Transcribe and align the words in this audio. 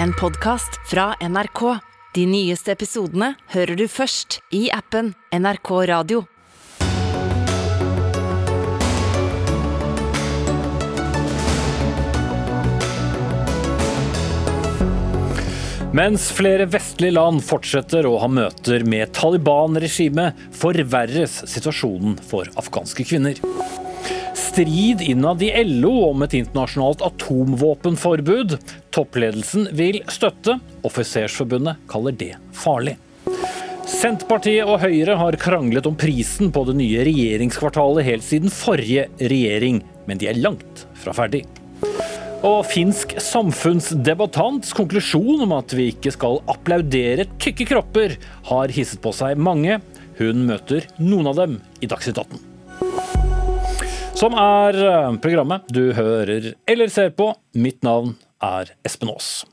en 0.00 0.12
podkast 0.12 0.80
fra 0.90 1.14
NRK. 1.20 1.78
De 2.14 2.26
nyeste 2.26 2.72
episodene 2.72 3.32
hører 3.52 3.76
du 3.76 3.86
først 3.88 4.40
i 4.54 4.66
appen 4.72 5.12
NRK 5.32 5.70
Radio. 5.90 6.24
Mens 15.92 16.30
flere 16.32 16.64
vestlige 16.72 17.12
land 17.18 17.42
fortsetter 17.44 18.06
å 18.08 18.14
ha 18.22 18.28
møter 18.32 18.86
med 18.88 19.12
Taliban-regimet, 19.12 20.38
forverres 20.56 21.42
situasjonen 21.52 22.16
for 22.30 22.48
afghanske 22.56 23.04
kvinner. 23.04 23.40
Strid 24.36 25.04
innad 25.04 25.44
i 25.44 25.52
LO 25.64 25.92
om 26.10 26.24
et 26.24 26.38
internasjonalt 26.40 27.04
atomvåpenforbud. 27.04 28.56
Toppledelsen 28.92 29.70
vil 29.76 30.02
støtte. 30.12 30.58
Offisersforbundet 30.84 31.80
kaller 31.90 32.12
det 32.16 32.34
farlig. 32.56 32.98
Senterpartiet 33.88 34.68
og 34.68 34.80
Høyre 34.82 35.16
har 35.18 35.36
kranglet 35.40 35.86
om 35.88 35.96
prisen 35.98 36.52
på 36.54 36.64
det 36.68 36.76
nye 36.78 37.02
regjeringskvartalet 37.06 38.06
helt 38.06 38.26
siden 38.26 38.52
forrige 38.52 39.08
regjering, 39.20 39.80
men 40.08 40.20
de 40.20 40.28
er 40.30 40.40
langt 40.40 40.84
fra 41.02 41.14
ferdig. 41.16 41.44
Og 42.42 42.64
finsk 42.66 43.14
samfunnsdebattants 43.22 44.72
konklusjon 44.74 45.44
om 45.44 45.52
at 45.54 45.74
vi 45.78 45.92
ikke 45.92 46.12
skal 46.14 46.40
applaudere 46.50 47.28
tykke 47.42 47.68
kropper, 47.70 48.16
har 48.48 48.74
hisset 48.74 49.02
på 49.02 49.12
seg 49.14 49.38
mange. 49.38 49.78
Hun 50.18 50.42
møter 50.48 50.88
noen 50.98 51.30
av 51.30 51.38
dem 51.38 51.60
i 51.80 51.90
Dagsnytt 51.90 52.18
18. 52.18 52.42
Som 54.18 54.34
er 54.38 54.76
eh, 54.78 55.14
programmet 55.22 55.70
du 55.72 55.92
hører 55.96 56.52
eller 56.68 56.90
ser 56.92 57.14
på. 57.16 57.30
Mitt 57.58 57.80
navn 57.86 58.16
er 58.42 58.64
Espen 58.82 59.08
Aas. 59.08 59.46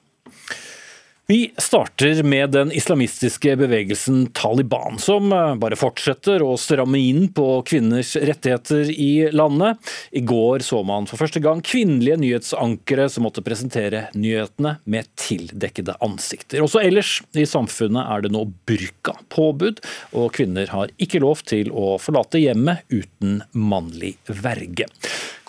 Vi 1.32 1.52
starter 1.58 2.24
med 2.24 2.50
den 2.50 2.72
islamistiske 2.72 3.56
bevegelsen 3.56 4.28
Taliban, 4.34 4.98
som 4.98 5.34
eh, 5.34 5.52
bare 5.62 5.78
fortsetter 5.78 6.42
å 6.42 6.56
stramme 6.58 6.98
inn 6.98 7.28
på 7.38 7.46
kvinners 7.70 8.16
rettigheter 8.16 8.90
i 8.90 9.30
landet. 9.30 9.78
I 10.10 10.24
går 10.26 10.66
så 10.66 10.82
man 10.82 11.06
for 11.06 11.22
første 11.22 11.38
gang 11.46 11.62
kvinnelige 11.62 12.18
nyhetsankere 12.24 13.06
som 13.14 13.28
måtte 13.28 13.46
presentere 13.46 14.08
nyhetene 14.18 14.80
med 14.90 15.14
tildekkede 15.22 16.00
ansikter. 16.02 16.66
Også 16.66 16.82
ellers 16.82 17.20
i 17.38 17.46
samfunnet 17.46 18.10
er 18.10 18.26
det 18.26 18.34
nå 18.34 18.48
burka-påbud, 18.66 19.86
og 20.18 20.34
kvinner 20.34 20.74
har 20.74 20.90
ikke 20.98 21.22
lov 21.22 21.46
til 21.46 21.70
å 21.70 22.00
forlate 22.02 22.42
hjemmet 22.42 22.90
uten 22.90 23.44
mannlig 23.54 24.16
verge. 24.26 24.90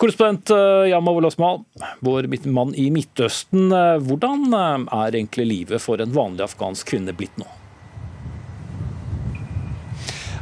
Korrespondent 0.01 0.49
eh, 0.49 0.89
Yama 0.89 1.11
Wolasmal, 1.13 1.59
vår 2.01 2.25
mann 2.49 2.71
i 2.73 2.87
Midtøsten. 2.89 3.67
Eh, 3.69 3.97
hvordan 4.01 4.47
er 4.53 5.13
egentlig 5.13 5.45
livet 5.45 5.70
livet 5.71 5.81
for 5.81 6.01
en 6.01 6.11
vanlig 6.11 6.43
afghansk 6.43 6.89
kvinne 6.91 7.13
blitt 7.15 7.37
nå? 7.39 7.47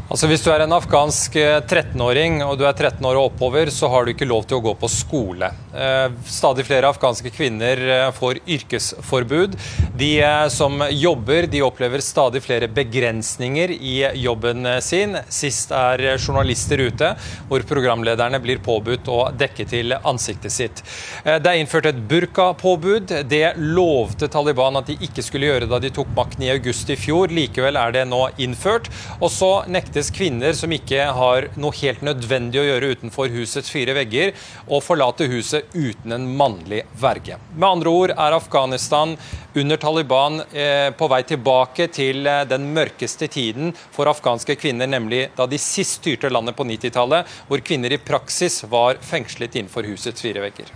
Altså 0.10 0.26
Hvis 0.26 0.42
du 0.42 0.48
er 0.50 0.64
en 0.64 0.72
afghansk 0.74 1.36
13-åring 1.38 2.40
eh, 2.40 2.48
og 2.50 2.56
du 2.58 2.64
er 2.66 2.74
13 2.74 3.06
år 3.06 3.20
og 3.20 3.28
oppover, 3.28 3.70
så 3.70 3.86
har 3.94 4.08
du 4.08 4.16
ikke 4.16 4.26
lov 4.26 4.48
til 4.50 4.58
å 4.58 4.64
gå 4.66 4.72
på 4.82 4.88
skole. 4.90 5.52
Eh, 5.70 6.16
stadig 6.26 6.64
flere 6.66 6.90
afghanske 6.90 7.30
kvinner 7.30 7.78
eh, 7.78 8.06
får 8.18 8.40
yrkesforbud. 8.42 9.54
De 10.00 10.10
som 10.50 10.82
jobber, 10.90 11.46
de 11.54 11.62
opplever 11.62 12.02
stadig 12.02 12.42
flere 12.42 12.66
begrensninger 12.74 13.76
i 13.76 13.94
jobben 14.24 14.66
sin. 14.82 15.14
Sist 15.30 15.76
er 15.78 16.02
journalister 16.16 16.82
ute, 16.82 17.12
hvor 17.52 17.68
programlederne 17.70 18.42
blir 18.42 18.64
påbudt 18.66 19.12
å 19.14 19.20
dekke 19.38 19.68
til 19.70 19.94
ansiktet 20.00 20.56
sitt. 20.56 20.82
Det 21.22 21.46
er 21.46 21.60
innført 21.60 21.92
et 21.92 22.02
burkapåbud. 22.10 23.14
Det 23.30 23.44
lovte 23.62 24.32
Taliban 24.32 24.82
at 24.82 24.90
de 24.90 24.98
ikke 25.06 25.28
skulle 25.28 25.52
gjøre 25.52 25.70
da 25.70 25.78
de 25.84 25.94
tok 25.94 26.10
makten 26.18 26.48
i 26.48 26.52
august 26.56 26.90
i 26.90 26.98
fjor. 26.98 27.30
Likevel 27.30 27.78
er 27.78 27.94
det 27.94 28.08
nå 28.10 28.26
innført. 28.42 28.90
Og 29.20 29.30
så 29.34 29.54
nekter 29.70 29.99
nektes 30.00 30.16
kvinner 30.16 30.54
som 30.54 30.72
ikke 30.72 31.12
har 31.12 31.50
noe 31.60 31.76
helt 31.76 32.02
nødvendig 32.02 32.60
å 32.62 32.64
gjøre 32.64 32.92
utenfor 32.96 33.30
husets 33.34 33.70
fire 33.70 33.94
vegger, 33.94 34.32
å 34.68 34.80
forlate 34.80 35.28
huset 35.28 35.66
uten 35.74 36.14
en 36.16 36.28
mannlig 36.38 36.86
verge. 37.00 37.38
Med 37.56 37.68
andre 37.68 37.90
ord 37.90 38.14
er 38.16 38.36
Afghanistan 38.38 39.18
under 39.56 39.78
Taliban 39.78 40.40
eh, 40.54 40.92
på 40.96 41.10
vei 41.12 41.24
tilbake 41.28 41.90
til 41.92 42.26
eh, 42.26 42.46
den 42.48 42.70
mørkeste 42.74 43.28
tiden 43.28 43.74
for 43.92 44.08
afghanske 44.08 44.56
kvinner, 44.56 44.88
nemlig 44.88 45.30
da 45.36 45.48
de 45.50 45.60
sist 45.60 46.00
styrte 46.00 46.32
landet 46.32 46.56
på 46.56 46.64
90-tallet, 46.64 47.28
hvor 47.50 47.60
kvinner 47.60 47.92
i 47.92 48.00
praksis 48.00 48.64
var 48.70 49.02
fengslet 49.04 49.60
innenfor 49.60 49.84
husets 49.90 50.24
fire 50.24 50.48
vegger. 50.48 50.72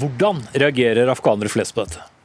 Hvordan 0.00 0.42
reagerer 0.54 1.14
afghanere 1.14 1.52
flest 1.52 1.74
på 1.76 1.86
dette? 1.86 2.15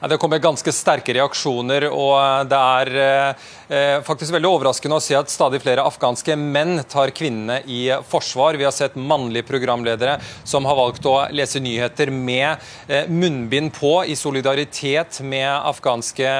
Det 0.00 0.16
kommer 0.18 0.38
ganske 0.42 0.72
sterke 0.74 1.14
reaksjoner, 1.14 1.86
og 1.94 2.16
eh, 2.18 2.40
det 2.50 2.58
er 2.58 2.90
eh, 3.00 3.44
eh, 3.68 3.98
faktisk 4.04 4.34
veldig 4.34 4.50
overraskende 4.50 4.98
å 4.98 5.02
se 5.02 5.14
at 5.16 5.30
stadig 5.30 5.60
flere 5.62 5.84
afghanske 5.86 6.34
menn 6.36 6.82
tar 6.90 7.12
kvinnene 7.14 7.60
i 7.70 7.86
forsvar. 8.10 8.58
Vi 8.58 8.66
har 8.66 8.74
sett 8.74 8.98
mannlige 8.98 9.46
programledere 9.46 10.18
som 10.42 10.66
har 10.66 10.76
valgt 10.76 11.06
å 11.06 11.14
lese 11.32 11.62
nyheter 11.62 12.10
med 12.10 12.60
munnbind 13.08 13.72
på, 13.76 13.92
i 14.10 14.16
solidaritet 14.18 15.20
med 15.24 15.48
afghanske 15.48 16.30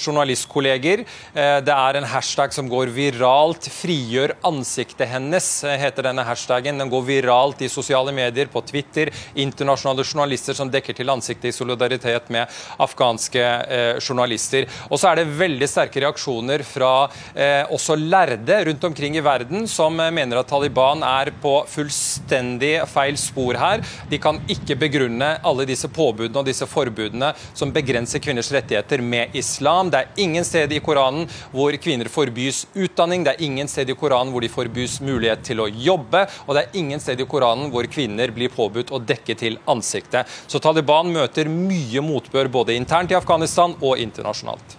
journalistkolleger. 0.00 1.04
Det 1.34 1.74
er 1.74 1.98
en 1.98 2.08
hashtag 2.08 2.54
som 2.54 2.68
går 2.70 2.92
viralt. 2.94 3.68
'Frigjør 3.72 4.36
ansiktet 4.48 5.10
hennes' 5.10 5.64
heter 5.82 6.08
denne 6.08 6.24
hashtagen. 6.26 6.78
Den 6.78 6.92
går 6.92 7.04
viralt 7.08 7.62
i 7.62 7.70
sosiale 7.72 8.14
medier, 8.14 8.46
på 8.52 8.62
Twitter. 8.66 9.10
Internasjonale 9.34 10.04
journalister 10.04 10.56
som 10.56 10.70
dekker 10.70 10.96
til 10.96 11.12
ansiktet 11.12 11.50
i 11.50 11.56
solidaritet 11.56 12.30
med 12.32 12.48
afghanske 12.82 13.42
eh, 13.42 14.00
journalister. 14.00 14.68
Og 14.90 15.00
så 15.00 15.10
er 15.10 15.20
det 15.20 15.36
veldig 15.38 15.68
sterke 15.70 16.02
reaksjoner 16.04 16.64
fra 16.66 16.92
eh, 17.34 17.62
også 17.72 17.96
lærde 17.98 18.62
rundt 18.68 18.84
omkring 18.84 19.16
i 19.18 19.24
verden 19.24 19.66
som 19.70 19.98
eh, 20.00 20.12
mener 20.14 20.40
at 20.40 20.50
Taliban 20.50 21.04
er 21.06 21.32
på 21.42 21.54
fullstendig 21.70 22.74
feil 22.90 23.18
spor 23.20 23.58
her. 23.60 23.82
De 24.10 24.20
kan 24.22 24.40
ikke 24.50 24.78
begrunne 24.80 25.34
alle 25.42 25.66
disse 25.68 25.90
påbudene 25.92 26.42
og 26.42 26.48
disse 26.48 26.68
forbudene 26.68 27.32
som 27.54 27.72
begrenser 27.74 28.22
kvinners 28.22 28.52
rettigheter 28.54 29.02
med 29.02 29.36
islam. 29.38 29.90
Det 29.92 30.02
er 30.02 30.24
ingen 30.24 30.46
sted 30.46 30.72
i 30.72 30.80
Koranen 30.84 31.28
hvor 31.52 31.74
kvinner 31.82 32.10
forbys 32.12 32.64
utdanning, 32.74 33.24
det 33.24 33.36
er 33.36 33.44
ingen 33.46 33.70
sted 33.70 33.90
i 33.90 33.96
Koranen 33.98 34.32
hvor 34.32 34.44
de 34.44 34.50
forbys 34.52 34.98
mulighet 35.04 35.44
til 35.46 35.62
å 35.62 35.68
jobbe, 35.70 36.24
og 36.46 36.56
det 36.56 36.64
er 36.64 36.78
ingen 36.80 37.00
sted 37.02 37.20
i 37.20 37.28
Koranen 37.28 37.70
hvor 37.72 37.86
kvinner 37.90 38.32
blir 38.34 38.52
påbudt 38.52 38.92
å 38.92 39.00
dekke 39.02 39.36
til 39.38 39.58
ansiktet. 39.70 40.28
Så 40.46 40.60
Taliban 40.62 41.10
møter 41.12 41.50
mye 41.52 42.02
motbør 42.04 42.41
både 42.50 42.74
internt 42.74 43.12
i 43.12 43.18
Afghanistan 43.18 43.76
og 43.80 43.98
internasjonalt. 44.02 44.78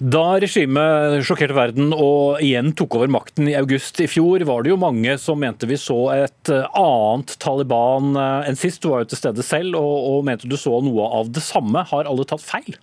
Da 0.00 0.38
regimet 0.40 1.20
sjokkerte 1.28 1.52
verden 1.52 1.90
og 1.92 2.40
igjen 2.40 2.70
tok 2.72 2.94
over 2.96 3.10
makten 3.12 3.50
i 3.50 3.56
august 3.58 4.00
i 4.00 4.06
fjor, 4.08 4.40
var 4.48 4.64
det 4.64 4.72
jo 4.72 4.78
mange 4.80 5.18
som 5.20 5.36
mente 5.42 5.68
vi 5.68 5.76
så 5.76 5.98
et 6.14 6.48
eh, 6.48 6.78
annet 6.80 7.34
Taliban 7.42 8.14
eh, 8.16 8.48
enn 8.48 8.56
sist. 8.56 8.80
Du 8.80 8.94
var 8.94 9.04
jo 9.04 9.10
til 9.10 9.20
stede 9.20 9.44
selv 9.44 9.76
og, 9.76 9.96
og 10.14 10.24
mente 10.24 10.48
du 10.48 10.56
så 10.56 10.78
noe 10.80 11.10
av 11.20 11.28
det 11.28 11.44
samme. 11.44 11.84
Har 11.92 12.08
alle 12.08 12.24
tatt 12.24 12.40
feil? 12.40 12.80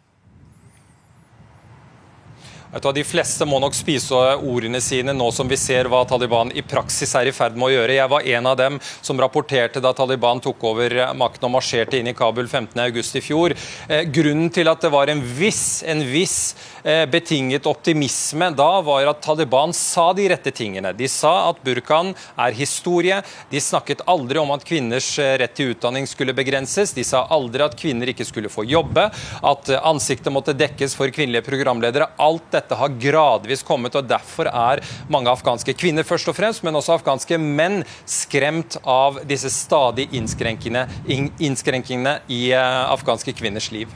De 2.68 3.04
fleste 3.08 3.46
må 3.48 3.62
nok 3.64 3.76
spise 3.76 4.18
ordene 4.44 4.82
sine 4.84 5.14
nå 5.16 5.30
som 5.32 5.48
vi 5.48 5.56
ser 5.60 5.88
hva 5.88 6.02
Taliban 6.08 6.50
i 6.52 6.62
praksis 6.68 7.14
er 7.16 7.30
i 7.30 7.32
ferd 7.32 7.56
med 7.56 7.70
å 7.70 7.72
gjøre. 7.72 7.96
Jeg 7.96 8.12
var 8.12 8.28
en 8.28 8.50
av 8.52 8.58
dem 8.60 8.80
som 8.84 9.20
rapporterte 9.24 9.80
da 9.80 9.94
Taliban 9.96 10.42
tok 10.44 10.66
over 10.68 10.98
makten 11.16 11.48
og 11.48 11.54
marsjerte 11.56 11.96
inn 11.98 12.12
i 12.12 12.16
Kabul 12.18 12.50
15.8 12.50 13.22
i 13.22 13.24
fjor. 13.24 13.56
Eh, 13.88 14.04
grunnen 14.12 14.52
til 14.52 14.68
at 14.68 14.84
det 14.84 14.92
var 14.92 15.08
en 15.08 15.22
viss, 15.24 15.82
en 15.88 16.04
viss 16.12 16.58
eh, 16.84 17.06
betinget 17.08 17.70
optimisme 17.72 18.52
da, 18.58 18.68
var 18.84 19.08
at 19.14 19.24
Taliban 19.24 19.72
sa 19.72 20.10
de 20.18 20.28
rette 20.34 20.52
tingene. 20.52 20.92
De 20.92 21.08
sa 21.08 21.48
at 21.48 21.64
burkaen 21.64 22.12
er 22.36 22.58
historie. 22.60 23.22
De 23.48 23.64
snakket 23.64 24.04
aldri 24.12 24.44
om 24.44 24.52
at 24.52 24.68
kvinners 24.68 25.14
eh, 25.24 25.38
rett 25.40 25.56
til 25.56 25.72
utdanning 25.72 26.08
skulle 26.10 26.36
begrenses. 26.36 26.92
De 26.98 27.08
sa 27.08 27.24
aldri 27.32 27.64
at 27.64 27.80
kvinner 27.80 28.12
ikke 28.12 28.28
skulle 28.28 28.52
få 28.52 28.68
jobbe, 28.68 29.08
at 29.40 29.74
ansiktet 29.80 30.36
måtte 30.36 30.58
dekkes 30.58 31.00
for 31.00 31.16
kvinnelige 31.16 31.48
programledere. 31.48 32.12
Alt 32.20 32.57
dette 32.58 32.78
har 32.78 32.96
gradvis 33.02 33.64
kommet, 33.68 33.96
og 33.96 34.10
derfor 34.10 34.50
er 34.52 34.84
mange 35.14 35.32
afghanske 35.32 35.76
kvinner 35.78 36.08
først 36.08 36.32
og 36.32 36.38
fremst, 36.38 36.64
men 36.66 36.78
også 36.78 36.98
afghanske 36.98 37.40
menn 37.42 37.84
skremt 38.10 38.80
av 38.84 39.22
disse 39.30 39.52
stadig 39.54 40.10
innskrenkingene 40.18 42.18
i 42.28 42.42
eh, 42.52 42.84
afghanske 42.92 43.36
kvinners 43.38 43.72
liv. 43.72 43.88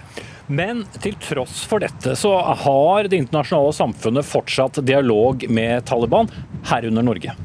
Men 0.52 0.84
til 1.00 1.16
tross 1.22 1.62
for 1.70 1.84
dette 1.84 2.16
så 2.20 2.34
har 2.66 3.08
det 3.08 3.22
internasjonale 3.22 3.72
samfunnet 3.78 4.28
fortsatt 4.28 4.82
dialog 4.84 5.46
med 5.48 5.86
Taliban, 5.88 6.28
herunder 6.68 7.08
Norge. 7.08 7.38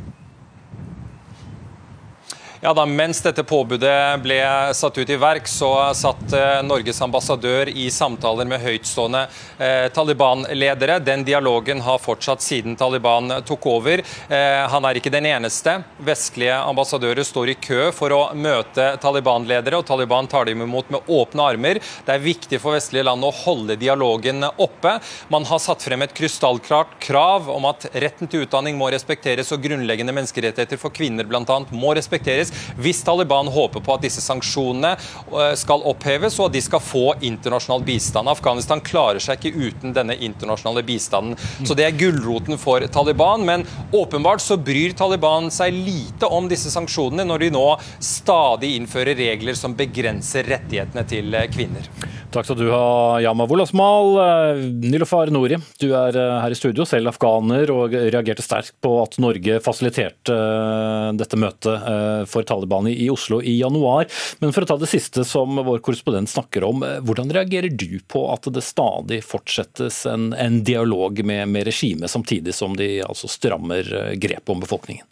Ja 2.61 2.75
da, 2.75 2.87
Mens 2.87 3.21
dette 3.21 3.45
påbudet 3.45 4.21
ble 4.25 4.39
satt 4.75 4.99
ut 4.99 5.11
i 5.11 5.17
verk, 5.21 5.49
så 5.49 5.69
satt 5.95 6.33
eh, 6.33 6.63
Norges 6.65 7.03
ambassadør 7.05 7.69
i 7.69 7.91
samtaler 7.93 8.49
med 8.49 8.63
høytstående 8.65 9.27
eh, 9.61 9.89
Taliban-ledere. 9.93 10.97
Den 11.05 11.25
dialogen 11.27 11.83
har 11.85 12.01
fortsatt 12.01 12.41
siden 12.41 12.77
Taliban 12.81 13.29
tok 13.45 13.67
over. 13.69 14.01
Eh, 14.01 14.63
han 14.73 14.89
er 14.89 14.97
ikke 14.97 15.13
den 15.13 15.29
eneste. 15.29 15.75
Vestlige 16.01 16.57
ambassadører 16.57 17.29
står 17.29 17.53
i 17.53 17.59
kø 17.61 17.91
for 17.93 18.15
å 18.17 18.23
møte 18.33 18.89
Taliban-ledere, 19.05 19.83
og 19.83 19.87
Taliban 19.91 20.31
tar 20.33 20.49
dem 20.49 20.65
imot 20.65 20.89
med 20.97 21.13
åpne 21.13 21.51
armer. 21.53 21.83
Det 22.09 22.17
er 22.17 22.25
viktig 22.25 22.63
for 22.63 22.79
vestlige 22.79 23.05
land 23.05 23.25
å 23.27 23.35
holde 23.45 23.77
dialogen 23.77 24.49
oppe. 24.49 24.97
Man 25.29 25.45
har 25.51 25.61
satt 25.61 25.85
frem 25.85 26.07
et 26.07 26.17
krystallklart 26.17 26.97
krav 27.05 27.53
om 27.53 27.69
at 27.69 27.91
retten 27.93 28.33
til 28.33 28.49
utdanning 28.49 28.81
må 28.81 28.89
respekteres, 28.97 29.53
og 29.53 29.61
grunnleggende 29.69 30.17
menneskerettigheter 30.17 30.81
for 30.81 30.97
kvinner 30.97 31.29
bl.a. 31.29 31.61
må 31.77 31.93
respekteres 32.01 32.46
respekteres 32.47 32.75
hvis 32.77 33.03
Taliban 33.05 33.49
håper 33.49 33.81
på 33.81 33.95
at 33.95 34.05
disse 34.05 34.21
sanksjonene 34.21 34.97
eh, 34.97 35.55
skal 35.57 35.85
oppheves 35.87 36.39
og 36.39 36.49
at 36.49 36.57
de 36.57 36.63
skal 36.63 36.81
få 36.81 37.15
internasjonal 37.21 37.85
bistand. 37.87 38.29
Afghanistan 38.29 38.81
klarer 38.81 39.21
seg 39.21 39.39
ikke 39.41 39.57
uten 39.57 39.95
denne 39.97 40.17
internasjonale 40.17 40.85
bistanden. 40.87 41.37
Så 41.65 41.75
Det 41.75 41.85
er 41.85 41.97
gulroten 41.97 42.59
for 42.59 42.81
Taliban, 42.93 43.45
men 43.45 43.67
åpenbart 43.93 44.41
så 44.41 44.57
bryr 44.57 44.95
Taliban 44.97 45.51
seg 45.51 45.73
lite 45.73 46.27
om 46.27 46.49
disse 46.49 46.71
sanksjonene 46.71 47.27
når 47.27 47.47
de 47.47 47.51
nå 47.55 47.67
stadig 48.01 48.75
innfører 48.77 49.17
regler 49.17 49.55
som 49.55 49.77
begrenser 49.77 50.47
rettighetene 50.47 51.07
til 51.09 51.35
eh, 51.35 51.49
kvinner. 51.53 51.91
Takk 52.37 52.51
skal 52.51 52.59
du 52.61 52.67
ha, 52.69 53.17
Yama 53.25 53.47
Wolasmal. 53.49 54.11
Eh, 54.21 54.59
Nilofar 54.85 55.31
Nori, 55.33 55.57
du 55.81 55.87
er 55.97 56.19
her 56.43 56.53
i 56.53 56.59
studio, 56.59 56.85
selv 56.85 57.09
afghaner, 57.09 57.71
og 57.73 57.97
reagerte 57.97 58.45
sterkt 58.45 58.77
på 58.85 58.93
at 59.01 59.17
Norge 59.25 59.57
fasiliterte 59.65 60.37
dette 61.17 61.41
møtet 61.41 61.87
for 62.29 62.45
Taliban 62.45 62.91
i 62.93 63.09
Oslo 63.09 63.41
i 63.41 63.57
januar. 63.57 64.05
Men 64.39 64.53
for 64.53 64.65
å 64.65 64.69
ta 64.69 64.77
det 64.81 64.91
siste 64.91 65.25
som 65.25 65.57
vår 65.65 65.81
korrespondent 65.85 66.31
snakker 66.31 66.65
om, 66.69 66.83
eh, 66.85 67.01
hvordan 67.01 67.33
reagerer 67.33 67.73
du 67.73 67.99
på 68.09 68.27
at 68.33 68.49
det 68.53 68.65
stadig 68.65 69.23
fortsettes 69.25 70.05
en, 70.11 70.33
en 70.33 70.63
dialog 70.65 71.25
med, 71.25 71.49
med 71.49 71.67
regimet, 71.67 72.11
samtidig 72.11 72.55
som 72.55 72.77
de 72.77 72.99
altså 73.07 73.31
strammer 73.31 73.89
eh, 73.89 74.15
grepet 74.21 74.53
om 74.53 74.61
befolkningen? 74.61 75.07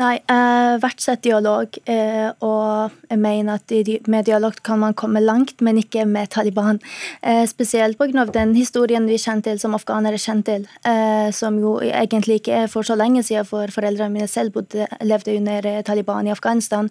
Nei, 0.00 0.14
jeg 0.24 1.00
sett 1.02 1.20
dialog, 1.26 1.74
eh, 1.84 2.30
og 2.40 2.92
jeg 3.10 3.20
mener 3.20 3.58
at 3.58 3.72
med 4.08 4.24
dialog 4.24 4.54
kan 4.64 4.78
man 4.80 4.94
komme 4.96 5.20
langt, 5.20 5.60
men 5.60 5.76
ikke 5.76 6.06
med 6.08 6.30
Taliban. 6.32 6.78
Eh, 7.22 7.44
spesielt 7.46 7.98
pga. 7.98 8.24
den 8.32 8.54
historien 8.54 9.06
vi 9.06 9.18
kjenner 9.18 9.42
til, 9.42 9.58
som 9.58 9.74
afghanere 9.74 10.16
kjenner 10.16 10.44
til, 10.44 10.66
eh, 10.84 11.30
som 11.32 11.58
jo 11.58 11.80
egentlig 11.80 12.40
ikke 12.40 12.62
er 12.62 12.66
for 12.66 12.82
så 12.82 12.96
lenge 12.96 13.22
siden, 13.22 13.44
for 13.44 13.66
foreldrene 13.66 14.12
mine 14.12 14.28
selv 14.28 14.52
bodde, 14.52 14.86
levde 15.02 15.36
under 15.36 15.82
Taliban 15.82 16.26
i 16.26 16.30
Afghanistan. 16.30 16.90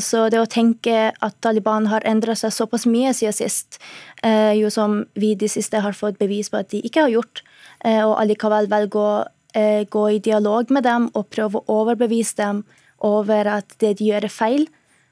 Så 0.00 0.30
det 0.30 0.40
å 0.40 0.46
tenke 0.46 1.12
at 1.20 1.34
Taliban 1.40 1.86
har 1.86 2.00
endra 2.04 2.34
seg 2.34 2.52
såpass 2.52 2.86
mye 2.86 3.12
siden 3.14 3.32
sist, 3.32 3.78
jo 4.54 4.70
som 4.70 5.06
vi 5.14 5.34
de 5.34 5.48
siste 5.48 5.80
har 5.80 5.92
fått 5.92 6.18
bevis 6.18 6.50
på 6.50 6.58
at 6.58 6.70
de 6.70 6.82
ikke 6.82 7.02
har 7.02 7.10
gjort, 7.10 7.42
og 7.84 8.18
allikevel 8.18 8.66
velger 8.66 8.98
å 8.98 9.24
Eh, 9.24 9.39
gå 9.52 10.02
i 10.14 10.20
dialog 10.22 10.70
med 10.70 10.84
dem 10.86 11.08
og 11.18 11.26
prøve 11.32 11.58
å 11.58 11.80
overbevise 11.80 12.36
dem 12.38 12.60
over 13.06 13.48
at 13.58 13.74
det 13.80 13.96
de 13.98 14.10
gjør, 14.12 14.28
er 14.28 14.34
feil. 14.34 14.68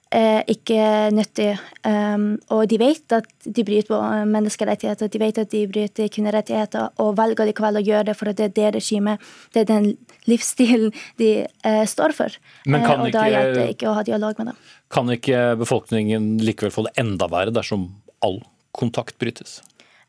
Eh, 0.08 0.40
ikke 0.48 1.10
nyttig. 1.12 1.50
Um, 1.84 2.38
og 2.56 2.62
de 2.70 2.78
vet 2.80 3.12
at 3.12 3.26
de 3.44 3.64
bryter 3.66 4.24
menneskerettigheter, 4.30 5.10
de 5.12 5.20
vet 5.20 5.40
at 5.42 5.50
de 5.52 5.60
bryter 5.68 6.08
kvinnerettigheter, 6.08 6.94
og 7.04 7.18
velger 7.18 7.50
likevel 7.50 7.76
å 7.76 7.82
gjøre 7.84 8.06
det 8.08 8.14
for 8.16 8.32
at 8.32 8.38
det 8.40 8.46
er 8.46 8.54
det 8.56 8.70
regimet, 8.78 9.26
det 9.52 9.66
er 9.66 9.68
den 9.68 9.90
livsstilen 10.30 10.94
de 11.20 11.32
uh, 11.44 11.84
står 11.84 12.16
for. 12.16 12.38
Og 12.64 13.04
da 13.12 13.26
hjelper 13.28 13.60
det 13.60 13.68
ikke 13.74 13.90
å 13.90 13.98
ha 13.98 14.06
dialog 14.06 14.40
med 14.40 14.54
dem. 14.54 14.62
Kan 14.96 15.12
ikke 15.12 15.42
befolkningen 15.60 16.38
likevel 16.40 16.72
få 16.72 16.86
det 16.88 16.96
enda 17.04 17.28
verre 17.28 17.52
dersom 17.52 17.90
all 18.24 18.40
kontakt 18.72 19.20
brytes? 19.20 19.58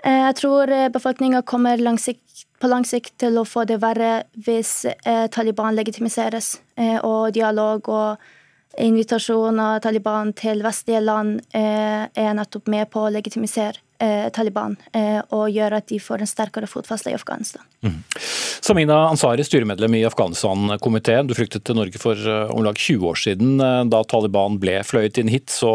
Uh, 0.06 0.30
jeg 0.30 0.36
tror 0.40 0.72
befolkninga 0.94 1.44
kommer 1.48 1.82
langsikt 1.82 2.30
på 2.60 2.68
lang 2.68 2.86
sikt 2.88 3.16
til 3.22 3.40
å 3.40 3.46
få 3.48 3.66
det 3.68 3.80
verre 3.82 4.24
hvis 4.46 4.84
eh, 4.90 5.26
Taliban 5.32 5.78
legitimiseres. 5.78 6.58
Eh, 6.80 6.98
og 7.06 7.32
dialog 7.36 7.90
og 7.92 8.80
invitasjon 8.80 9.60
av 9.64 9.80
Taliban 9.84 10.34
til 10.38 10.64
vestlige 10.64 11.02
land 11.04 11.40
eh, 11.56 12.06
er 12.08 12.36
nettopp 12.38 12.70
med 12.72 12.90
på 12.92 13.06
å 13.06 13.14
legitimisere 13.14 13.82
eh, 14.04 14.28
Taliban 14.36 14.76
eh, 14.96 15.20
og 15.36 15.50
gjøre 15.54 15.80
at 15.82 15.88
de 15.92 16.00
får 16.02 16.24
en 16.24 16.30
sterkere 16.30 16.70
fotfeste 16.70 17.12
i 17.12 17.18
Afghanistan. 17.18 17.64
Mm. 17.86 18.02
Samina 18.66 18.98
Ansari, 19.10 19.46
styremedlem 19.46 20.00
i 20.00 20.04
Afghanistan-komiteen. 20.08 21.30
Du 21.30 21.36
flyktet 21.38 21.66
til 21.68 21.80
Norge 21.80 22.02
for 22.02 22.20
eh, 22.20 22.52
om 22.56 22.66
lag 22.66 22.80
20 22.80 23.08
år 23.12 23.20
siden. 23.20 23.56
Da 23.92 24.04
Taliban 24.08 24.60
ble 24.62 24.80
fløyet 24.88 25.22
inn 25.22 25.32
hit, 25.32 25.50
så 25.54 25.72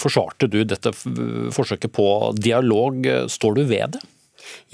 forsvarte 0.00 0.50
du 0.50 0.62
dette 0.64 0.92
forsøket 0.96 1.92
på 1.96 2.10
dialog. 2.38 3.06
Står 3.32 3.58
du 3.58 3.64
ved 3.66 3.96
det? 3.96 4.04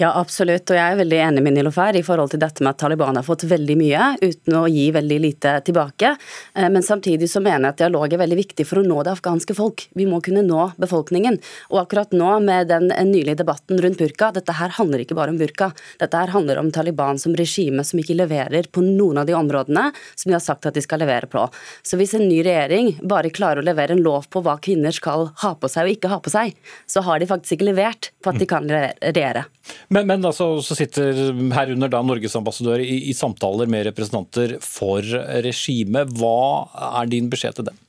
Ja, 0.01 0.11
absolutt. 0.19 0.69
Og 0.69 0.77
jeg 0.77 0.93
er 0.93 0.99
veldig 0.99 1.19
enig 1.27 1.43
med 1.45 1.55
Nilofer 1.57 1.97
i 1.99 2.03
forhold 2.05 2.33
til 2.33 2.41
dette 2.41 2.63
med 2.63 2.73
at 2.73 2.81
Taliban 2.81 3.19
har 3.19 3.25
fått 3.25 3.45
veldig 3.49 3.75
mye 3.79 4.09
uten 4.21 4.57
å 4.57 4.63
gi 4.71 4.87
veldig 4.95 5.19
lite 5.21 5.53
tilbake. 5.67 6.15
Eh, 6.55 6.69
men 6.73 6.85
samtidig 6.85 7.29
så 7.31 7.41
mener 7.43 7.67
jeg 7.67 7.75
at 7.75 7.83
dialog 7.83 8.13
er 8.13 8.21
veldig 8.23 8.39
viktig 8.39 8.65
for 8.69 8.81
å 8.81 8.85
nå 8.85 9.01
det 9.05 9.13
afghanske 9.13 9.55
folk. 9.57 9.85
Vi 9.97 10.07
må 10.09 10.21
kunne 10.25 10.45
nå 10.45 10.69
befolkningen. 10.81 11.39
Og 11.71 11.83
akkurat 11.83 12.15
nå 12.15 12.31
med 12.45 12.71
den 12.71 12.89
nylige 13.11 13.39
debatten 13.43 13.81
rundt 13.83 14.01
burka, 14.01 14.31
dette 14.35 14.57
her 14.57 14.73
handler 14.79 15.03
ikke 15.03 15.17
bare 15.17 15.33
om 15.33 15.39
burka. 15.41 15.71
Dette 16.01 16.23
her 16.23 16.33
handler 16.33 16.61
om 16.61 16.71
Taliban 16.73 17.21
som 17.21 17.35
regime 17.37 17.85
som 17.85 18.01
ikke 18.01 18.17
leverer 18.17 18.69
på 18.71 18.83
noen 18.85 19.21
av 19.21 19.29
de 19.29 19.37
områdene 19.37 19.89
som 20.15 20.29
de 20.29 20.37
har 20.37 20.43
sagt 20.43 20.67
at 20.69 20.77
de 20.77 20.83
skal 20.83 21.03
levere 21.03 21.29
på. 21.29 21.45
Så 21.85 21.99
hvis 21.99 22.15
en 22.17 22.27
ny 22.27 22.41
regjering 22.45 22.95
bare 23.01 23.33
klarer 23.33 23.61
å 23.61 23.67
levere 23.67 23.95
en 23.95 24.03
lov 24.05 24.29
på 24.33 24.43
hva 24.43 24.57
kvinner 24.63 24.93
skal 24.95 25.29
ha 25.43 25.53
på 25.55 25.69
seg 25.71 25.87
og 25.87 25.97
ikke 25.97 26.11
ha 26.13 26.19
på 26.23 26.33
seg, 26.33 26.57
så 26.89 27.03
har 27.05 27.21
de 27.21 27.29
faktisk 27.29 27.57
ikke 27.57 27.71
levert 27.71 28.11
på 28.23 28.33
at 28.33 28.41
de 28.41 28.49
kan 28.49 28.69
regjere. 28.69 29.45
Men, 29.87 30.07
men 30.09 30.25
altså, 30.27 30.49
så 30.65 30.75
sitter 30.75 31.31
herunder 31.55 31.91
da 31.91 32.01
Norges 32.03 32.35
ambassadør 32.35 32.83
i, 32.83 32.97
i 33.09 33.15
samtaler 33.15 33.69
med 33.71 33.87
representanter 33.87 34.57
for 34.63 35.05
regimet. 35.45 36.11
Hva 36.19 36.67
er 37.03 37.11
din 37.11 37.31
beskjed 37.31 37.59
til 37.59 37.71
dem? 37.71 37.79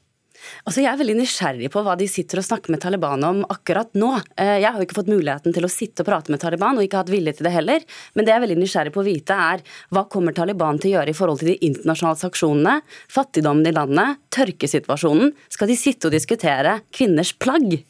Altså, 0.65 0.81
jeg 0.83 0.91
er 0.91 1.01
veldig 1.01 1.17
nysgjerrig 1.19 1.71
på 1.73 1.83
hva 1.85 1.95
de 1.99 2.07
sitter 2.11 2.41
og 2.41 2.47
snakker 2.47 2.73
med 2.73 2.83
Taliban 2.85 3.25
om 3.27 3.43
akkurat 3.53 3.91
nå. 3.99 4.11
Eh, 4.41 4.59
jeg 4.63 4.69
har 4.69 4.79
jo 4.81 4.87
ikke 4.87 4.99
fått 5.01 5.11
muligheten 5.13 5.57
til 5.57 5.67
å 5.67 5.73
sitte 5.73 6.05
og 6.05 6.09
prate 6.09 6.33
med 6.33 6.43
Taliban, 6.43 6.79
og 6.79 6.87
ikke 6.87 7.03
hatt 7.03 7.13
vilje 7.13 7.37
til 7.39 7.49
det 7.49 7.55
heller. 7.55 7.87
Men 8.15 8.27
det 8.27 8.33
jeg 8.33 8.41
er 8.41 8.45
veldig 8.47 8.59
nysgjerrig 8.61 8.95
på 8.95 9.03
å 9.03 9.07
vite, 9.07 9.39
er 9.55 9.65
hva 9.95 10.05
kommer 10.13 10.37
Taliban 10.37 10.81
til 10.81 10.93
å 10.93 10.97
gjøre 10.99 11.15
i 11.15 11.17
forhold 11.17 11.43
til 11.43 11.53
de 11.53 11.59
internasjonale 11.71 12.21
sanksjonene, 12.21 12.77
fattigdommen 13.13 13.69
i 13.71 13.75
landet, 13.77 14.23
tørkesituasjonen? 14.35 15.35
Skal 15.53 15.73
de 15.73 15.81
sitte 15.81 16.11
og 16.11 16.17
diskutere 16.17 16.79
kvinners 16.95 17.35
plagg? 17.37 17.81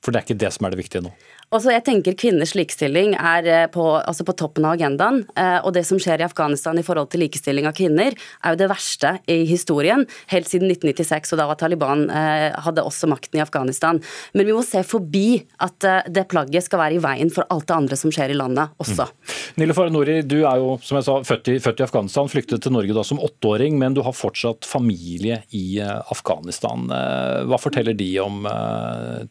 For 0.00 0.12
det 0.12 0.22
er 0.22 0.28
ikke 0.28 0.40
det 0.40 0.54
som 0.56 0.66
er 0.66 0.72
det 0.72 0.80
viktige 0.80 1.04
nå? 1.04 1.12
Også 1.50 1.72
jeg 1.72 1.82
tenker 1.82 2.14
Kvinners 2.14 2.52
likestilling 2.54 3.16
er 3.18 3.46
eh, 3.50 3.64
på, 3.74 3.82
altså 3.98 4.22
på, 4.26 4.36
toppen 4.38 4.68
av 4.68 4.76
agendaen. 4.76 5.24
Eh, 5.34 5.56
og 5.66 5.72
det 5.74 5.82
som 5.88 5.98
skjer 5.98 6.22
i 6.22 6.26
Afghanistan 6.28 6.78
i 6.78 6.84
forhold 6.86 7.08
til 7.10 7.24
likestilling 7.24 7.66
av 7.66 7.74
kvinner, 7.74 8.14
er 8.14 8.54
jo 8.54 8.60
det 8.60 8.68
verste 8.70 9.16
i 9.26 9.40
historien. 9.48 10.04
Helt 10.30 10.46
siden 10.46 10.70
1996, 10.70 11.34
og 11.34 11.40
da 11.40 11.48
var 11.50 11.58
Taliban 11.58 12.04
eh, 12.06 12.54
hadde 12.54 12.84
også 12.86 13.10
makten 13.10 13.40
i 13.40 13.42
Afghanistan. 13.42 13.98
Men 14.38 14.46
vi 14.46 14.54
må 14.54 14.62
se 14.66 14.84
forbi 14.86 15.40
at 15.66 15.88
det 16.06 16.28
plagget 16.30 16.68
skal 16.68 16.84
være 16.84 17.00
i 17.00 17.02
veien 17.02 17.34
for 17.34 17.48
alt 17.50 17.66
det 17.66 17.74
andre 17.74 17.98
som 17.98 18.14
skjer 18.14 18.30
i 18.30 18.38
landet 18.38 18.70
også. 18.78 19.08
Mm. 19.10 19.34
Nille 19.64 19.74
Farinori, 19.74 20.16
du 20.22 20.38
er 20.44 20.62
jo 20.62 20.76
som 20.86 21.00
jeg 21.00 21.08
sa, 21.08 21.18
født 21.26 21.50
i, 21.50 21.56
født 21.62 21.82
i 21.82 21.86
Afghanistan, 21.88 22.30
flyktet 22.30 22.62
til 22.62 22.76
Norge 22.76 22.94
da 22.94 23.02
som 23.06 23.18
åtteåring, 23.18 23.74
men 23.80 23.98
du 23.98 24.04
har 24.06 24.14
fortsatt 24.14 24.68
familie 24.70 25.42
i 25.56 25.82
Afghanistan. 25.82 26.86
Hva 27.50 27.58
forteller 27.58 27.98
de 27.98 28.12
om 28.22 28.46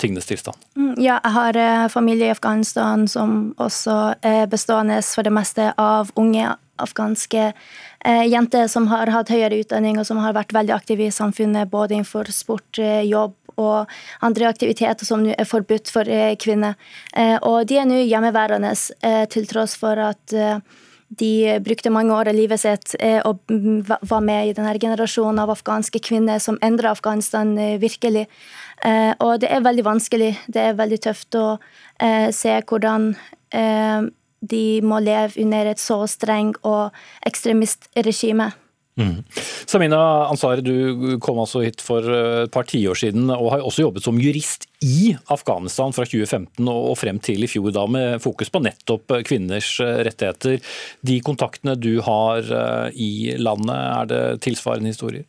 tingenes 0.02 0.28
tilstand? 0.28 0.60
Mm, 0.76 0.94
ja, 1.00 1.22
jeg 1.24 1.36
har 1.38 1.64
familie 1.94 2.09
familie 2.10 2.28
i 2.28 2.32
Afghanistan 2.32 3.08
som 3.08 3.54
også 3.62 4.16
er 4.26 4.48
bestående 4.50 4.98
for 5.06 5.24
det 5.24 5.34
meste 5.34 5.70
av 5.78 6.10
unge 6.18 6.56
afghanske 6.80 7.52
eh, 8.06 8.26
jenter 8.26 8.68
som 8.68 8.88
har 8.88 9.12
hatt 9.14 9.30
høyere 9.30 9.60
utdanning 9.62 10.00
og 10.00 10.08
som 10.08 10.18
har 10.18 10.34
vært 10.34 10.56
veldig 10.56 10.74
aktive 10.74 11.06
i 11.06 11.12
samfunnet, 11.14 11.70
både 11.70 12.00
innenfor 12.00 12.32
sport, 12.34 12.80
eh, 12.80 13.04
jobb 13.06 13.36
og 13.60 13.92
andre 14.24 14.48
aktiviteter 14.48 15.06
som 15.06 15.22
nå 15.22 15.36
er 15.36 15.46
forbudt 15.46 15.92
for 15.92 16.08
eh, 16.08 16.34
kvinner. 16.40 16.80
Og 17.44 17.68
de 17.68 17.78
er 17.78 17.86
nå 17.86 18.00
hjemmeværende 18.00 18.72
til 19.30 19.46
tross 19.50 19.76
for 19.78 20.00
at 20.00 20.34
de 21.20 21.60
brukte 21.66 21.92
mange 21.92 22.16
år 22.16 22.32
av 22.32 22.38
livet 22.38 22.62
sitt 22.62 22.94
og 23.28 23.42
var 24.08 24.24
med 24.24 24.48
i 24.48 24.54
denne 24.56 24.72
generasjonen 24.80 25.42
av 25.44 25.52
afghanske 25.52 26.00
kvinner 26.06 26.40
som 26.40 26.60
endra 26.64 26.94
Afghanistan 26.96 27.52
virkelig. 27.82 28.30
Eh, 28.86 29.12
og 29.20 29.42
det 29.44 29.50
er 29.52 29.66
veldig 29.66 29.86
vanskelig. 29.88 30.32
Det 30.48 30.64
er 30.70 30.80
veldig 30.80 31.02
tøft 31.04 31.36
å 31.40 31.50
eh, 32.00 32.30
se 32.36 32.56
hvordan 32.70 33.12
eh, 33.56 34.08
de 34.40 34.64
må 34.86 35.02
leve 35.04 35.40
under 35.44 35.74
et 35.74 35.84
så 35.84 36.02
streng 36.08 36.56
og 36.64 36.96
ekstremistregime. 37.28 38.52
Mm. 39.00 39.22
Samina 39.70 40.00
Ansari, 40.28 40.60
du 40.60 41.20
kom 41.24 41.38
altså 41.40 41.62
hit 41.64 41.80
for 41.80 42.04
et 42.04 42.52
par 42.52 42.66
tiår 42.68 42.98
siden 43.00 43.30
og 43.32 43.54
har 43.54 43.62
også 43.64 43.86
jobbet 43.86 44.04
som 44.04 44.18
jurist 44.20 44.66
i 44.84 45.14
Afghanistan 45.32 45.96
fra 45.96 46.04
2015 46.04 46.68
og 46.68 46.98
frem 47.00 47.22
til 47.24 47.46
i 47.46 47.48
fjor, 47.48 47.70
da 47.72 47.86
med 47.88 48.20
fokus 48.20 48.52
på 48.52 48.60
nettopp 48.66 49.16
kvinners 49.28 49.72
rettigheter. 49.80 50.60
De 51.08 51.16
kontaktene 51.24 51.78
du 51.80 52.02
har 52.04 52.44
i 52.92 53.38
landet, 53.40 53.80
er 53.80 54.12
det 54.12 54.24
tilsvarende 54.50 54.92
historier? 54.92 55.24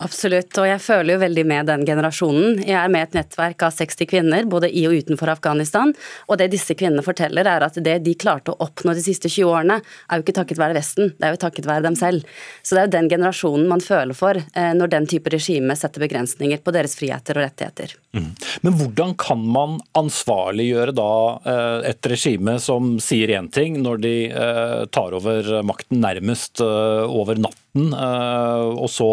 Absolutt, 0.00 0.56
og 0.56 0.64
jeg 0.64 0.80
føler 0.80 1.12
jo 1.12 1.20
veldig 1.20 1.42
med 1.44 1.66
den 1.68 1.82
generasjonen. 1.84 2.62
Jeg 2.64 2.76
er 2.80 2.92
med 2.92 3.04
et 3.04 3.16
nettverk 3.18 3.66
av 3.66 3.74
60 3.76 4.08
kvinner, 4.08 4.46
både 4.48 4.70
i 4.72 4.86
og 4.88 4.94
utenfor 4.96 5.28
Afghanistan, 5.34 5.92
og 6.24 6.40
det 6.40 6.46
disse 6.54 6.72
kvinnene 6.72 7.04
forteller 7.04 7.44
er 7.44 7.66
at 7.66 7.76
det 7.84 7.98
de 8.06 8.14
klarte 8.16 8.54
å 8.54 8.64
oppnå 8.64 8.94
de 8.96 9.04
siste 9.04 9.28
20 9.28 9.50
årene, 9.50 9.76
er 10.08 10.16
jo 10.16 10.24
ikke 10.24 10.36
takket 10.40 10.62
være 10.62 10.78
Vesten, 10.78 11.12
det 11.18 11.28
er 11.28 11.36
jo 11.36 11.42
takket 11.44 11.68
være 11.68 11.84
dem 11.84 12.00
selv. 12.00 12.24
Så 12.64 12.74
det 12.76 12.80
er 12.80 12.88
jo 12.88 12.94
den 12.96 13.12
generasjonen 13.12 13.68
man 13.68 13.84
føler 13.84 14.16
for 14.16 14.40
eh, 14.40 14.72
når 14.80 14.94
den 14.96 15.10
type 15.10 15.34
regime 15.34 15.76
setter 15.76 16.00
begrensninger 16.06 16.64
på 16.64 16.72
deres 16.72 16.96
friheter 16.96 17.36
og 17.36 17.44
rettigheter. 17.44 17.92
Mm. 18.16 18.32
Men 18.64 18.80
hvordan 18.80 19.14
kan 19.20 19.46
man 19.52 19.78
ansvarliggjøre 20.00 20.96
da 20.96 21.12
eh, 21.44 21.90
et 21.92 22.08
regime 22.08 22.56
som 22.62 22.94
sier 23.04 23.36
én 23.36 23.52
ting, 23.52 23.82
når 23.84 24.04
de 24.08 24.16
eh, 24.32 24.76
tar 24.96 25.20
over 25.20 25.58
makten 25.60 26.00
nærmest 26.00 26.64
over 26.64 27.36
natten, 27.36 27.92
og 27.92 28.88
så 28.90 29.10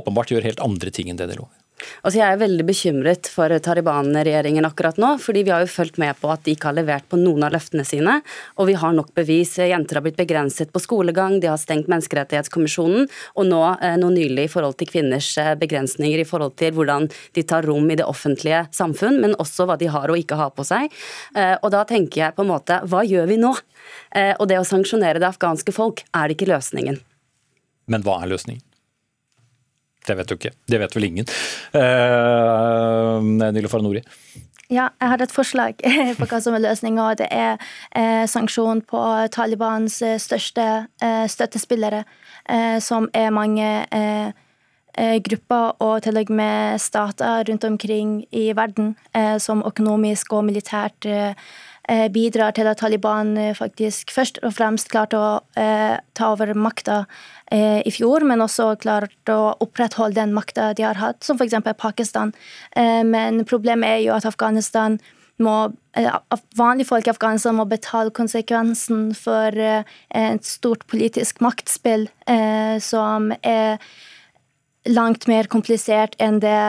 åpenbart 0.00 0.32
gjør 0.32 0.48
helt 0.48 0.64
andre 0.64 0.94
ting 0.94 1.12
enn 1.12 1.20
det 1.20 1.30
de 1.32 1.40
lover. 1.40 1.58
Altså 2.02 2.18
jeg 2.18 2.34
er 2.34 2.40
veldig 2.40 2.64
bekymret 2.66 3.28
for 3.30 3.52
Taliban-regjeringen 3.64 4.66
akkurat 4.66 4.98
nå, 5.02 5.14
fordi 5.22 5.44
vi 5.46 5.52
har 5.54 5.64
jo 5.64 5.70
fulgt 5.70 5.98
med 6.02 6.18
på 6.20 6.30
at 6.32 6.44
de 6.46 6.54
ikke 6.54 6.70
har 6.70 6.76
levert 6.76 7.06
på 7.10 7.18
noen 7.20 7.46
av 7.46 7.54
løftene 7.54 7.84
sine, 7.86 8.18
og 8.58 8.68
vi 8.70 8.76
har 8.78 8.94
nok 8.96 9.12
bevis. 9.18 9.54
Jenter 9.58 9.98
har 9.98 10.06
blitt 10.06 10.20
begrenset 10.20 10.72
på 10.74 10.82
skolegang, 10.82 11.38
de 11.42 11.50
har 11.50 11.60
stengt 11.60 11.90
Menneskerettighetskommisjonen, 11.92 13.08
og 13.36 13.48
nå, 13.48 13.60
noe 14.02 14.14
nylig 14.14 14.46
i 14.48 14.52
forhold 14.52 14.78
til 14.80 14.90
kvinners 14.92 15.32
eh, 15.40 15.54
begrensninger 15.58 16.22
i 16.22 16.28
forhold 16.28 16.56
til 16.60 16.74
hvordan 16.76 17.08
de 17.36 17.46
tar 17.46 17.66
rom 17.68 17.90
i 17.90 17.98
det 17.98 18.06
offentlige 18.08 18.64
samfunn, 18.74 19.20
men 19.22 19.36
også 19.42 19.66
hva 19.68 19.78
de 19.80 19.90
har 19.92 20.12
og 20.12 20.20
ikke 20.20 20.38
har 20.38 20.52
på 20.56 20.66
seg. 20.66 20.90
Eh, 21.36 21.54
og 21.60 21.72
da 21.74 21.84
tenker 21.88 22.26
jeg 22.26 22.36
på 22.38 22.46
en 22.46 22.52
måte, 22.52 22.82
hva 22.88 23.04
gjør 23.06 23.30
vi 23.30 23.40
nå? 23.42 23.54
Og 24.12 24.44
det 24.48 24.56
å 24.60 24.66
sanksjonere 24.66 25.18
det 25.20 25.26
afghanske 25.26 25.74
folk, 25.74 26.04
er 26.14 26.28
det 26.28 26.36
ikke 26.36 26.52
løsningen. 26.52 27.00
Men 27.90 28.04
hva 28.06 28.20
er 28.22 28.30
løsningen? 28.30 28.62
Det 30.06 30.16
vet 30.18 30.28
du 30.30 30.34
ikke. 30.34 30.54
Det 30.66 30.80
vet 30.82 30.96
vel 30.96 31.08
ingen. 31.10 31.28
Uh, 31.76 33.20
Nilo 33.52 33.70
Faranori? 33.70 34.02
Ja, 34.72 34.88
jeg 35.00 35.10
har 35.10 35.20
et 35.20 35.34
forslag 35.34 35.82
på 36.18 36.28
hva 36.28 36.38
som 36.40 36.54
er 36.56 36.62
løsninga. 36.64 37.10
Det 37.20 37.28
er 37.28 37.58
eh, 37.98 38.24
sanksjon 38.30 38.80
på 38.88 39.02
Talibans 39.34 39.98
eh, 40.04 40.16
største 40.22 40.68
eh, 41.02 41.26
støttespillere, 41.28 42.04
eh, 42.48 42.78
som 42.80 43.08
er 43.12 43.34
mange 43.36 43.68
eh, 43.92 44.32
grupper 45.26 45.76
og 45.80 46.02
til 46.04 46.20
og 46.20 46.30
med 46.36 46.80
stater 46.80 47.44
rundt 47.48 47.64
omkring 47.64 48.26
i 48.28 48.50
verden, 48.52 48.90
som 49.40 49.62
økonomisk 49.64 50.34
og 50.36 50.44
militært 50.44 51.08
bidrar 52.14 52.54
til 52.56 52.68
at 52.70 52.80
Taliban 52.80 53.34
faktisk 53.58 54.12
først 54.14 54.38
og 54.42 54.54
fremst 54.56 54.88
klarte 54.92 55.18
å 55.18 55.28
ta 55.52 56.30
over 56.32 56.54
makta 56.56 57.02
Eh, 57.52 57.82
i 57.84 57.90
fjor, 57.92 58.24
men 58.24 58.40
også 58.40 58.70
klart 58.80 59.28
å 59.28 59.52
opprettholde 59.60 60.16
den 60.16 60.30
makta 60.32 60.70
de 60.76 60.86
har 60.86 60.96
hatt, 60.96 61.18
som 61.26 61.36
f.eks. 61.36 61.58
Pakistan. 61.76 62.30
Eh, 62.72 63.02
men 63.04 63.42
problemet 63.48 63.98
er 63.98 64.00
jo 64.06 64.14
at 64.16 64.24
Afghanistan 64.28 64.96
må 65.42 65.56
eh, 65.98 66.08
Vanlige 66.56 66.88
folk 66.88 67.10
i 67.10 67.12
Afghanistan 67.12 67.58
må 67.58 67.66
betale 67.68 68.14
konsekvensen 68.14 69.10
for 69.18 69.52
et 69.52 70.48
stort 70.48 70.86
politisk 70.88 71.42
maktspill 71.44 72.06
som 72.80 73.28
er 73.42 73.82
langt 74.88 75.28
mer 75.28 75.48
komplisert 75.52 76.16
enn 76.22 76.40
det 76.40 76.62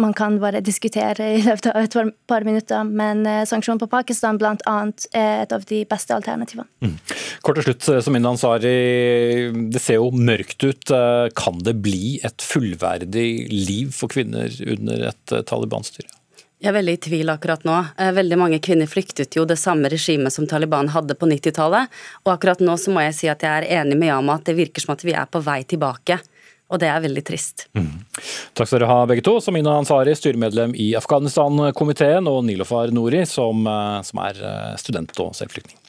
man 0.00 0.14
kan 0.16 0.38
bare 0.40 0.60
diskutere 0.64 1.26
i 1.36 1.42
løpet 1.44 1.70
av 1.70 1.84
et 1.84 1.96
par 2.28 2.46
minutter. 2.46 2.84
Men 2.84 3.24
eh, 3.28 3.42
sanksjon 3.48 3.80
på 3.80 3.88
Pakistan 3.90 4.38
annet 4.40 5.06
er 5.16 5.44
et 5.44 5.52
av 5.54 5.64
de 5.68 5.82
beste 5.88 6.16
alternativene. 6.16 6.68
Mm. 6.84 6.96
Kort 7.44 7.60
til 7.60 7.68
slutt, 7.68 7.88
eh, 7.88 8.00
som 8.04 8.16
Ansari, 8.20 8.76
det 9.72 9.82
ser 9.82 10.00
jo 10.00 10.10
mørkt 10.14 10.64
ut. 10.64 10.94
Eh, 10.94 11.26
kan 11.36 11.60
det 11.66 11.76
bli 11.84 12.18
et 12.24 12.44
fullverdig 12.44 13.28
liv 13.52 13.92
for 13.96 14.12
kvinner 14.12 14.50
under 14.66 15.10
et 15.12 15.36
Taliban-styre? 15.46 16.16
Jeg 16.60 16.74
er 16.74 16.76
veldig 16.76 16.92
i 16.92 17.00
tvil 17.00 17.30
akkurat 17.32 17.62
nå. 17.64 17.74
Veldig 17.96 18.36
mange 18.36 18.58
kvinner 18.60 18.88
flyktet 18.88 19.32
jo 19.38 19.46
det 19.48 19.56
samme 19.56 19.88
regimet 19.88 20.34
som 20.34 20.44
Taliban 20.44 20.90
hadde 20.92 21.16
på 21.16 21.24
90-tallet. 21.30 21.88
Og 22.26 22.34
akkurat 22.34 22.60
nå 22.60 22.74
så 22.76 22.92
må 22.92 23.00
jeg 23.06 23.16
si 23.16 23.30
at 23.32 23.40
jeg 23.46 23.62
er 23.62 23.80
enig 23.80 23.96
med 23.96 24.10
Yama 24.12 24.36
at 24.36 24.44
det 24.44 24.58
virker 24.58 24.84
som 24.84 24.92
at 24.92 25.04
vi 25.06 25.16
er 25.16 25.24
på 25.24 25.40
vei 25.40 25.62
tilbake 25.64 26.18
og 26.70 26.78
det 26.82 26.90
er 26.90 27.02
veldig 27.02 27.24
trist. 27.26 27.66
Mm. 27.74 28.04
Takk 28.54 28.68
skal 28.68 28.78
dere 28.78 28.90
ha 28.92 29.02
begge 29.10 29.24
to. 29.26 29.36
Samina 29.42 29.74
Ansari, 29.80 30.14
styremedlem 30.16 30.76
i 30.78 30.92
Afghanistan-komiteen, 30.98 32.30
og 32.30 32.44
Nilofar 32.46 32.94
Nori, 32.94 33.24
som, 33.26 33.66
eh, 33.66 34.00
som 34.06 34.22
er 34.22 34.42
eh, 34.52 34.74
student 34.80 35.14
og 35.22 35.34
selvflyktning. 35.38 35.79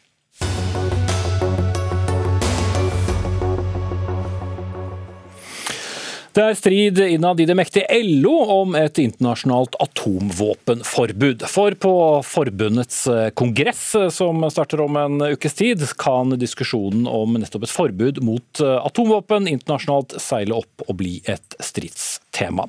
Det 6.32 6.44
er 6.48 6.54
strid 6.56 7.00
innad 7.04 7.42
i 7.44 7.46
det 7.46 7.56
mektige 7.60 7.98
LO 8.08 8.38
om 8.54 8.76
et 8.80 8.96
internasjonalt 9.04 9.74
atomvåpenforbud. 9.84 11.44
For 11.52 11.76
på 11.76 11.92
forbundets 12.24 13.02
eh, 13.12 13.26
kongress, 13.36 13.82
eh, 14.00 14.08
som 14.16 14.40
starter 14.48 14.80
om 14.86 14.96
en 14.96 15.26
ukes 15.34 15.60
tid, 15.60 15.84
kan 16.00 16.32
diskusjonen 16.40 17.04
om 17.12 17.36
nettopp 17.36 17.68
et 17.68 17.74
forbud 17.76 18.24
mot 18.24 18.64
eh, 18.64 18.78
atomvåpen 18.80 19.50
internasjonalt 19.52 20.16
seile 20.24 20.56
opp 20.62 20.88
og 20.88 21.02
bli 21.04 21.18
et 21.28 21.60
stridstema. 22.32 22.68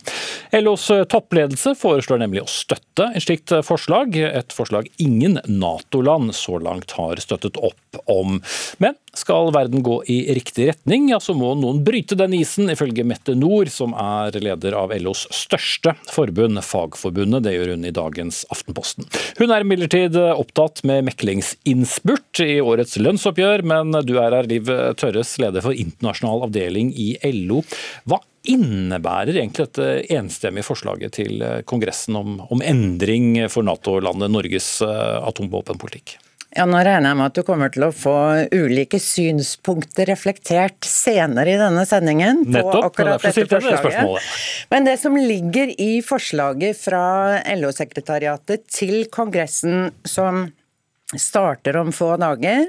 LOs 0.52 0.90
toppledelse 1.08 1.74
foreslår 1.74 2.18
nemlig 2.18 2.42
å 2.42 2.46
støtte 2.46 3.12
et 3.14 3.22
slikt 3.22 3.52
forslag, 3.64 4.16
et 4.16 4.52
forslag 4.52 4.88
ingen 4.98 5.38
Nato-land 5.46 6.34
så 6.34 6.58
langt 6.58 6.90
har 6.92 7.16
støttet 7.16 7.56
opp 7.56 7.76
om. 8.06 8.42
Men 8.78 8.94
skal 9.14 9.52
verden 9.52 9.82
gå 9.82 10.02
i 10.08 10.34
riktig 10.34 10.68
retning, 10.70 11.10
ja, 11.10 11.20
så 11.20 11.34
må 11.34 11.54
noen 11.54 11.82
bryte 11.84 12.16
den 12.16 12.34
isen, 12.34 12.70
ifølge 12.72 13.04
Mette 13.04 13.34
Nord, 13.34 13.68
som 13.72 13.92
er 13.94 14.32
leder 14.40 14.72
av 14.76 14.92
LOs 15.00 15.26
største 15.30 15.94
forbund, 16.12 16.60
Fagforbundet. 16.64 17.44
Det 17.44 17.54
gjør 17.56 17.74
hun 17.74 17.84
i 17.84 17.92
dagens 17.92 18.44
Aftenposten. 18.52 19.08
Hun 19.38 19.52
er 19.52 19.64
imidlertid 19.64 20.16
opptatt 20.16 20.82
med 20.88 21.06
meklingsinnspurt 21.08 22.44
i 22.44 22.60
årets 22.60 22.98
lønnsoppgjør, 23.00 23.64
men 23.68 23.92
du 24.04 24.16
er 24.18 24.32
her, 24.32 24.48
Liv 24.48 24.68
Tørres, 25.00 25.36
leder 25.40 25.64
for 25.64 25.76
internasjonal 25.76 26.48
avdeling 26.48 26.92
i 26.96 27.14
LO. 27.32 27.62
Hva 28.08 28.20
innebærer 28.48 29.36
egentlig 29.36 29.68
dette 29.68 30.16
enstemmige 30.16 30.66
forslaget 30.66 31.18
til 31.20 31.44
Kongressen 31.68 32.18
om, 32.18 32.40
om 32.50 32.64
endring 32.64 33.36
for 33.52 33.66
Nato-landet 33.66 34.32
Norges 34.32 34.74
eh, 34.84 35.16
atomvåpenpolitikk? 35.22 36.16
Ja, 36.52 36.66
Nå 36.68 36.82
regner 36.84 37.08
jeg 37.08 37.16
med 37.16 37.30
at 37.30 37.38
du 37.38 37.44
kommer 37.48 37.70
til 37.72 37.86
å 37.86 37.94
få 37.96 38.14
ulike 38.52 38.98
synspunkter 39.00 40.10
reflektert 40.10 40.84
senere 40.84 41.54
i 41.54 41.60
denne 41.60 41.84
sendingen. 41.88 42.42
på 42.44 42.52
Nettopp, 42.58 42.88
akkurat 42.90 43.24
dette 43.24 43.46
forslaget. 43.48 44.26
Men 44.72 44.88
det 44.88 44.98
som 45.00 45.16
ligger 45.16 45.72
i 45.80 46.02
forslaget 46.04 46.76
fra 46.76 47.04
LO-sekretariatet 47.56 48.66
til 48.68 49.06
Kongressen, 49.12 49.94
som 50.04 50.50
starter 51.16 51.80
om 51.80 51.92
få 51.92 52.18
dager, 52.20 52.68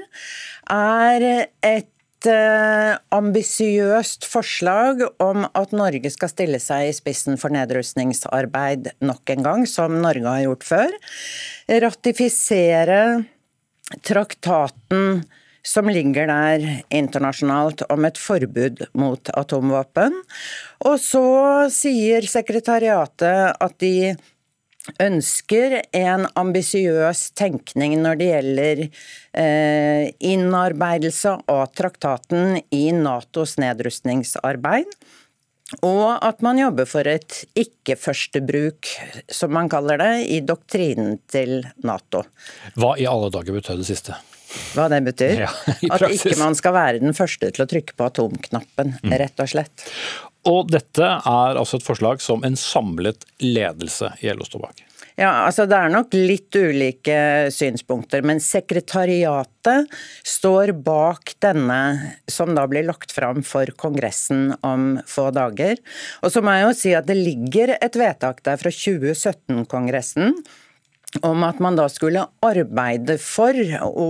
er 0.72 1.28
et 1.60 1.90
uh, 2.30 2.96
ambisiøst 3.14 4.26
forslag 4.28 5.02
om 5.22 5.46
at 5.52 5.74
Norge 5.76 6.10
skal 6.12 6.32
stille 6.32 6.60
seg 6.62 6.88
i 6.88 6.96
spissen 6.96 7.38
for 7.40 7.54
nedrustningsarbeid 7.54 8.90
nok 9.04 9.34
en 9.34 9.46
gang, 9.46 9.64
som 9.68 10.00
Norge 10.02 10.26
har 10.28 10.44
gjort 10.46 10.66
før. 10.68 10.98
Ratifisere 11.84 13.00
traktaten 14.04 15.24
som 15.64 15.88
ligger 15.88 16.28
der 16.28 16.64
internasjonalt 16.92 17.86
om 17.88 18.04
et 18.04 18.20
forbud 18.20 18.84
mot 19.00 19.30
atomvåpen. 19.32 20.16
Og 20.84 21.00
så 21.00 21.24
sier 21.72 22.28
sekretariatet 22.28 23.56
at 23.56 23.76
de 23.80 24.12
ønsker 25.00 25.78
en 25.96 26.26
ambisiøs 26.36 27.30
tenkning 27.38 27.96
når 28.02 28.20
det 28.20 28.30
gjelder 28.30 28.82
eh, 28.84 30.12
innarbeidelse 30.20 31.38
av 31.50 31.66
traktaten 31.76 32.58
i 32.74 32.86
Natos 32.96 33.56
nedrustningsarbeid. 33.62 34.90
Og 35.82 36.20
at 36.22 36.44
man 36.44 36.60
jobber 36.60 36.86
for 36.86 37.08
et 37.08 37.40
ikke-førstebruk, 37.58 38.90
som 39.32 39.54
man 39.56 39.70
kaller 39.72 39.98
det, 39.98 40.12
i 40.36 40.38
doktrinen 40.44 41.16
til 41.30 41.64
Nato. 41.82 42.22
Hva 42.78 42.94
i 43.00 43.08
alle 43.08 43.32
dager 43.34 43.56
betød 43.56 43.80
det 43.82 43.88
siste? 43.88 44.18
Hva 44.76 44.86
det 44.92 45.00
betyr? 45.08 45.40
Ja, 45.46 45.50
at 45.96 46.04
ikke 46.12 46.36
man 46.38 46.54
skal 46.58 46.76
være 46.76 47.02
den 47.02 47.16
første 47.16 47.50
til 47.50 47.64
å 47.64 47.68
trykke 47.70 47.96
på 47.96 48.06
atomknappen, 48.06 48.94
mm. 49.02 49.16
rett 49.24 49.42
og 49.42 49.50
slett. 49.50 49.88
Og 50.48 50.68
dette 50.72 51.04
er 51.04 51.60
altså 51.60 51.78
et 51.78 51.86
forslag 51.86 52.20
som 52.20 52.44
en 52.44 52.56
samlet 52.58 53.24
ledelse 53.40 54.10
i 54.20 54.32
LO 54.34 54.46
står 54.48 54.66
bak? 54.66 54.82
Ja, 55.14 55.44
altså 55.46 55.62
Det 55.70 55.76
er 55.78 55.92
nok 55.94 56.14
litt 56.16 56.56
ulike 56.58 57.18
synspunkter, 57.54 58.24
men 58.26 58.40
sekretariatet 58.42 59.92
står 60.26 60.72
bak 60.74 61.36
denne 61.44 61.78
som 62.26 62.50
da 62.56 62.66
blir 62.70 62.86
lagt 62.88 63.14
fram 63.14 63.44
for 63.46 63.70
Kongressen 63.78 64.56
om 64.66 64.96
få 65.06 65.28
dager. 65.34 65.78
Og 66.22 66.34
så 66.34 66.42
må 66.42 66.56
jeg 66.56 66.66
jo 66.66 66.74
si 66.80 66.96
at 66.98 67.06
det 67.06 67.18
ligger 67.20 67.76
et 67.78 67.98
vedtak 68.00 68.42
der 68.42 68.58
fra 68.58 68.74
2017-kongressen 68.74 70.34
om 71.22 71.44
at 71.46 71.60
man 71.62 71.78
da 71.78 71.86
skulle 71.92 72.26
arbeide 72.42 73.14
for 73.22 73.54
å 73.86 74.08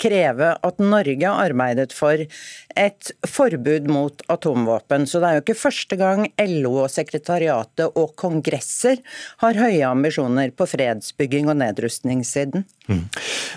kreve 0.00 0.54
at 0.56 0.82
Norge 0.82 1.30
arbeidet 1.30 1.92
for 1.96 2.22
et 2.22 3.12
forbud 3.28 3.88
mot 3.92 4.22
atomvåpen. 4.32 5.06
Så 5.06 5.20
det 5.20 5.28
er 5.28 5.38
jo 5.38 5.44
ikke 5.44 5.58
første 5.62 5.98
gang 6.00 6.26
LO 6.40 6.74
og 6.84 6.92
sekretariatet 6.92 7.98
og 7.98 8.14
kongresser 8.20 9.02
har 9.44 9.58
høye 9.58 9.84
ambisjoner 9.88 10.54
på 10.56 10.68
fredsbygging 10.70 11.50
og 11.52 11.60
nedrustningssiden. 11.62 12.66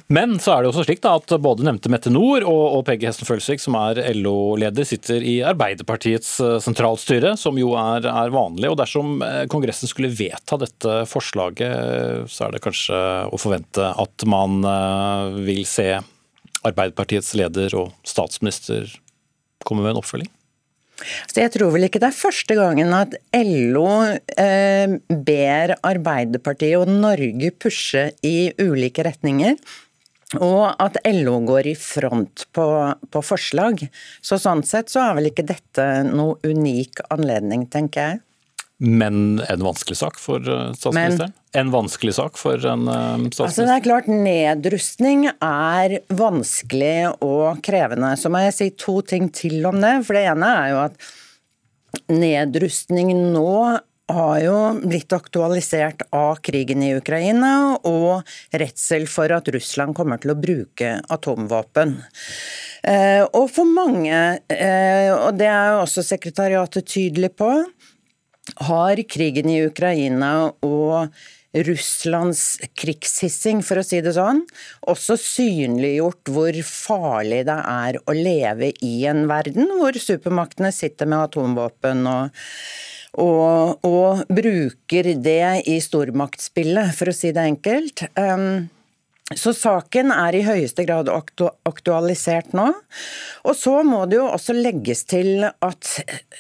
Men 0.08 0.36
så 0.40 0.54
er 0.54 0.62
det 0.62 0.70
også 0.70 0.84
slik 0.86 1.02
da, 1.02 1.16
at 1.18 1.34
både 1.42 1.66
nevnte 1.66 1.90
Mette 1.90 2.12
Nord 2.14 2.46
og, 2.46 2.64
og 2.78 2.84
Peggy 2.88 3.08
Hesten 3.10 3.28
Følsvik, 3.28 3.64
som 3.64 3.78
er 3.80 4.02
LO-leder, 4.14 4.86
sitter 4.88 5.24
i 5.26 5.40
Arbeiderpartiets 5.48 6.36
eh, 6.46 6.58
sentralstyre, 6.64 7.34
som 7.40 7.58
jo 7.60 7.74
er, 7.80 8.06
er, 8.06 8.34
vanlig. 8.36 8.70
og 8.70 8.78
Dersom 8.82 9.18
eh, 9.26 9.44
Kongressen 9.52 9.90
skulle 9.90 10.14
vedta 10.14 10.60
dette 10.62 10.98
forslaget, 11.10 12.30
så 12.32 12.48
er 12.48 12.56
det 12.56 12.64
kanskje 12.66 13.02
å 13.34 13.42
forvente 13.42 13.90
at 14.06 14.28
man 14.30 14.62
eh, 14.62 15.42
vil 15.50 15.66
se 15.70 15.90
Arbeiderpartiets 16.66 17.34
leder 17.38 17.74
og 17.78 17.94
statsminister 18.06 18.90
komme 19.66 19.86
med 19.86 19.96
en 19.96 20.02
oppfølging? 20.02 20.30
Så 21.28 21.42
jeg 21.42 21.52
tror 21.56 21.74
vel 21.74 21.88
ikke 21.88 22.00
det 22.02 22.10
er 22.12 22.18
første 22.18 22.56
gangen 22.58 22.94
at 22.96 23.16
LO 23.36 23.88
eh, 24.40 24.96
ber 25.10 25.76
Arbeiderpartiet 25.82 26.80
og 26.80 26.92
Norge 26.92 27.52
pushe 27.60 28.10
i 28.26 28.38
ulike 28.62 29.06
retninger. 29.08 29.58
Og 30.42 30.64
at 30.82 30.98
LO 31.06 31.38
går 31.46 31.70
i 31.70 31.76
front 31.78 32.48
på, 32.56 32.68
på, 33.14 33.22
forslag. 33.24 33.86
Så 34.26 34.40
sånn 34.42 34.64
sett 34.68 34.90
så 34.92 35.04
er 35.04 35.20
vel 35.20 35.30
ikke 35.30 35.46
dette 35.48 35.86
noe 36.08 36.40
unik 36.44 37.06
anledning, 37.14 37.68
tenker 37.72 38.10
jeg. 38.10 38.25
Men 38.84 39.40
en 39.40 39.64
vanskelig 39.64 39.98
sak 40.02 40.18
for 40.20 40.44
eh, 40.44 40.74
statsministeren? 40.76 41.32
Men, 41.32 41.60
en 41.62 41.72
vanskelig 41.72 42.16
sak 42.18 42.40
for 42.40 42.60
en 42.60 42.88
statsminister? 42.88 43.46
Altså 43.46 43.68
det 43.68 43.76
er 43.78 43.86
klart, 43.86 44.10
Nedrustning 44.12 45.30
er 45.32 46.00
vanskelig 46.12 46.98
og 47.24 47.62
krevende. 47.64 48.12
Så 48.20 48.32
må 48.32 48.44
jeg 48.44 48.58
si 48.58 48.72
to 48.76 49.00
ting 49.08 49.30
til 49.32 49.64
om 49.70 49.80
det. 49.80 49.96
For 50.08 50.20
det 50.20 50.26
ene 50.34 50.52
er 50.60 50.74
jo 50.74 50.82
at 50.90 51.12
nedrustning 52.12 53.14
nå 53.32 53.80
har 54.08 54.40
jo 54.44 54.58
blitt 54.84 55.14
aktualisert 55.16 56.04
av 56.14 56.38
krigen 56.46 56.84
i 56.86 56.92
Ukraina 56.98 57.80
og 57.90 58.28
redsel 58.54 59.08
for 59.10 59.34
at 59.34 59.50
Russland 59.54 59.98
kommer 59.98 60.22
til 60.22 60.36
å 60.36 60.38
bruke 60.38 60.92
atomvåpen. 61.10 61.96
Eh, 62.86 63.24
og 63.26 63.50
for 63.50 63.66
mange, 63.66 64.20
eh, 64.54 65.10
og 65.10 65.40
det 65.40 65.50
er 65.50 65.72
jo 65.74 65.82
også 65.88 66.06
sekretariatet 66.06 66.86
tydelig 66.86 67.32
på, 67.40 67.50
har 68.68 69.02
krigen 69.10 69.50
i 69.50 69.64
Ukraina 69.66 70.52
og 70.66 71.16
Russlands 71.64 72.58
krigshissing, 72.76 73.62
for 73.64 73.80
å 73.80 73.86
si 73.86 74.02
det 74.04 74.16
sånn, 74.18 74.42
også 74.92 75.16
synliggjort 75.20 76.32
hvor 76.36 76.60
farlig 76.68 77.46
det 77.48 77.56
er 77.56 78.00
å 78.04 78.16
leve 78.16 78.74
i 78.84 78.98
en 79.08 79.24
verden 79.32 79.72
hvor 79.80 79.96
supermaktene 79.96 80.74
sitter 80.76 81.08
med 81.08 81.30
atomvåpen 81.30 82.04
og, 82.12 82.46
og, 83.24 83.88
og 83.88 84.26
bruker 84.28 85.14
det 85.16 85.68
i 85.72 85.80
stormaktspillet, 85.84 86.92
for 86.98 87.12
å 87.12 87.16
si 87.16 87.32
det 87.36 87.50
enkelt. 87.54 88.08
Um, 88.20 88.68
så 89.34 89.56
saken 89.58 90.12
er 90.14 90.36
i 90.38 90.44
høyeste 90.46 90.84
grad 90.86 91.08
aktualisert 91.10 92.52
nå. 92.54 92.68
Og 93.48 93.56
så 93.58 93.80
må 93.88 94.04
det 94.06 94.20
jo 94.20 94.28
også 94.28 94.54
legges 94.54 95.02
til 95.10 95.48
at, 95.48 95.94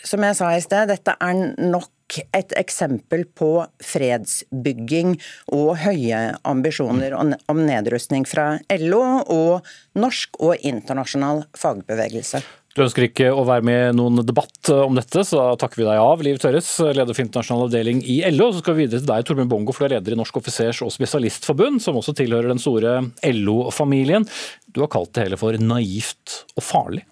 som 0.06 0.22
jeg 0.28 0.38
sa 0.38 0.52
i 0.54 0.62
sted, 0.62 0.92
dette 0.92 1.16
er 1.18 1.40
nok 1.72 1.90
et 2.38 2.54
eksempel 2.60 3.26
på 3.38 3.50
fredsbygging 3.84 5.16
og 5.56 5.72
høye 5.84 6.20
ambisjoner 6.46 7.16
om 7.18 7.64
nedrustning 7.66 8.28
fra 8.30 8.60
LO 8.82 9.02
og 9.24 9.72
norsk 9.98 10.38
og 10.44 10.62
internasjonal 10.62 11.46
fagbevegelse. 11.58 12.44
Du 12.76 12.82
ønsker 12.84 13.06
ikke 13.06 13.30
å 13.32 13.46
være 13.48 13.64
med 13.64 13.82
i 13.88 13.96
noen 13.96 14.20
debatt 14.28 14.68
om 14.74 14.98
dette, 15.00 15.22
så 15.24 15.40
da 15.40 15.60
takker 15.62 15.80
vi 15.80 15.86
deg 15.88 16.00
av, 16.02 16.24
Liv 16.28 16.42
Tørres, 16.44 16.68
leder 16.84 17.16
for 17.16 17.24
internasjonal 17.24 17.70
avdeling 17.70 18.02
i 18.04 18.18
LO. 18.36 18.50
Så 18.52 18.60
skal 18.60 18.76
vi 18.76 18.84
videre 18.84 19.00
til 19.00 19.08
deg, 19.14 19.24
Torbjørn 19.24 19.52
Bongo, 19.54 19.72
for 19.72 19.86
du 19.86 19.88
er 19.88 20.02
leder 20.02 20.12
i 20.12 20.20
Norsk 20.20 20.42
offisers- 20.42 20.84
og 20.84 20.92
spesialistforbund, 20.92 21.80
som 21.86 21.96
også 21.96 22.12
tilhører 22.20 22.52
den 22.52 22.60
store 22.60 22.98
LO-familien. 23.32 24.28
Du 24.68 24.82
har 24.84 24.92
kalt 24.92 25.14
det 25.16 25.24
hele 25.24 25.40
for 25.40 25.56
naivt 25.56 26.42
og 26.58 26.68
farlig. 26.68 27.06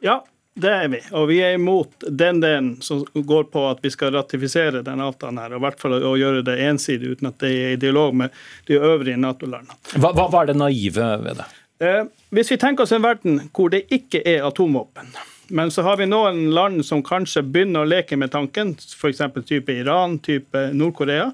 Ja, 0.00 0.22
det 0.54 0.70
er 0.70 0.88
vi, 0.88 1.00
og 1.10 1.26
vi 1.28 1.40
er 1.42 1.56
imot 1.56 2.06
den 2.06 2.38
delen 2.42 2.76
som 2.82 3.02
går 3.14 3.48
på 3.50 3.64
at 3.72 3.82
vi 3.82 3.90
skal 3.90 4.14
ratifisere 4.14 4.84
den 4.86 5.02
avtalen 5.02 5.40
her, 5.42 5.54
og 5.54 5.58
i 5.58 5.64
hvert 5.66 5.82
fall 5.82 5.96
å 5.98 6.14
gjøre 6.18 6.44
det 6.46 6.60
ensidig 6.68 7.16
uten 7.16 7.32
at 7.32 7.40
det 7.42 7.50
er 7.50 7.74
i 7.74 7.80
dialog 7.82 8.14
med 8.22 8.34
de 8.70 8.78
øvrige 8.78 9.18
Nato-landene. 9.18 9.74
Hva, 9.98 10.12
hva, 10.14 10.28
er 10.44 10.52
det 10.52 10.58
naive 10.60 11.10
ved 11.26 11.42
det? 11.42 11.50
Eh, 11.82 12.02
hvis 12.38 12.54
vi 12.54 12.60
tenker 12.62 12.86
oss 12.86 12.94
en 12.94 13.02
verden 13.02 13.40
hvor 13.50 13.72
det 13.74 13.82
ikke 13.94 14.22
er 14.22 14.46
atomvåpen, 14.46 15.10
men 15.48 15.70
så 15.70 15.82
har 15.82 15.96
vi 15.96 16.06
noen 16.06 16.46
land 16.54 16.84
som 16.86 17.02
kanskje 17.04 17.42
begynner 17.42 17.84
å 17.84 17.88
leke 17.88 18.16
med 18.16 18.32
tanken, 18.32 18.72
f.eks. 18.78 19.20
type 19.44 19.74
Iran, 19.74 20.16
type 20.24 20.68
Nord-Korea, 20.72 21.28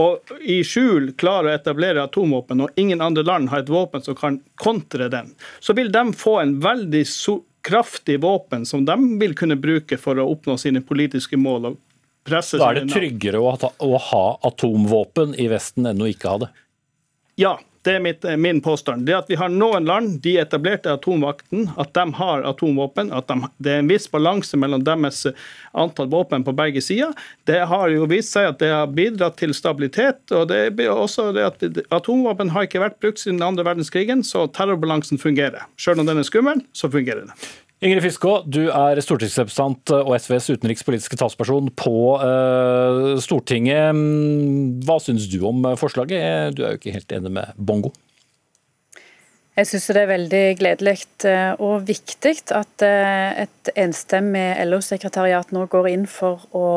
og 0.00 0.32
i 0.40 0.60
skjul 0.64 1.10
klarer 1.20 1.50
å 1.50 1.56
etablere 1.58 2.06
atomvåpen, 2.06 2.64
og 2.64 2.80
ingen 2.80 3.02
andre 3.04 3.26
land 3.26 3.50
har 3.52 3.64
et 3.64 3.72
våpen 3.72 4.06
som 4.06 4.16
kan 4.16 4.38
kontre 4.62 5.10
den, 5.12 5.34
så 5.60 5.76
vil 5.76 5.92
de 5.92 6.06
få 6.16 6.38
en 6.40 6.56
veldig 6.62 7.04
kraftig 7.66 8.20
våpen 8.22 8.66
som 8.66 8.84
de 8.84 8.96
vil 9.20 9.34
kunne 9.38 9.56
bruke 9.60 9.98
for 10.00 10.18
å 10.20 10.28
oppnå 10.32 10.56
sine 10.60 10.82
politiske 10.84 11.36
mål. 11.36 11.72
og 11.72 11.78
presse 12.24 12.58
Da 12.60 12.70
er 12.70 12.80
det 12.80 12.92
tryggere 12.92 13.40
å 13.40 13.54
ha, 13.54 13.72
å 13.78 13.98
ha 14.10 14.24
atomvåpen 14.48 15.34
i 15.40 15.48
Vesten 15.52 15.88
enn 15.90 16.02
å 16.02 16.08
ikke 16.10 16.32
ha 16.32 16.42
det? 16.44 16.50
Ja, 17.40 17.54
det 17.82 17.94
er 17.96 18.02
mitt, 18.04 18.24
min 18.36 18.60
påstand. 18.60 19.06
Det 19.06 19.14
at 19.16 19.30
vi 19.30 19.38
har 19.40 19.48
noen 19.48 19.86
land, 19.88 20.18
de 20.24 20.34
etablerte 20.42 20.92
atomvakten, 20.92 21.70
at 21.80 21.94
de 21.96 22.04
har 22.18 22.44
atomvåpen, 22.44 23.12
at 23.16 23.30
de, 23.30 23.48
det 23.56 23.72
er 23.72 23.80
en 23.80 23.88
viss 23.88 24.08
balanse 24.12 24.58
mellom 24.60 24.84
deres 24.84 25.22
antall 25.72 26.10
våpen 26.12 26.44
på 26.44 26.54
begge 26.56 26.82
sider, 26.84 27.14
det 27.48 27.62
har 27.70 27.88
jo 27.94 28.08
vist 28.10 28.36
seg 28.36 28.50
at 28.50 28.60
det 28.60 28.68
har 28.74 28.92
bidratt 28.92 29.38
til 29.40 29.56
stabilitet. 29.56 30.20
og 30.30 30.50
det 30.52 30.60
er 30.68 30.92
også 30.92 31.30
det 31.36 31.46
at 31.46 31.66
Atomvåpen 31.94 32.52
har 32.52 32.68
ikke 32.68 32.84
vært 32.84 33.00
brukt 33.00 33.22
siden 33.22 33.42
andre 33.42 33.64
verdenskrigen, 33.64 34.24
så 34.26 34.44
terrorbalansen 34.52 35.20
fungerer. 35.20 35.64
Selv 35.80 36.02
om 36.02 36.08
den 36.08 36.20
er 36.20 36.28
skummel, 36.28 36.64
så 36.76 36.92
fungerer 36.92 37.24
den. 37.24 37.50
Ingrid 37.80 38.04
Fiskå, 38.04 38.34
du 38.44 38.66
er 38.68 38.98
stortingsrepresentant 39.00 39.88
og 40.02 40.10
SVs 40.20 40.50
utenrikspolitiske 40.52 41.16
talsperson 41.16 41.70
på 41.80 41.94
uh, 42.20 43.14
Stortinget. 43.24 43.96
Hva 44.84 44.98
syns 45.00 45.24
du 45.32 45.38
om 45.48 45.64
forslaget? 45.80 46.58
Du 46.58 46.60
er 46.60 46.74
jo 46.74 46.80
ikke 46.80 46.92
helt 46.92 47.14
enig 47.16 47.32
med 47.38 47.54
Bongo? 47.56 47.94
Jeg 49.56 49.70
syns 49.70 49.88
det 49.88 50.02
er 50.02 50.12
veldig 50.12 50.42
gledelig 50.60 50.94
eh, 51.28 51.56
og 51.60 51.88
viktig 51.88 52.34
at 52.56 52.84
eh, 52.86 53.42
et 53.46 53.72
enstemmig 53.80 54.44
LO-sekretariat 54.68 55.50
nå 55.52 55.64
går 55.72 55.88
inn 55.90 56.06
for 56.08 56.44
å 56.56 56.68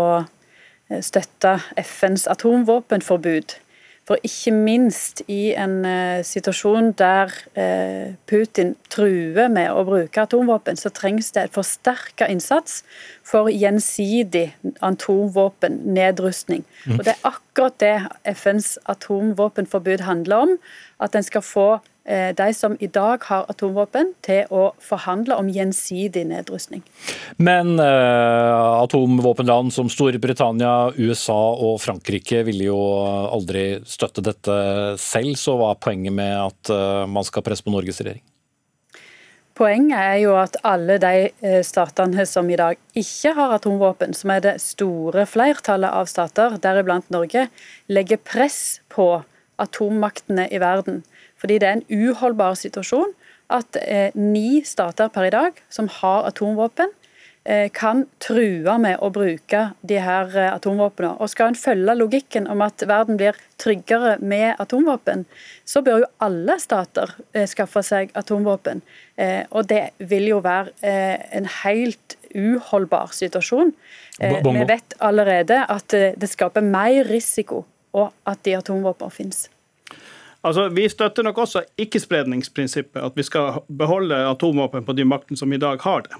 støtte 1.03 1.57
FNs 1.79 2.25
atomvåpenforbud. 2.31 3.55
For 4.03 4.19
ikke 4.23 4.51
minst 4.51 5.21
i 5.31 5.53
en 5.55 5.77
uh, 5.87 6.19
situasjon 6.27 6.91
der 6.99 7.31
uh, 7.55 8.15
Putin 8.27 8.73
truer 8.91 9.47
med 9.47 9.71
å 9.71 9.85
bruke 9.87 10.25
atomvåpen, 10.25 10.75
så 10.75 10.91
trengs 10.91 11.31
det 11.35 11.45
et 11.45 11.55
forsterka 11.55 12.27
innsats 12.27 12.81
for 13.23 13.47
gjensidig 13.47 14.49
atomvåpennedrustning. 14.83 16.65
Mm. 16.83 16.97
Og 16.97 17.05
Det 17.07 17.15
er 17.15 17.31
akkurat 17.31 17.79
det 17.79 17.95
FNs 18.35 18.75
atomvåpenforbud 18.91 20.03
handler 20.03 20.49
om. 20.49 20.57
At 20.99 21.15
en 21.15 21.23
skal 21.23 21.45
få 21.47 21.67
de 22.03 22.53
som 22.53 22.73
i 22.83 22.87
dag 22.91 23.23
har 23.29 23.45
atomvåpen, 23.47 24.09
til 24.25 24.49
å 24.51 24.73
forhandle 24.83 25.37
om 25.39 25.47
gjensidig 25.47 26.25
nedrustning. 26.27 26.83
Men 27.39 27.77
eh, 27.79 28.81
atomvåpenland 28.83 29.71
som 29.73 29.87
Storbritannia, 29.91 30.91
USA 30.99 31.39
og 31.53 31.79
Frankrike 31.83 32.43
ville 32.43 32.67
jo 32.67 32.81
aldri 33.31 33.79
støtte 33.87 34.23
dette 34.25 34.57
selv, 34.99 35.37
så 35.39 35.55
hva 35.59 35.71
er 35.73 35.81
poenget 35.83 36.15
med 36.15 36.35
at 36.41 36.73
eh, 36.75 37.07
man 37.07 37.23
skal 37.27 37.45
presse 37.45 37.63
på 37.63 37.73
Norges 37.73 38.03
regjering? 38.03 38.23
Poenget 39.53 39.99
er 40.01 40.15
jo 40.23 40.33
at 40.41 40.55
alle 40.65 40.95
de 40.97 41.61
statene 41.63 42.23
som 42.25 42.47
i 42.49 42.57
dag 42.57 42.79
ikke 42.97 43.35
har 43.37 43.53
atomvåpen, 43.59 44.15
som 44.17 44.31
er 44.33 44.41
det 44.41 44.53
store 44.63 45.27
flertallet 45.29 45.93
av 45.93 46.09
stater, 46.09 46.57
deriblant 46.61 47.05
Norge, 47.13 47.45
legger 47.85 48.17
press 48.17 48.81
på 48.89 49.21
atommaktene 49.61 50.47
i 50.49 50.57
verden 50.57 51.03
fordi 51.43 51.59
det 51.59 51.67
er 51.67 51.79
en 51.81 52.07
uholdbar 52.07 52.55
situasjon 52.55 53.11
at 53.51 53.77
eh, 53.83 54.15
ni 54.15 54.63
stater 54.65 55.11
per 55.11 55.27
i 55.27 55.33
dag 55.33 55.57
som 55.69 55.89
har 55.91 56.27
atomvåpen, 56.29 56.93
eh, 57.43 57.67
kan 57.75 58.05
true 58.23 58.77
med 58.79 59.01
å 59.03 59.09
bruke 59.13 59.65
de 59.81 59.99
her 59.99 60.31
eh, 60.37 60.51
atomvåpnene. 60.53 61.17
Og 61.19 61.31
skal 61.31 61.51
en 61.51 61.59
følge 61.59 61.97
logikken 61.99 62.47
om 62.47 62.63
at 62.65 62.85
verden 62.87 63.19
blir 63.19 63.37
tryggere 63.61 64.15
med 64.23 64.55
atomvåpen, 64.63 65.25
så 65.67 65.83
bør 65.83 66.05
jo 66.05 66.11
alle 66.23 66.57
stater 66.63 67.11
eh, 67.33 67.47
skaffe 67.51 67.83
seg 67.85 68.13
atomvåpen. 68.19 68.81
Eh, 69.19 69.43
og 69.51 69.67
det 69.69 69.89
vil 69.99 70.29
jo 70.31 70.39
være 70.45 70.71
eh, 70.79 71.27
en 71.37 71.49
helt 71.63 72.17
uholdbar 72.33 73.11
situasjon. 73.13 73.75
vi 74.17 74.63
vet 74.69 74.95
allerede 74.99 75.59
at 75.69 75.93
det 75.93 76.29
skaper 76.29 76.65
mer 76.65 77.03
risiko 77.05 77.65
og 77.93 78.09
at 78.25 78.41
de 78.45 78.55
atomvåpnene 78.57 79.13
finnes. 79.13 79.49
Altså, 80.43 80.67
Vi 80.69 80.89
støtter 80.89 81.23
nok 81.23 81.37
også 81.37 81.63
ikke-spredningsprinsippet, 81.79 82.99
at 82.99 83.15
vi 83.15 83.23
skal 83.23 83.61
beholde 83.67 84.17
atomvåpen 84.27 84.85
på 84.85 84.95
de 84.97 85.05
maktene 85.07 85.39
som 85.39 85.53
i 85.53 85.59
dag 85.61 85.79
har 85.81 86.03
det. 86.03 86.19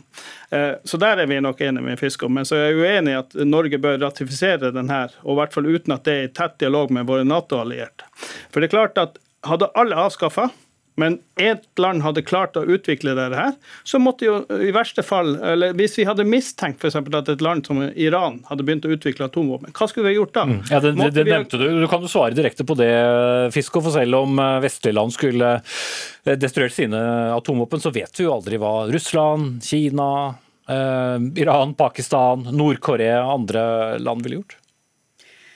Eh, 0.56 0.76
så 0.86 0.98
der 0.98 1.20
er 1.20 1.28
vi 1.28 1.42
nok 1.44 1.62
enige 1.62 1.84
med 1.84 2.00
Fiskov. 2.00 2.32
Men 2.32 2.48
så 2.48 2.56
er 2.56 2.70
jeg 2.70 2.80
uenig 2.80 3.14
i 3.14 3.20
at 3.20 3.36
Norge 3.48 3.78
bør 3.78 4.00
ratifisere 4.06 4.72
den 4.72 4.90
her, 4.90 5.12
og 5.24 5.36
i 5.36 5.40
hvert 5.42 5.54
fall 5.54 5.68
uten 5.68 5.96
at 5.96 6.08
det 6.08 6.14
er 6.14 6.30
i 6.30 6.34
tett 6.34 6.60
dialog 6.60 6.92
med 6.92 7.08
våre 7.10 7.28
Nato-allierte. 7.28 8.08
For 8.50 8.62
det 8.62 8.72
er 8.72 8.78
klart 8.78 9.02
at 9.02 9.20
hadde 9.44 9.72
alle 9.76 9.98
avskaffa 10.00 10.50
men 10.96 11.18
ett 11.40 11.80
land 11.82 12.04
hadde 12.06 12.22
klart 12.22 12.58
å 12.60 12.66
utvikle 12.70 13.16
dette 13.18 13.38
her, 13.38 13.56
så 13.84 14.00
måtte 14.02 14.28
jo 14.28 14.36
i 14.62 14.70
verste 14.76 15.02
fall 15.06 15.36
eller 15.42 15.74
Hvis 15.78 15.98
vi 15.98 16.06
hadde 16.06 16.26
mistenkt 16.28 16.84
eksempel, 16.86 17.16
at 17.18 17.32
et 17.32 17.42
land 17.42 17.66
som 17.66 17.82
Iran 17.82 18.42
hadde 18.50 18.66
begynt 18.66 18.86
å 18.86 18.94
utvikle 18.94 19.26
atomvåpen, 19.26 19.74
hva 19.74 19.88
skulle 19.90 20.12
vi 20.12 20.18
gjort 20.20 20.34
da? 20.36 20.46
Mm. 20.50 20.62
Ja, 20.70 20.82
det, 20.84 20.94
det, 21.00 21.10
det 21.18 21.26
nevnte 21.30 21.60
du. 21.62 21.66
Du 21.82 21.88
kan 21.90 22.06
jo 22.06 22.12
svare 22.12 22.38
direkte 22.38 22.66
på 22.68 22.78
det, 22.78 22.92
Fisko. 23.56 23.82
For 23.84 23.96
selv 23.96 24.22
om 24.22 24.40
eh, 24.40 24.60
vestlige 24.64 24.98
land 25.00 25.16
skulle 25.16 25.54
eh, 25.58 26.38
destruert 26.38 26.76
sine 26.76 27.02
atomvåpen, 27.34 27.82
så 27.84 27.94
vet 27.94 28.14
vi 28.20 28.28
jo 28.28 28.36
aldri 28.36 28.62
hva 28.62 28.74
Russland, 28.94 29.64
Kina, 29.66 30.10
eh, 30.70 31.18
Iran, 31.42 31.74
Pakistan, 31.80 32.46
Nord-Korea 32.54 33.24
og 33.26 33.40
andre 33.40 33.64
land 34.04 34.26
ville 34.26 34.44
gjort. 34.44 34.60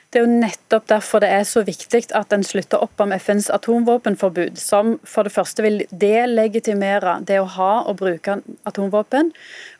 Det 0.08 0.22
er 0.22 0.24
jo 0.24 0.38
nettopp 0.40 0.86
derfor 0.88 1.20
det 1.20 1.28
er 1.36 1.42
så 1.44 1.60
viktig 1.66 2.06
at 2.16 2.30
en 2.32 2.44
slutter 2.46 2.80
opp 2.80 3.02
om 3.04 3.10
FNs 3.12 3.50
atomvåpenforbud, 3.52 4.56
som 4.56 4.94
for 5.04 5.28
det 5.28 5.34
første 5.34 5.64
vil 5.66 5.82
delegitimere 5.92 7.18
det 7.28 7.36
å 7.42 7.50
ha 7.58 7.72
og 7.82 7.98
bruke 8.00 8.38
atomvåpen, 8.70 9.34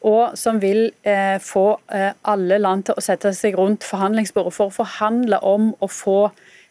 og 0.04 0.36
som 0.36 0.60
vil 0.60 0.90
eh, 1.08 1.40
få 1.40 1.64
eh, 1.96 2.12
alle 2.28 2.60
land 2.60 2.84
til 2.90 3.00
å 3.00 3.06
sette 3.08 3.32
seg 3.32 3.56
rundt 3.56 3.88
forhandlingsbordet 3.88 4.52
for 4.58 4.68
å 4.68 4.78
forhandle 4.82 5.40
om 5.40 5.72
å 5.80 5.88
få 5.88 6.20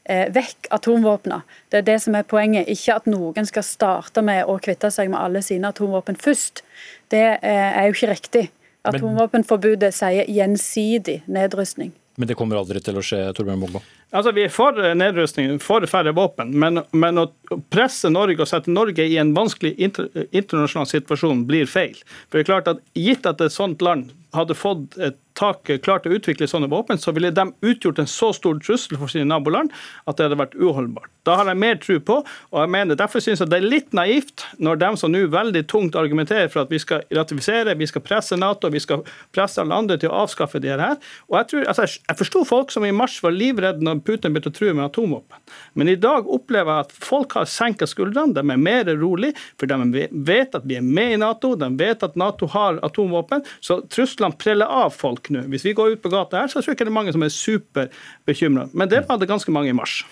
eh, 0.06 0.30
vekk 0.38 0.70
atomvåpnene. 0.78 1.42
Det 1.74 1.82
er 1.82 1.90
det 1.90 2.00
som 2.06 2.14
er 2.14 2.30
poenget, 2.30 2.70
ikke 2.70 3.02
at 3.02 3.10
noen 3.10 3.50
skal 3.50 3.66
starte 3.66 4.22
med 4.22 4.46
å 4.46 4.62
kvitte 4.62 4.94
seg 4.94 5.10
med 5.10 5.24
alle 5.24 5.42
sine 5.42 5.74
atomvåpen 5.74 6.22
først. 6.22 6.62
Det 7.10 7.28
eh, 7.42 7.70
er 7.74 7.90
jo 7.90 7.98
ikke 7.98 8.14
riktig. 8.14 8.50
Atomvåpenforbudet 8.86 9.96
sier 9.98 10.30
gjensidig 10.30 11.24
nedrustning. 11.26 11.98
Men 12.18 12.30
det 12.30 12.34
kommer 12.38 12.58
aldri 12.58 12.82
til 12.82 12.98
å 12.98 13.02
skje, 13.06 13.20
Torbjørn 13.38 13.62
Bongo? 13.62 13.84
Altså, 14.10 14.32
Vi 14.34 14.48
er 14.48 14.54
for 14.54 14.78
nedrustning, 14.98 15.60
for 15.62 15.86
færre 15.86 16.16
våpen, 16.18 16.50
men, 16.58 16.82
men, 16.90 17.20
å 17.22 17.60
presse 17.70 18.10
Norge 18.10 18.42
og 18.42 18.50
sette 18.50 18.74
Norge 18.74 19.06
i 19.06 19.20
en 19.22 19.36
vanskelig 19.38 19.76
inter, 19.78 20.10
internasjonal 20.32 20.90
situasjon 20.90 21.46
blir 21.50 21.70
feil. 21.70 22.00
For 22.26 22.40
det 22.40 22.48
er 22.48 22.50
klart 22.50 22.72
at 22.74 22.82
Gitt 22.98 23.30
at 23.30 23.44
et 23.46 23.54
sånt 23.54 23.86
land 23.86 24.10
hadde 24.36 24.58
fått 24.58 24.98
et 24.98 25.20
tak 25.38 25.70
klart 25.86 26.08
å 26.08 26.14
utvikle 26.16 26.48
sånne 26.50 26.70
våpen, 26.72 26.98
så 26.98 27.14
ville 27.16 27.30
de 27.34 27.46
utgjort 27.66 28.02
en 28.02 28.10
så 28.10 28.32
stor 28.36 28.58
trussel 28.64 28.98
for 28.98 29.12
sine 29.12 29.28
naboland 29.30 29.74
at 30.10 30.18
det 30.18 30.28
hadde 30.28 30.40
vært 30.40 30.58
uholdbart. 30.58 31.12
Da 31.28 31.36
har 31.38 31.50
jeg 31.52 31.60
mer 31.60 31.78
tro 31.84 31.98
på, 32.02 32.18
og 32.24 32.62
jeg 32.62 32.72
mener 32.74 32.98
derfor 32.98 33.22
synes 33.24 33.42
jeg 33.44 33.52
det 33.52 33.60
er 33.60 33.68
litt 33.68 33.94
naivt 33.98 34.46
når 34.64 34.80
de 34.82 34.90
som 35.02 35.14
nå 35.14 35.26
veldig 35.34 35.64
tungt 35.70 35.98
argumenterer 36.00 36.50
for 36.52 36.64
at 36.64 36.72
vi 36.72 36.80
skal 36.82 37.04
ratifisere, 37.14 37.76
vi 37.78 37.90
skal 37.90 38.04
presse 38.06 38.38
Nato, 38.40 38.72
vi 38.74 38.82
skal 38.82 39.04
presse 39.36 39.62
alle 39.62 39.78
andre 39.78 40.00
til 40.02 40.10
å 40.12 40.24
avskaffe 40.24 40.62
de 40.64 40.72
her. 40.72 40.98
Og 41.28 41.38
Jeg 41.38 41.50
tror, 41.52 41.68
altså 41.68 41.88
jeg 41.88 42.20
forsto 42.22 42.44
folk 42.48 42.74
som 42.74 42.88
i 42.88 42.94
mars 42.96 43.20
var 43.24 43.36
livredde 43.36 43.86
når 43.86 44.02
Putin 44.08 44.34
begynte 44.34 44.54
å 44.54 44.58
true 44.58 44.74
med 44.74 44.88
atomvåpen. 44.88 45.44
Men 45.78 45.92
i 45.92 45.98
dag 46.00 46.30
opplever 46.32 46.72
jeg 46.72 46.88
at 46.88 46.96
folk 47.12 47.38
har 47.38 47.50
senket 47.52 47.92
skuldrene, 47.92 48.34
de 48.34 48.42
er 48.42 48.64
mer 48.64 48.90
rolig, 48.98 49.34
for 49.60 49.70
de 49.70 50.08
vet 50.28 50.56
at 50.56 50.66
vi 50.66 50.80
er 50.80 50.86
med 50.86 51.18
i 51.18 51.22
Nato, 51.22 51.54
de 51.60 51.70
vet 51.78 52.04
at 52.08 52.18
Nato 52.18 52.50
har 52.56 52.80
atomvåpen. 52.88 53.44
Så 53.62 53.82
truslene 54.18 54.38
preller 54.38 54.66
av 54.66 54.94
folk 54.96 55.30
nå. 55.30 55.46
Hvis 55.52 55.66
vi 55.66 55.76
går 55.78 55.96
ut 55.96 56.04
på 56.04 56.12
gata 56.12 56.42
her, 56.42 56.48
så 56.48 56.60
tror 56.60 56.74
jeg 56.74 56.78
ikke 56.78 56.88
det 56.88 56.94
er 56.94 57.00
mange 57.00 57.14
som 57.14 57.24
er 57.24 57.34
superbekymra. 57.34 58.70
Men 58.74 58.90
det 58.90 59.06
var 59.08 59.18
det 59.18 59.30
ganske 59.30 59.52
mange 59.52 59.70
i 59.70 59.78
mars. 59.78 60.04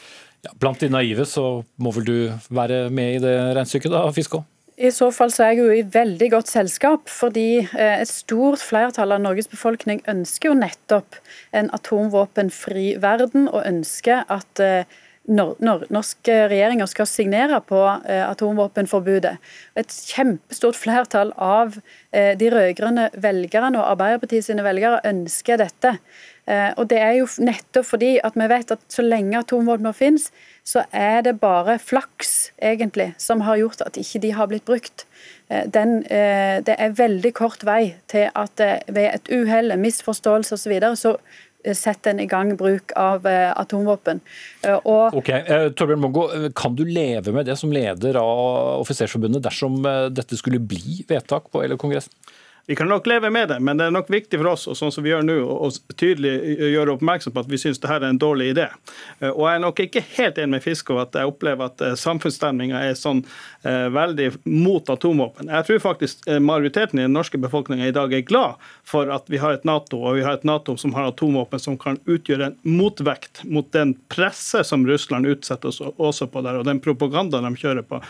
Ja, 0.45 0.51
blant 0.61 0.79
de 0.79 0.89
naive 0.89 1.25
så 1.25 1.63
må 1.81 1.93
vel 1.95 2.05
du 2.05 2.17
være 2.53 2.89
med 2.93 3.15
i 3.15 3.23
det 3.23 3.33
regnestykket 3.55 3.91
da, 3.91 4.05
Fiskå? 4.13 4.43
I 4.75 4.91
så 4.91 5.07
fall 5.15 5.31
så 5.31 5.45
er 5.45 5.53
jeg 5.53 5.61
jo 5.61 5.71
i 5.71 5.85
veldig 5.87 6.27
godt 6.33 6.49
selskap, 6.51 7.07
fordi 7.07 7.63
eh, 7.63 8.01
et 8.01 8.09
stort 8.11 8.59
flertall 8.59 9.15
av 9.15 9.21
Norges 9.23 9.47
befolkning 9.47 10.01
ønsker 10.11 10.51
jo 10.51 10.57
nettopp 10.59 11.15
en 11.55 11.71
atomvåpenfri 11.73 12.97
verden, 12.99 13.47
og 13.47 13.63
ønsker 13.63 14.27
at 14.27 14.63
eh, 15.27 15.85
norske 15.93 16.35
regjeringer 16.51 16.89
skal 16.89 17.07
signere 17.09 17.61
på 17.65 17.81
eh, 18.05 18.23
atomvåpenforbudet. 18.27 19.35
Et 19.79 19.97
kjempestort 20.11 20.77
flertall 20.77 21.33
av 21.41 21.79
eh, 22.11 22.33
de 22.37 22.51
rød-grønne 22.53 23.09
velgerne 23.21 23.81
og 23.81 23.91
Arbeiderpartiet 23.95 24.47
sine 24.47 24.65
velgere 24.65 25.01
ønsker 25.07 25.61
dette. 25.61 25.95
Eh, 26.45 26.71
og 26.77 26.87
Det 26.91 26.99
er 27.01 27.17
jo 27.19 27.29
nettopp 27.41 27.87
fordi 27.89 28.11
at 28.23 28.37
vi 28.37 28.49
vet 28.51 28.75
at 28.75 28.85
så 28.91 29.05
lenge 29.05 29.39
atomvåpen 29.39 29.93
finnes, 29.97 30.29
så 30.65 30.85
er 30.93 31.21
det 31.25 31.39
bare 31.41 31.79
flaks 31.81 32.51
egentlig 32.61 33.13
som 33.21 33.41
har 33.45 33.57
gjort 33.61 33.81
at 33.85 33.97
ikke 33.97 34.21
de 34.21 34.31
har 34.33 34.49
blitt 34.49 34.65
brukt. 34.65 35.05
Den, 35.45 35.99
det 36.65 36.73
er 36.73 36.95
veldig 36.97 37.29
kort 37.37 37.61
vei 37.67 37.93
til 38.09 38.31
at 38.33 38.57
ved 38.89 39.11
et 39.11 39.29
uhell, 39.29 39.75
misforståelse 39.77 40.57
osv. 40.57 40.63
Så, 40.63 40.71
videre, 40.71 40.95
så 40.97 41.11
setter 41.73 42.13
en 42.13 42.19
i 42.19 42.27
gang 42.29 42.53
bruk 42.57 42.93
av 42.99 43.25
eh, 43.27 43.51
atomvåpen. 43.57 44.21
Eh, 44.61 44.77
og 44.83 45.17
ok, 45.17 45.29
eh, 45.29 45.67
Torbjørn 45.73 46.03
Mongo, 46.03 46.27
Kan 46.55 46.75
du 46.77 46.85
leve 46.85 47.33
med 47.33 47.49
det 47.49 47.57
som 47.57 47.73
leder 47.73 48.19
av 48.21 48.81
Offisersforbundet 48.83 49.43
dersom 49.45 49.81
dette 50.13 50.37
skulle 50.37 50.59
bli 50.59 51.03
vedtak 51.09 51.49
på 51.51 51.63
LO-kongressen? 51.65 52.13
Vi 52.67 52.75
kan 52.75 52.87
nok 52.87 53.07
leve 53.07 53.29
med 53.29 53.49
det, 53.49 53.59
men 53.59 53.77
det 53.77 53.85
er 53.85 53.93
nok 53.93 54.07
viktig 54.09 54.39
for 54.39 54.49
oss 54.55 54.63
og 54.65 54.77
sånn 54.79 54.93
som 54.93 55.05
vi 55.05 55.11
gjør 55.11 55.25
nå, 55.25 55.35
å 55.37 55.67
tydelig 56.01 56.33
gjøre 56.73 56.95
oppmerksom 56.95 57.35
på 57.35 57.43
at 57.43 57.51
vi 57.51 57.59
syns 57.61 57.77
dette 57.77 57.99
er 57.99 58.07
en 58.07 58.17
dårlig 58.21 58.47
idé. 58.55 58.65
Eh, 59.19 59.29
og 59.29 59.43
Jeg 59.45 59.59
er 59.59 59.61
nok 59.61 59.81
ikke 59.83 60.03
helt 60.15 60.39
enig 60.41 60.55
med 60.55 60.65
Fiskov 60.65 61.03
at 61.03 61.13
jeg 61.13 61.29
opplever 61.29 61.69
at 61.69 61.83
eh, 61.85 61.93
samfunnsstemninga 62.01 62.81
er 62.87 62.97
sånn 62.97 63.21
eh, 63.61 63.85
veldig 63.93 64.31
mot 64.49 64.89
atomvåpen. 64.89 65.53
Jeg 65.53 65.69
tror 65.69 65.83
faktisk 65.85 66.25
eh, 66.25 66.41
majoriteten 66.41 67.03
i 67.03 67.05
den 67.05 67.13
norske 67.13 67.37
befolkninga 67.41 67.91
i 67.91 67.95
dag 67.95 68.13
er 68.17 68.25
glad 68.25 68.57
for 68.81 69.13
at 69.13 69.29
vi 69.29 69.41
har 69.41 69.59
et 69.59 69.67
Nato, 69.69 70.01
og 70.01 70.17
vi 70.17 70.25
har 70.25 70.39
et 70.39 70.49
Nato 70.49 70.73
som 70.81 70.97
har 70.97 71.11
atomvåpen 71.11 71.61
som 71.61 71.77
kan 71.77 72.01
utgjøre 72.09 72.49
en 72.49 72.57
motvekt 72.65 73.43
mot 73.45 73.69
den 73.77 73.93
presset 74.09 74.65
som 74.65 74.87
Russland 74.89 75.29
utsetter 75.29 75.69
oss 75.69 75.83
også 75.85 76.31
på 76.33 76.41
der, 76.41 76.57
og 76.57 76.65
den 76.65 76.81
propagandaen 76.81 77.45
de 77.45 77.61
kjører 77.61 77.85
på 77.85 78.01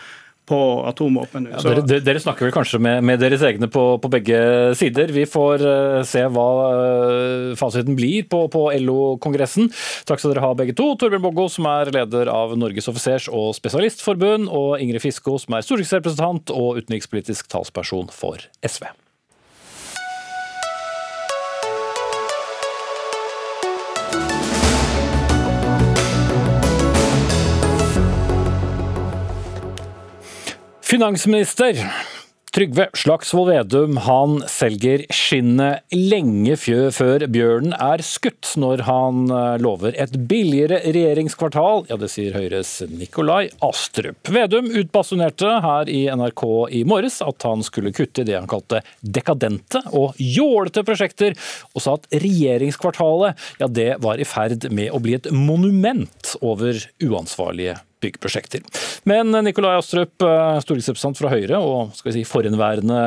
på 0.46 0.58
atomvåpen. 0.86 1.48
Ja, 1.52 1.62
dere, 1.64 2.00
dere, 2.04 2.22
snakker 2.22 2.46
vel 2.46 2.54
kanskje 2.54 2.80
med, 2.82 3.02
med 3.06 3.20
deres 3.22 3.42
egne 3.46 3.68
på, 3.72 3.84
på, 4.02 4.10
begge 4.12 4.38
sider. 4.78 5.10
Vi 5.14 5.26
får 5.28 5.64
uh, 5.66 6.02
se 6.06 6.22
hva 6.32 6.48
uh, 6.66 7.54
fasiten 7.58 7.98
blir 7.98 8.28
på, 8.30 8.44
på 8.52 8.66
LO-kongressen. 8.82 9.70
Takk 10.08 10.22
skal 10.22 10.34
dere 10.34 10.44
ha 10.46 10.52
begge 10.58 10.76
to. 10.78 10.92
Torbjørn 11.00 11.24
Boggo, 11.24 11.48
som 11.52 11.68
er 11.70 11.90
leder 11.94 12.30
av 12.32 12.54
Norges 12.58 12.90
offisers- 12.92 13.30
og 13.32 13.52
spesialistforbund, 13.58 14.50
og 14.50 14.78
Ingrid 14.82 15.04
Fisko, 15.04 15.38
som 15.42 15.58
er 15.58 15.66
stortingsrepresentant 15.66 16.54
og 16.54 16.82
utenrikspolitisk 16.82 17.50
talsperson 17.52 18.12
for 18.14 18.46
SV. 18.66 18.86
Finansminister 30.86 31.74
Trygve 32.54 32.84
Slagsvold 32.94 33.48
Vedum 33.50 33.96
han 34.04 34.36
selger 34.46 35.02
skinnet 35.10 35.82
lenge 35.90 36.54
før 36.94 37.24
bjørnen 37.26 37.74
er 37.74 38.04
skutt, 38.06 38.52
når 38.54 38.84
han 38.86 39.24
eh, 39.34 39.56
lover 39.64 39.98
et 39.98 40.14
billigere 40.30 40.78
regjeringskvartal. 40.84 41.88
Ja, 41.90 41.98
det 41.98 42.12
sier 42.12 42.38
Høyres 42.38 42.70
Nikolai 42.86 43.48
Astrup. 43.66 44.30
Vedum 44.30 44.70
utbasunerte 44.78 45.56
her 45.64 45.90
i 45.90 46.04
NRK 46.06 46.46
i 46.78 46.84
morges 46.86 47.18
at 47.26 47.48
han 47.48 47.66
skulle 47.66 47.90
kutte 47.96 48.22
i 48.22 48.30
det 48.30 48.38
han 48.38 48.46
kalte 48.48 48.84
dekadente 49.02 49.82
og 49.90 50.14
jålete 50.22 50.86
prosjekter, 50.86 51.34
og 51.74 51.82
sa 51.82 51.98
at 51.98 52.06
regjeringskvartalet 52.14 53.42
ja, 53.58 53.66
det 53.66 53.90
var 54.06 54.22
i 54.22 54.30
ferd 54.30 54.70
med 54.70 54.94
å 54.94 55.02
bli 55.02 55.18
et 55.18 55.28
monument 55.34 56.38
over 56.46 56.78
uansvarlige 57.02 57.74
byggeprosjekter. 58.04 58.64
Men 59.08 59.32
Nikolai 59.44 59.76
Astrup, 59.78 60.22
eh, 60.22 60.58
stortingsrepresentant 60.64 61.20
fra 61.20 61.30
Høyre 61.32 61.60
og 61.62 61.94
skal 61.96 62.12
vi 62.12 62.18
si, 62.18 62.24
forhenværende 62.28 62.98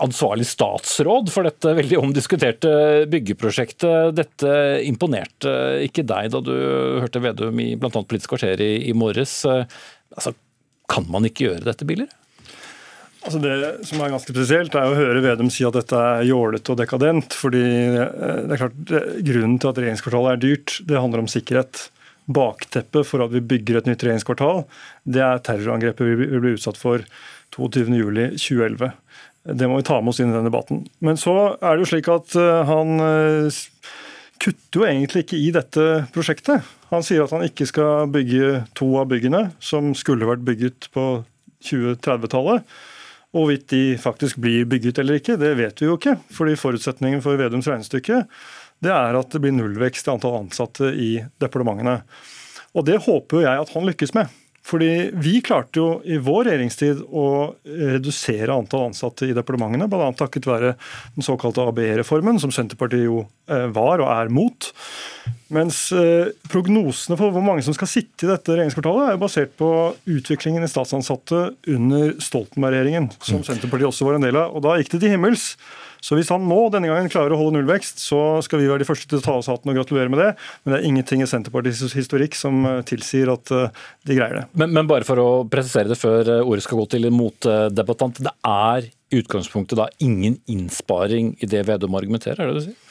ansvarlig 0.00 0.48
statsråd 0.48 1.32
for 1.32 1.48
dette 1.48 1.74
veldig 1.76 2.00
omdiskuterte 2.00 2.74
byggeprosjektet. 3.12 4.14
Dette 4.16 4.54
imponerte 4.86 5.52
ikke 5.86 6.06
deg 6.08 6.30
da 6.32 6.44
du 6.44 6.54
hørte 7.02 7.22
Vedum 7.24 7.60
i 7.60 7.74
bl.a. 7.76 7.92
Politisk 8.00 8.32
kvarter 8.32 8.62
i, 8.64 8.72
i 8.88 8.96
morges. 8.96 9.42
Altså, 9.44 10.34
kan 10.90 11.06
man 11.10 11.28
ikke 11.28 11.46
gjøre 11.50 11.68
dette 11.68 11.86
billigere? 11.86 12.16
Altså 13.20 13.36
det 13.42 13.54
som 13.84 14.00
er 14.00 14.12
ganske 14.14 14.32
spesielt, 14.32 14.74
er 14.74 14.88
å 14.88 14.96
høre 14.96 15.20
Vedum 15.20 15.50
si 15.52 15.64
at 15.68 15.76
dette 15.76 15.96
er 15.96 16.24
jålete 16.24 16.72
og 16.72 16.78
dekadent. 16.80 17.36
fordi 17.36 17.64
eh, 18.00 18.44
det 18.48 18.56
er 18.56 18.62
klart, 18.62 18.78
Grunnen 19.28 19.58
til 19.60 19.72
at 19.72 19.80
regjeringskvartalet 19.82 20.32
er 20.32 20.44
dyrt, 20.46 20.78
det 20.88 21.00
handler 21.00 21.24
om 21.24 21.28
sikkerhet 21.30 21.90
bakteppet 22.28 23.06
for 23.08 23.24
at 23.24 23.32
vi 23.32 23.42
bygger 23.42 23.80
et 23.80 23.88
nytt 23.88 24.04
regjeringskvartal, 24.04 24.64
det 25.04 25.22
er 25.24 25.42
terrorangrepet 25.46 26.12
vi 26.20 26.28
ble 26.30 26.54
utsatt 26.56 26.78
for 26.80 27.04
22.07.2011. 27.56 28.92
Det 29.56 29.68
må 29.70 29.80
vi 29.80 29.86
ta 29.88 29.98
med 30.00 30.12
oss 30.12 30.20
inn 30.20 30.30
i 30.32 30.36
den 30.36 30.46
debatten. 30.50 30.84
Men 31.00 31.18
så 31.18 31.56
er 31.56 31.74
det 31.74 31.86
jo 31.86 31.90
slik 31.94 32.10
at 32.12 32.36
eh, 32.38 32.68
han 32.68 33.00
eh, 33.00 33.60
kutter 34.40 34.82
jo 34.82 34.86
egentlig 34.86 35.24
ikke 35.24 35.40
i 35.40 35.50
dette 35.54 35.88
prosjektet. 36.14 36.68
Han 36.90 37.04
sier 37.06 37.24
at 37.24 37.34
han 37.34 37.44
ikke 37.46 37.68
skal 37.70 38.10
bygge 38.12 38.64
to 38.78 38.92
av 39.00 39.10
byggene 39.10 39.48
som 39.62 39.92
skulle 39.98 40.28
vært 40.28 40.44
bygget 40.46 40.90
på 40.94 41.06
2030-tallet. 41.66 42.64
Og 43.30 43.44
Hvorvidt 43.44 43.68
de 43.70 43.82
faktisk 44.00 44.40
blir 44.42 44.66
bygget 44.66 44.98
eller 44.98 45.20
ikke, 45.20 45.38
det 45.38 45.52
vet 45.58 45.78
vi 45.78 45.86
jo 45.86 45.96
ikke. 45.96 46.16
fordi 46.34 46.56
Forutsetningen 46.58 47.22
for 47.22 47.38
Vedums 47.38 47.68
regnestykke 47.70 48.24
det 48.84 48.92
er 48.92 49.18
at 49.18 49.32
det 49.32 49.42
blir 49.44 49.56
nullvekst 49.56 50.08
i 50.08 50.14
antall 50.14 50.38
ansatte 50.42 50.92
i 50.96 51.12
departementene. 51.42 52.00
Og 52.76 52.86
Det 52.86 53.00
håper 53.04 53.44
jeg 53.44 53.64
at 53.64 53.74
han 53.74 53.88
lykkes 53.88 54.14
med. 54.16 54.30
Fordi 54.70 55.10
Vi 55.16 55.40
klarte 55.42 55.80
jo 55.80 55.88
i 56.04 56.18
vår 56.20 56.44
regjeringstid 56.50 57.00
å 57.16 57.26
redusere 57.64 58.54
antall 58.54 58.90
ansatte 58.90 59.26
i 59.26 59.34
departementene, 59.36 59.88
bl.a. 59.90 60.10
takket 60.16 60.46
være 60.46 60.74
den 61.16 61.26
såkalte 61.26 61.64
ABE-reformen, 61.70 62.38
som 62.42 62.52
Senterpartiet 62.54 63.06
jo 63.06 63.24
eh, 63.50 63.66
var 63.72 64.04
og 64.04 64.10
er 64.12 64.30
mot. 64.32 64.70
Mens 65.50 65.88
eh, 65.96 66.30
prognosene 66.52 67.18
for 67.18 67.34
hvor 67.34 67.44
mange 67.44 67.64
som 67.66 67.74
skal 67.74 67.90
sitte 67.90 68.28
i 68.28 68.30
dette 68.30 68.52
regjeringskvartalet, 68.52 69.14
er 69.14 69.22
basert 69.22 69.56
på 69.58 69.70
utviklingen 70.12 70.66
i 70.66 70.70
statsansatte 70.70 71.46
under 71.72 72.14
Stoltenberg-regjeringen, 72.22 73.10
som 73.18 73.40
mm. 73.40 73.46
Senterpartiet 73.48 73.90
også 73.90 74.06
var 74.06 74.20
en 74.20 74.28
del 74.28 74.38
av. 74.38 74.52
Og 74.54 74.66
Da 74.68 74.76
gikk 74.78 74.92
det 74.94 75.06
til 75.06 75.16
himmels. 75.16 75.54
Så 76.04 76.16
hvis 76.16 76.30
han 76.32 76.46
nå 76.48 76.58
denne 76.72 76.90
gangen 76.90 77.10
klarer 77.12 77.34
å 77.34 77.40
holde 77.40 77.58
nullvekst, 77.58 78.00
så 78.02 78.40
skal 78.44 78.62
vi 78.62 78.68
være 78.70 78.82
de 78.84 78.88
første 78.88 79.08
til 79.10 79.20
å 79.20 79.24
ta 79.24 79.36
oss 79.40 79.50
hatten 79.52 79.72
og 79.72 79.78
gratulere 79.78 80.12
med 80.12 80.22
det. 80.22 80.30
Men 80.62 80.74
det 80.74 80.80
er 80.80 80.88
ingenting 80.88 81.24
i 81.24 81.28
Senterpartiets 81.30 81.96
historikk 81.96 82.38
som 82.38 82.64
eh, 82.68 82.80
tilsier 82.88 83.32
at 83.32 83.52
eh, 83.54 83.86
de 84.08 84.18
greier 84.18 84.40
det. 84.40 84.44
Men, 84.60 84.74
men 84.76 84.90
bare 84.90 85.06
for 85.08 85.20
å 85.22 85.28
presisere 85.50 85.92
det 85.92 86.00
før 86.00 86.36
eh, 86.38 86.44
ordet 86.44 86.66
skal 86.66 86.80
gå 86.82 86.88
til 86.96 87.10
motdebattant. 87.14 88.22
Det 88.24 88.34
er 88.48 88.90
i 88.90 89.20
utgangspunktet 89.20 89.78
da 89.80 89.88
ingen 90.02 90.38
innsparing 90.50 91.34
i 91.42 91.48
det 91.50 91.64
Vedum 91.68 91.96
argumenterer, 91.98 92.40
er 92.40 92.50
det 92.50 92.60
det 92.60 92.62
du 92.62 92.70
sier? 92.70 92.86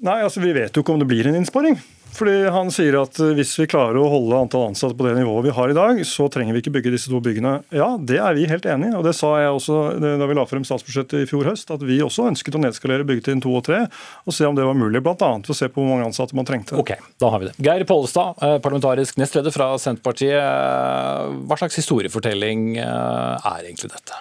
Nei, 0.00 0.20
altså 0.24 0.40
Vi 0.40 0.52
vet 0.56 0.76
jo 0.76 0.84
ikke 0.84 0.94
om 0.94 1.00
det 1.02 1.08
blir 1.10 1.28
en 1.28 1.36
innsparing. 1.36 1.76
Fordi 2.16 2.34
Han 2.52 2.70
sier 2.74 2.96
at 3.00 3.18
eh, 3.22 3.32
hvis 3.38 3.52
vi 3.60 3.68
klarer 3.70 3.98
å 4.00 4.08
holde 4.10 4.38
antall 4.44 4.68
ansatte 4.70 4.96
på 4.98 5.06
det 5.06 5.14
nivået 5.18 5.48
vi 5.48 5.54
har 5.56 5.72
i 5.72 5.76
dag, 5.76 6.00
så 6.06 6.28
trenger 6.32 6.56
vi 6.56 6.62
ikke 6.64 6.72
bygge 6.74 6.94
disse 6.94 7.12
to 7.12 7.20
byggene. 7.24 7.58
Ja, 7.74 7.92
det 7.96 8.18
er 8.20 8.36
vi 8.36 8.48
helt 8.50 8.66
enig 8.68 8.90
i. 8.90 8.94
Og 8.98 9.06
det 9.06 9.14
sa 9.18 9.32
jeg 9.42 9.52
også 9.54 9.78
da 10.00 10.28
vi 10.28 10.36
la 10.38 10.46
frem 10.48 10.66
statsbudsjettet 10.66 11.24
i 11.24 11.28
fjor 11.30 11.48
høst, 11.50 11.70
at 11.74 11.84
vi 11.86 12.00
også 12.04 12.28
ønsket 12.30 12.58
å 12.58 12.62
nedskalere 12.62 13.06
byggetrinn 13.08 13.42
to 13.44 13.54
og 13.56 13.64
tre, 13.68 13.84
og 14.26 14.36
se 14.36 14.48
om 14.48 14.58
det 14.58 14.66
var 14.66 14.78
mulig. 14.78 15.02
Bl.a. 15.04 15.14
ved 15.16 15.52
å 15.54 15.56
se 15.56 15.70
på 15.70 15.82
hvor 15.82 15.92
mange 15.92 16.08
ansatte 16.10 16.36
man 16.38 16.48
trengte. 16.48 16.78
Ok, 16.80 16.94
da 17.20 17.32
har 17.32 17.42
vi 17.42 17.50
det. 17.50 17.56
Geir 17.62 17.86
Pollestad, 17.88 18.40
eh, 18.44 18.58
parlamentarisk 18.62 19.20
nestleder 19.20 19.54
fra 19.54 19.72
Senterpartiet. 19.80 21.38
Hva 21.48 21.60
slags 21.60 21.78
historiefortelling 21.80 22.74
eh, 22.80 23.50
er 23.54 23.64
egentlig 23.64 23.94
dette? 23.94 24.18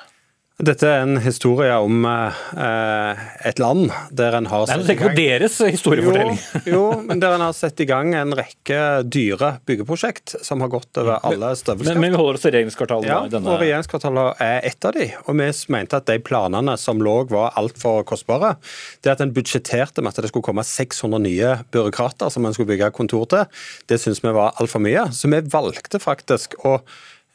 Dette 0.59 0.83
er 0.91 1.05
en 1.05 1.15
historie 1.23 1.71
om 1.71 2.03
eh, 2.03 3.19
et 3.47 3.61
land 3.61 3.85
der 4.11 4.35
en 4.35 4.47
har 4.51 4.65
sett 4.67 4.89
i 4.91 4.95
gang 4.99 5.13
deres 5.15 5.55
historiefortelling. 5.63 6.35
Jo, 6.67 6.73
jo, 6.73 6.81
men 7.07 7.21
der 7.23 7.37
en 7.37 7.45
har 7.45 7.55
sett 7.55 7.79
i 7.79 7.87
gang 7.87 8.11
en 8.19 8.35
rekke 8.35 8.81
dyre 9.07 9.53
byggeprosjekt 9.69 10.35
som 10.43 10.59
har 10.59 10.73
gått 10.73 10.99
over 10.99 11.23
alle 11.23 11.53
støvelskaft. 11.55 11.95
Men, 11.95 12.03
men, 12.03 12.11
vi 12.11 12.19
holder 12.19 12.41
oss 12.41 12.43
til 12.43 12.55
regjeringskvartalet? 12.57 13.07
Ja, 13.07 13.21
denne... 13.31 13.53
og 13.53 13.63
regjeringskvartalet 13.63 14.43
er 14.49 14.67
ett 14.67 14.89
av 14.89 14.99
de. 14.99 15.07
Og 15.23 15.39
vi 15.39 15.49
mente 15.77 16.03
at 16.03 16.11
de 16.11 16.19
planene 16.27 16.75
som 16.81 16.99
lå 17.07 17.17
var 17.31 17.55
altfor 17.59 18.03
kostbare. 18.11 18.57
Det 18.99 19.15
at 19.15 19.23
en 19.23 19.31
budsjetterte 19.35 20.03
med 20.03 20.11
at 20.11 20.25
det 20.25 20.33
skulle 20.33 20.49
komme 20.51 20.67
600 20.67 21.23
nye 21.23 21.55
byråkrater 21.71 22.35
som 22.35 22.43
en 22.43 22.57
skulle 22.57 22.73
bygge 22.73 22.91
kontor 22.99 23.29
til, 23.31 23.63
det 23.87 24.03
syns 24.03 24.19
vi 24.27 24.35
var 24.35 24.59
altfor 24.59 24.83
mye. 24.83 25.07
Så 25.15 25.31
vi 25.31 25.39
valgte 25.55 26.03
faktisk 26.03 26.59
å 26.67 26.81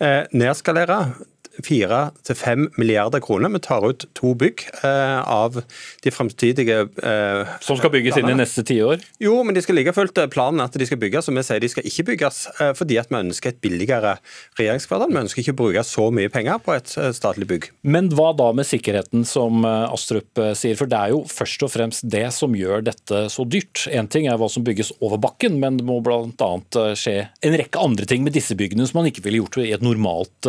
eh, 0.05 0.29
nedskalere 0.37 1.07
fire 1.63 2.09
til 2.27 2.37
fem 2.39 2.67
milliarder 2.81 3.23
kroner. 3.23 3.53
Vi 3.55 3.61
tar 3.63 3.85
ut 3.87 4.07
to 4.17 4.33
bygg 4.39 4.65
eh, 4.83 5.21
av 5.21 5.61
de 6.03 6.13
fremtidige 6.13 6.81
eh, 6.83 7.53
Som 7.65 7.79
skal 7.79 7.93
bygges 7.95 8.19
inn 8.19 8.31
i 8.33 8.37
neste 8.37 8.65
tiår? 8.67 9.03
Jo, 9.23 9.37
men 9.47 9.57
de 9.57 9.63
skal 9.63 9.79
like 9.79 9.95
fullt 9.95 10.19
eh, 10.19 10.31
planen 10.33 10.65
at 10.65 10.75
de 10.75 10.89
skal 10.89 11.01
bygges. 11.01 11.29
Og 11.31 11.39
vi 11.39 11.45
sier 11.47 11.63
de 11.63 11.71
skal 11.71 11.87
ikke 11.89 12.07
bygges 12.11 12.41
eh, 12.59 12.73
fordi 12.77 12.99
at 13.01 13.13
vi 13.13 13.21
ønsker 13.21 13.53
et 13.53 13.61
billigere 13.65 14.17
regjeringskvartal. 14.59 15.13
Vi 15.15 15.23
ønsker 15.23 15.45
ikke 15.45 15.55
å 15.57 15.61
bruke 15.63 15.87
så 15.87 16.09
mye 16.15 16.33
penger 16.33 16.61
på 16.65 16.75
et 16.77 16.97
eh, 16.99 17.13
statlig 17.17 17.49
bygg. 17.51 17.71
Men 17.87 18.11
hva 18.15 18.33
da 18.37 18.51
med 18.57 18.69
sikkerheten, 18.69 19.27
som 19.29 19.63
eh, 19.69 19.95
Astrup 19.95 20.43
sier? 20.59 20.79
For 20.81 20.91
det 20.91 20.99
er 20.99 21.15
jo 21.15 21.23
først 21.31 21.67
og 21.67 21.75
fremst 21.75 22.09
det 22.11 22.27
som 22.35 22.57
gjør 22.57 22.85
dette 22.89 23.27
så 23.33 23.47
dyrt. 23.47 23.87
Én 23.95 24.11
ting 24.11 24.27
er 24.31 24.41
hva 24.41 24.51
som 24.51 24.67
bygges 24.67 24.95
over 25.01 25.21
bakken, 25.23 25.61
men 25.63 25.79
det 25.79 25.87
må 25.87 26.01
bl.a. 26.05 26.51
skje 26.99 27.17
en 27.45 27.59
rekke 27.59 27.81
andre 27.81 28.09
ting 28.09 28.25
med 28.27 28.35
disse 28.35 28.57
byggene 28.59 28.87
som 28.89 29.01
man 29.01 29.11
ikke 29.11 29.25
ville 29.25 29.43
gjort 29.43 29.61
i 29.63 29.71
et 29.75 29.85
normalt 29.85 30.49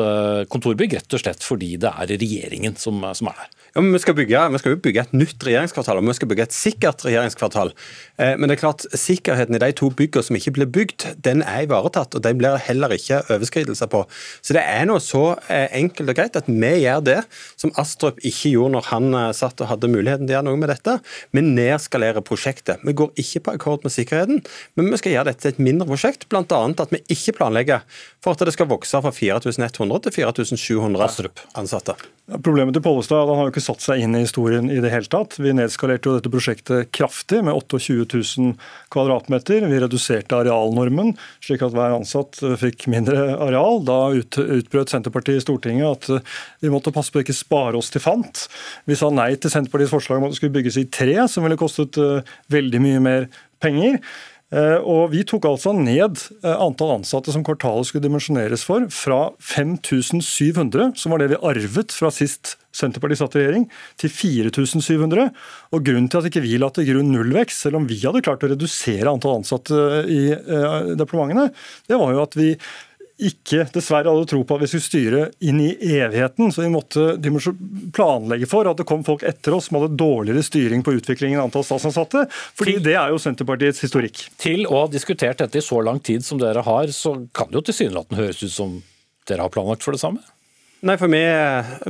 kontorbygg 0.52 0.95
rett 0.96 1.18
og 1.18 1.22
slett 1.22 1.46
fordi 1.46 1.76
det 1.82 1.92
er 1.92 2.16
regjeringen 2.16 2.78
som, 2.80 3.04
som 3.18 3.32
er 3.32 3.44
der. 3.44 3.65
Ja, 3.76 3.82
men 3.84 3.92
vi 3.92 4.00
skal, 4.00 4.16
bygge, 4.16 4.40
vi 4.54 4.60
skal 4.62 4.72
jo 4.72 4.78
bygge 4.80 5.02
et 5.04 5.16
nytt 5.20 5.42
regjeringskvartal, 5.44 5.98
og 6.00 6.06
vi 6.08 6.14
skal 6.16 6.30
bygge 6.32 6.44
et 6.48 6.54
sikkert 6.56 7.02
regjeringskvartal. 7.04 7.74
Eh, 8.16 8.38
men 8.40 8.48
det 8.48 8.56
er 8.56 8.62
klart, 8.62 8.86
sikkerheten 8.96 9.58
i 9.58 9.60
de 9.60 9.68
to 9.76 9.90
byggene 9.92 10.24
som 10.24 10.38
ikke 10.40 10.54
blir 10.56 10.70
bygd, 10.78 11.04
den 11.26 11.44
er 11.44 11.66
ivaretatt. 11.66 12.16
Og 12.16 12.24
den 12.24 12.40
blir 12.40 12.56
heller 12.56 12.96
ikke 12.96 13.20
overskridelser 13.36 13.90
på. 13.92 14.06
Så 14.40 14.56
det 14.56 14.64
er 14.64 14.88
noe 14.88 15.04
så 15.04 15.26
eh, 15.52 15.68
enkelt 15.76 16.14
og 16.14 16.16
greit 16.22 16.40
at 16.40 16.48
vi 16.48 16.72
gjør 16.86 17.04
det 17.04 17.18
som 17.60 17.76
Astrup 17.76 18.24
ikke 18.24 18.54
gjorde 18.54 18.78
når 18.78 18.88
han 18.94 19.20
eh, 19.26 19.28
satt 19.36 19.60
og 19.60 19.68
hadde 19.74 19.92
muligheten 19.92 20.24
til 20.24 20.38
å 20.38 20.38
gjøre 20.38 20.48
noe 20.54 20.64
med 20.64 20.72
dette. 20.72 20.96
Vi 21.36 21.44
nedskalerer 21.44 22.24
prosjektet. 22.24 22.80
Vi 22.88 22.96
går 22.96 23.12
ikke 23.26 23.44
på 23.44 23.58
akkord 23.60 23.84
med 23.84 23.92
sikkerheten, 23.98 24.40
men 24.80 24.88
vi 24.88 25.04
skal 25.04 25.18
gjøre 25.18 25.34
dette 25.34 25.50
til 25.50 25.58
et 25.58 25.64
mindre 25.68 25.92
prosjekt. 25.92 26.30
Bl.a. 26.32 26.46
at 26.48 26.96
vi 26.96 27.04
ikke 27.12 27.36
planlegger 27.42 27.84
for 28.24 28.40
at 28.40 28.48
det 28.48 28.56
skal 28.56 28.72
vokse 28.72 29.04
fra 29.04 29.12
4100 29.12 30.08
til 30.08 30.22
4700 30.24 31.34
ansatte. 31.60 32.00
Problemet 32.26 32.74
til 32.74 32.82
Pollestad 32.82 33.28
han 33.30 33.38
har 33.38 33.50
jo 33.50 33.54
ikke 33.54 33.65
satt 33.66 33.84
seg 33.84 34.04
inn 34.04 34.16
i 34.18 34.24
historien 34.24 34.70
i 34.72 34.80
det 34.84 34.92
hele 34.94 35.10
tatt. 35.12 35.38
Vi 35.42 35.54
nedskalerte 35.56 36.10
jo 36.10 36.16
dette 36.18 36.32
prosjektet 36.32 36.92
kraftig, 36.96 37.42
med 37.46 37.58
28 37.58 38.06
000 38.40 38.54
kvadratmeter. 38.94 39.66
Vi 39.70 39.82
reduserte 39.82 40.38
arealnormen, 40.38 41.14
slik 41.44 41.66
at 41.66 41.76
hver 41.76 41.98
ansatt 41.98 42.42
fikk 42.62 42.88
mindre 42.92 43.36
areal. 43.48 43.82
Da 43.88 44.00
ut, 44.16 44.40
utbrøt 44.42 44.94
Senterpartiet 44.94 45.42
i 45.42 45.46
Stortinget 45.46 46.10
at 46.10 46.30
vi 46.64 46.72
måtte 46.74 46.94
passe 46.96 47.14
på 47.14 47.22
å 47.22 47.26
ikke 47.26 47.36
spare 47.36 47.80
oss 47.80 47.92
til 47.94 48.04
fant. 48.04 48.46
Vi 48.90 48.98
sa 49.00 49.12
nei 49.14 49.34
til 49.40 49.54
Senterpartiets 49.54 49.94
forslag 49.94 50.22
om 50.22 50.28
at 50.28 50.36
det 50.36 50.40
skulle 50.40 50.56
bygges 50.56 50.80
i 50.82 50.88
tre, 50.90 51.18
som 51.32 51.46
ville 51.46 51.60
kostet 51.60 52.00
uh, 52.02 52.22
veldig 52.54 52.82
mye 52.84 53.04
mer 53.04 53.28
penger. 53.64 54.00
Eh, 54.54 54.78
og 54.86 55.10
Vi 55.14 55.24
tok 55.26 55.48
altså 55.50 55.74
ned 55.74 56.20
eh, 56.44 56.54
antall 56.54 57.00
ansatte 57.00 57.34
som 57.34 57.44
kvartalet 57.46 57.90
skulle 57.90 58.06
dimensjoneres 58.06 58.66
for, 58.68 58.86
fra 58.94 59.32
5700, 59.42 60.94
som 61.00 61.14
var 61.14 61.24
det 61.24 61.32
vi 61.34 61.42
arvet 61.50 61.96
fra 61.96 62.12
sist 62.14 62.56
Senterpartiet 62.76 63.22
satt 63.22 63.38
i 63.38 63.42
regjering, 63.42 63.70
til 64.02 64.12
4700. 64.12 65.30
Og 65.74 65.86
Grunnen 65.88 66.10
til 66.12 66.20
at 66.20 66.28
ikke 66.30 66.44
vi 66.44 66.58
la 66.60 66.68
til 66.76 66.90
grunn 66.90 67.14
nullvekst, 67.14 67.64
selv 67.64 67.80
om 67.80 67.88
vi 67.88 68.02
hadde 68.04 68.22
klart 68.26 68.44
å 68.44 68.52
redusere 68.52 69.12
antall 69.12 69.40
ansatte 69.40 70.04
i 70.12 70.26
eh, 70.36 70.92
departementene, 71.00 71.50
det 71.88 72.02
var 72.02 72.14
jo 72.14 72.26
at 72.26 72.36
vi 72.38 72.52
ikke 73.16 73.64
dessverre 73.72 74.12
hadde 74.12 74.28
tro 74.28 74.42
på 74.44 74.58
at 74.58 74.64
vi 74.66 74.68
skulle 74.70 74.86
styre 74.86 75.22
inn 75.48 75.62
i 75.64 75.70
evigheten. 75.96 76.52
Så 76.52 76.66
vi 76.66 76.72
måtte 76.74 77.56
planlegge 77.96 78.50
for 78.52 78.68
at 78.68 78.82
det 78.82 78.88
kom 78.90 79.06
folk 79.08 79.24
etter 79.28 79.56
oss 79.56 79.70
som 79.70 79.80
hadde 79.80 79.96
dårligere 80.00 80.44
styring 80.44 80.84
på 80.84 80.98
utviklingen 80.98 81.40
av 81.40 81.48
antall 81.48 81.64
statsansatte. 81.68 82.26
fordi 82.60 82.78
det 82.84 82.98
er 83.00 83.14
jo 83.14 83.22
Senterpartiets 83.22 83.84
historikk. 83.86 84.26
Til 84.42 84.66
å 84.68 84.84
ha 84.84 84.92
diskutert 84.92 85.40
dette 85.40 85.62
i 85.62 85.66
så 85.66 85.80
lang 85.86 86.00
tid 86.04 86.26
som 86.26 86.42
dere 86.42 86.66
har, 86.66 86.92
så 86.92 87.16
kan 87.34 87.52
det 87.52 87.62
jo 87.62 87.68
tilsynelatende 87.70 88.22
høres 88.22 88.44
ut 88.44 88.52
som 88.52 88.80
dere 89.30 89.46
har 89.46 89.54
planlagt 89.54 89.86
for 89.86 89.96
det 89.96 90.04
samme? 90.04 90.22
Nei, 90.86 90.96
for 91.02 91.10
Vi 91.10 91.22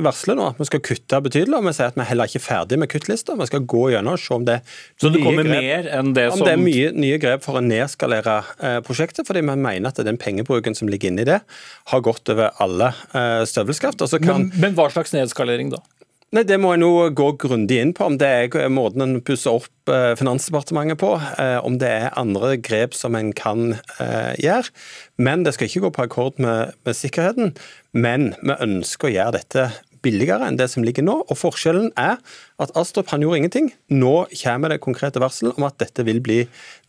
varsler 0.04 0.38
nå 0.38 0.46
at 0.52 0.60
vi 0.60 0.66
skal 0.68 0.80
kutte 0.84 1.18
betydelig, 1.26 1.58
og 1.58 1.66
vi 1.66 1.74
sier 1.76 1.90
at 1.90 1.98
vi 1.98 2.04
er 2.04 2.08
heller 2.10 2.30
ikke 2.30 2.40
er 2.40 2.44
ferdig 2.46 2.78
med 2.80 2.90
kuttlista. 2.92 3.34
Vi 3.36 3.48
skal 3.50 3.66
gå 3.68 3.82
gjennom 3.92 4.16
og 4.16 4.22
se 4.22 4.32
om 4.36 4.46
det, 4.46 4.60
Så 5.00 5.10
det 5.12 5.20
kommer 5.24 5.44
grep, 5.44 5.60
mer 5.60 5.90
enn 5.98 6.14
det 6.16 6.30
som 6.30 6.40
Om 6.40 6.48
det 6.48 6.54
er 6.54 6.62
mye 6.62 6.92
nye 6.96 7.18
grep 7.20 7.44
for 7.44 7.60
å 7.60 7.64
nedskalere 7.64 8.38
eh, 8.56 8.78
prosjektet, 8.86 9.28
fordi 9.28 9.44
vi 9.44 9.58
mener 9.66 9.90
at 9.90 10.00
den 10.06 10.20
pengebruken 10.20 10.78
som 10.78 10.88
ligger 10.88 11.12
inni 11.12 11.26
det, 11.28 11.42
har 11.92 12.04
gått 12.06 12.32
over 12.32 12.56
alle 12.62 12.92
eh, 13.12 13.42
støvelskaft. 13.48 14.06
Men, 14.24 14.48
men 14.56 14.78
hva 14.78 14.88
slags 14.92 15.12
nedskalering 15.16 15.74
da? 15.74 15.82
Nei, 16.34 16.42
Det 16.42 16.56
må 16.58 16.72
jeg 16.74 16.80
nå 16.82 16.90
gå 17.14 17.26
grundig 17.38 17.76
inn 17.78 17.92
på, 17.94 18.08
om 18.10 18.16
det 18.18 18.26
er 18.26 18.70
måten 18.72 19.04
en 19.04 19.20
pusser 19.22 19.60
opp 19.60 19.92
eh, 19.92 20.10
Finansdepartementet 20.18 20.98
på. 20.98 21.12
Eh, 21.38 21.58
om 21.62 21.76
det 21.78 21.86
er 21.86 22.16
andre 22.18 22.56
grep 22.58 22.96
som 22.98 23.14
en 23.14 23.30
kan 23.30 23.76
eh, 24.02 24.32
gjøre. 24.42 24.72
Men 25.22 25.44
det 25.46 25.54
skal 25.54 25.70
ikke 25.70 25.84
gå 25.84 25.92
på 25.94 26.06
akkord 26.08 26.42
med, 26.42 26.74
med 26.82 26.98
sikkerheten. 26.98 27.54
Men 27.94 28.32
vi 28.42 28.58
ønsker 28.58 29.06
å 29.06 29.14
gjøre 29.14 29.36
dette 29.38 29.68
billigere 30.06 30.46
enn 30.46 30.58
det 30.58 30.68
som 30.72 30.84
ligger 30.86 31.04
nå. 31.06 31.18
Og 31.26 31.38
forskjellen 31.38 31.90
er 31.98 32.20
at 32.62 32.72
Astrup 32.78 33.10
han 33.12 33.24
gjorde 33.24 33.42
ingenting. 33.42 33.70
Nå 33.92 34.14
kommer 34.32 34.72
det 34.72 34.78
konkrete 34.84 35.20
varsel 35.22 35.50
om 35.52 35.66
at 35.68 35.76
dette 35.82 36.06
vil 36.06 36.22
bli 36.24 36.38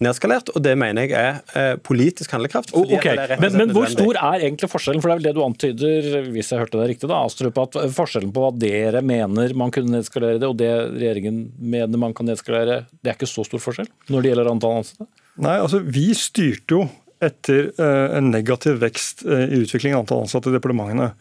nedskalert, 0.03 0.53
og 0.53 0.63
det 0.63 0.75
mener 0.79 1.09
jeg 1.09 1.17
er 1.17 1.41
eh, 1.57 1.73
politisk 1.81 2.35
handlekraft. 2.35 2.71
Okay. 2.77 3.17
men, 3.41 3.57
men 3.59 3.73
hvor 3.75 3.89
stor 3.91 4.19
er 4.21 4.45
egentlig 4.45 4.69
forskjellen, 4.71 5.03
for 5.03 5.11
det 5.11 5.17
er 5.17 5.21
vel 5.21 5.27
det 5.27 5.35
du 5.35 5.43
antyder, 5.43 6.09
hvis 6.31 6.53
jeg 6.53 6.63
hørte 6.63 6.79
det 6.79 6.91
riktig, 6.93 7.09
da, 7.11 7.23
Astrup, 7.25 7.59
at 7.65 7.79
forskjellen 7.97 8.31
på 8.35 8.45
hva 8.45 8.53
dere 8.55 9.03
mener 9.05 9.55
man 9.57 9.73
kunne 9.75 9.97
nedskalere 9.97 10.39
det, 10.41 10.47
og 10.47 10.59
det 10.61 10.71
regjeringen 10.93 11.47
mener 11.57 11.99
man 11.99 12.15
kan 12.17 12.29
nedskalere, 12.29 12.85
det 13.01 13.11
er 13.11 13.19
ikke 13.19 13.29
så 13.29 13.45
stor 13.47 13.63
forskjell 13.63 13.89
når 14.13 14.23
det 14.23 14.31
gjelder 14.31 14.53
antall 14.53 14.79
ansatte? 14.83 15.09
Nei, 15.37 15.59
altså 15.61 15.81
vi 15.83 16.07
styrte 16.17 16.77
jo 16.77 16.85
etter 17.23 17.71
eh, 17.81 18.17
en 18.17 18.29
negativ 18.29 18.81
vekst 18.83 19.23
eh, 19.25 19.47
i 19.49 19.61
utviklingen 19.63 19.97
av 19.97 20.05
antall 20.05 20.25
ansatte 20.25 20.51
i 20.51 20.55
departementene. 20.55 21.11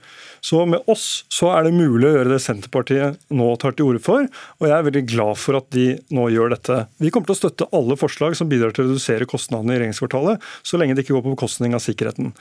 Så 0.45 0.63
med 0.69 0.85
oss 0.91 1.25
så 1.33 1.51
er 1.55 1.67
det 1.67 1.75
mulig 1.77 2.09
å 2.09 2.15
gjøre 2.19 2.35
det 2.35 2.43
Senterpartiet 2.45 3.21
nå 3.35 3.49
tar 3.63 3.77
til 3.77 3.91
orde 3.91 4.03
for, 4.05 4.29
og 4.61 4.69
jeg 4.69 4.77
er 4.77 4.87
veldig 4.89 5.05
glad 5.09 5.41
for 5.41 5.59
at 5.61 5.69
de 5.75 5.89
nå 6.15 6.29
gjør 6.33 6.55
dette. 6.55 6.81
Vi 7.03 7.13
kommer 7.13 7.31
til 7.31 7.37
å 7.37 7.41
støtte 7.43 7.71
alle 7.77 7.99
forslag 8.01 8.37
som 8.39 8.51
bidrar 8.51 8.75
til 8.77 8.87
å 8.87 8.91
redusere 8.91 9.29
kostnadene 9.29 9.77
i 9.77 9.83
regjeringskvartalet, 9.83 10.43
så 10.67 10.81
lenge 10.81 10.97
det 10.97 11.07
ikke 11.07 11.17
går 11.19 11.27
på 11.27 11.37
bekostning 11.37 11.77
av 11.77 11.85
sikkerheten. 11.85 12.35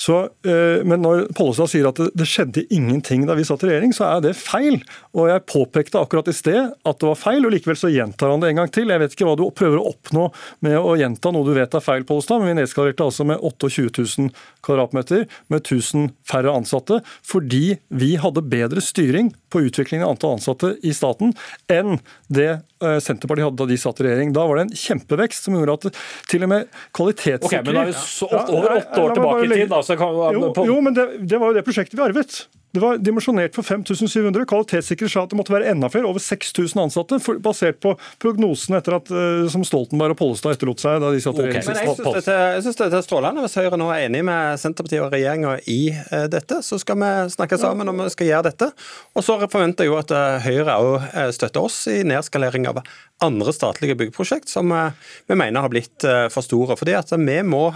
Så, 0.00 0.20
eh, 0.46 0.82
men 0.86 1.02
når 1.04 1.28
Pollestad 1.36 1.70
sier 1.72 1.88
at 1.90 2.00
det, 2.00 2.26
skjedde 2.28 2.64
ingenting 2.74 3.26
da 3.28 3.36
vi 3.38 3.46
satt 3.46 3.62
i 3.64 3.70
regjering, 3.70 3.94
så 3.94 4.08
er 4.08 4.24
det 4.24 4.34
feil. 4.38 4.80
Og 5.14 5.28
jeg 5.30 5.44
påpekte 5.50 6.00
akkurat 6.00 6.30
i 6.30 6.36
sted 6.36 6.72
at 6.72 7.00
det 7.00 7.08
var 7.08 7.20
feil, 7.20 7.44
og 7.46 7.54
likevel 7.54 7.78
så 7.78 7.92
gjentar 7.92 8.32
han 8.32 8.42
det 8.42 8.52
en 8.52 8.62
gang 8.62 8.72
til. 8.74 8.90
Jeg 8.90 9.02
vet 9.02 9.16
ikke 9.16 9.28
hva 9.28 9.36
du 9.38 9.46
prøver 9.54 9.80
å 9.80 9.88
oppnå 9.92 10.28
med 10.66 10.78
å 10.80 10.96
gjenta 10.98 11.32
noe 11.34 11.46
du 11.46 11.54
vet 11.56 11.78
er 11.78 11.84
feil, 11.84 12.06
Pollestad, 12.08 12.42
men 12.42 12.54
vi 12.54 12.58
nedskalerte 12.62 13.06
altså 13.06 13.26
med 13.28 13.42
28 13.42 14.04
000 14.18 14.34
kvadratmeter 14.64 15.26
med 15.52 15.62
1000 15.62 16.10
færre 16.28 16.52
ansatte, 16.54 17.00
fordi 17.26 17.78
vi 17.92 18.14
hadde 18.20 18.44
bedre 18.48 18.82
styring 18.84 19.32
på 19.52 19.62
utviklingen 19.68 20.06
av 20.06 20.14
antall 20.14 20.38
ansatte 20.38 20.74
i 20.82 20.92
staten 20.96 21.34
enn 21.70 21.98
det 22.32 22.48
eh, 22.50 22.98
Senterpartiet 23.02 23.46
hadde 23.46 23.60
da 23.60 23.68
de 23.70 23.78
satt 23.78 24.00
i 24.02 24.06
regjering. 24.08 24.32
Da 24.34 24.46
var 24.48 24.58
det 24.58 24.66
en 24.66 24.74
kjempevekst 24.80 25.46
som 25.46 25.56
gjorde 25.58 25.76
at 25.78 26.00
til 26.30 26.46
og 26.46 26.50
med 26.50 26.72
kvalitetssikring 26.96 27.60
Ok, 27.60 27.68
men 27.68 27.78
da 27.78 27.84
er 27.84 27.90
vi 27.92 27.96
så, 28.00 28.28
over 28.32 28.76
åtte 28.78 29.04
år 29.04 29.14
tilbake 29.18 29.44
i 29.44 29.50
tid, 29.52 29.68
da. 29.70 29.82
Så 29.84 29.96
kan, 30.00 30.20
jo, 30.36 30.50
jo, 30.66 30.76
men 30.84 30.96
det, 30.96 31.08
det 31.28 31.40
var 31.40 31.52
jo 31.52 31.58
det 31.58 31.66
prosjektet 31.66 31.98
vi 31.98 32.06
arvet. 32.06 32.44
Det 32.74 32.80
var 32.80 32.96
dimensjonert 32.98 33.54
for 33.54 33.62
5700. 33.62 34.44
Kvalitetssikrer 34.50 35.10
sa 35.10 35.22
at 35.22 35.30
det 35.30 35.36
måtte 35.38 35.52
være 35.54 35.68
enda 35.70 35.86
flere, 35.92 36.08
over 36.10 36.18
6000 36.18 36.80
ansatte, 36.82 37.20
for, 37.22 37.38
basert 37.42 37.76
på 37.84 37.92
prognosene 38.22 38.80
etter 38.80 38.96
at, 38.96 39.12
uh, 39.14 39.44
som 39.52 39.62
Stoltenberg 39.62 40.16
og 40.16 40.18
Pollestad 40.18 40.56
etterlot 40.56 40.82
seg 40.82 40.98
da 41.04 41.12
de 41.14 41.20
satt 41.22 41.38
okay. 41.38 41.62
Men 41.62 41.78
Jeg 41.78 42.64
syns 42.64 42.80
dette 42.80 42.98
er 42.98 43.04
strålende. 43.06 43.44
Hvis 43.44 43.54
Høyre 43.60 43.78
nå 43.78 43.86
er 43.94 44.08
enig 44.08 44.24
med 44.26 44.58
Senterpartiet 44.58 45.04
og 45.04 45.14
regjeringa 45.14 45.52
i 45.70 45.78
uh, 45.94 46.24
dette, 46.32 46.58
så 46.66 46.78
skal 46.82 46.98
vi 46.98 47.10
snakke 47.36 47.60
sammen 47.62 47.92
om 47.92 48.02
vi 48.02 48.08
skal 48.10 48.30
gjøre 48.32 48.48
dette. 48.48 48.68
Og 49.14 49.22
så 49.22 49.36
forventer 49.44 49.86
jeg 49.86 49.92
jo 49.92 50.00
at 50.00 50.10
uh, 50.10 50.42
Høyre 50.42 50.74
òg 50.74 51.06
støtter 51.36 51.68
oss 51.68 51.76
i 51.92 52.00
nedskalering 52.02 52.66
av 52.72 52.80
andre 53.22 53.54
statlige 53.54 53.94
byggeprosjekt 54.00 54.50
som 54.50 54.74
vi 54.74 55.38
mener 55.38 55.62
har 55.62 55.70
blitt 55.70 56.02
for 56.34 56.42
store. 56.42 56.74
Fordi 56.80 56.96
at 56.98 57.14
vi 57.14 57.38
må 57.46 57.68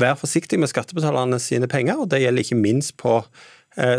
være 0.00 0.18
forsiktig 0.20 0.58
med 0.60 0.70
skattebetalerne 0.70 1.38
sine 1.42 1.68
penger, 1.70 2.00
og 2.00 2.10
det 2.10 2.22
gjelder 2.22 2.46
ikke 2.46 2.58
minst 2.58 2.96
på 3.00 3.20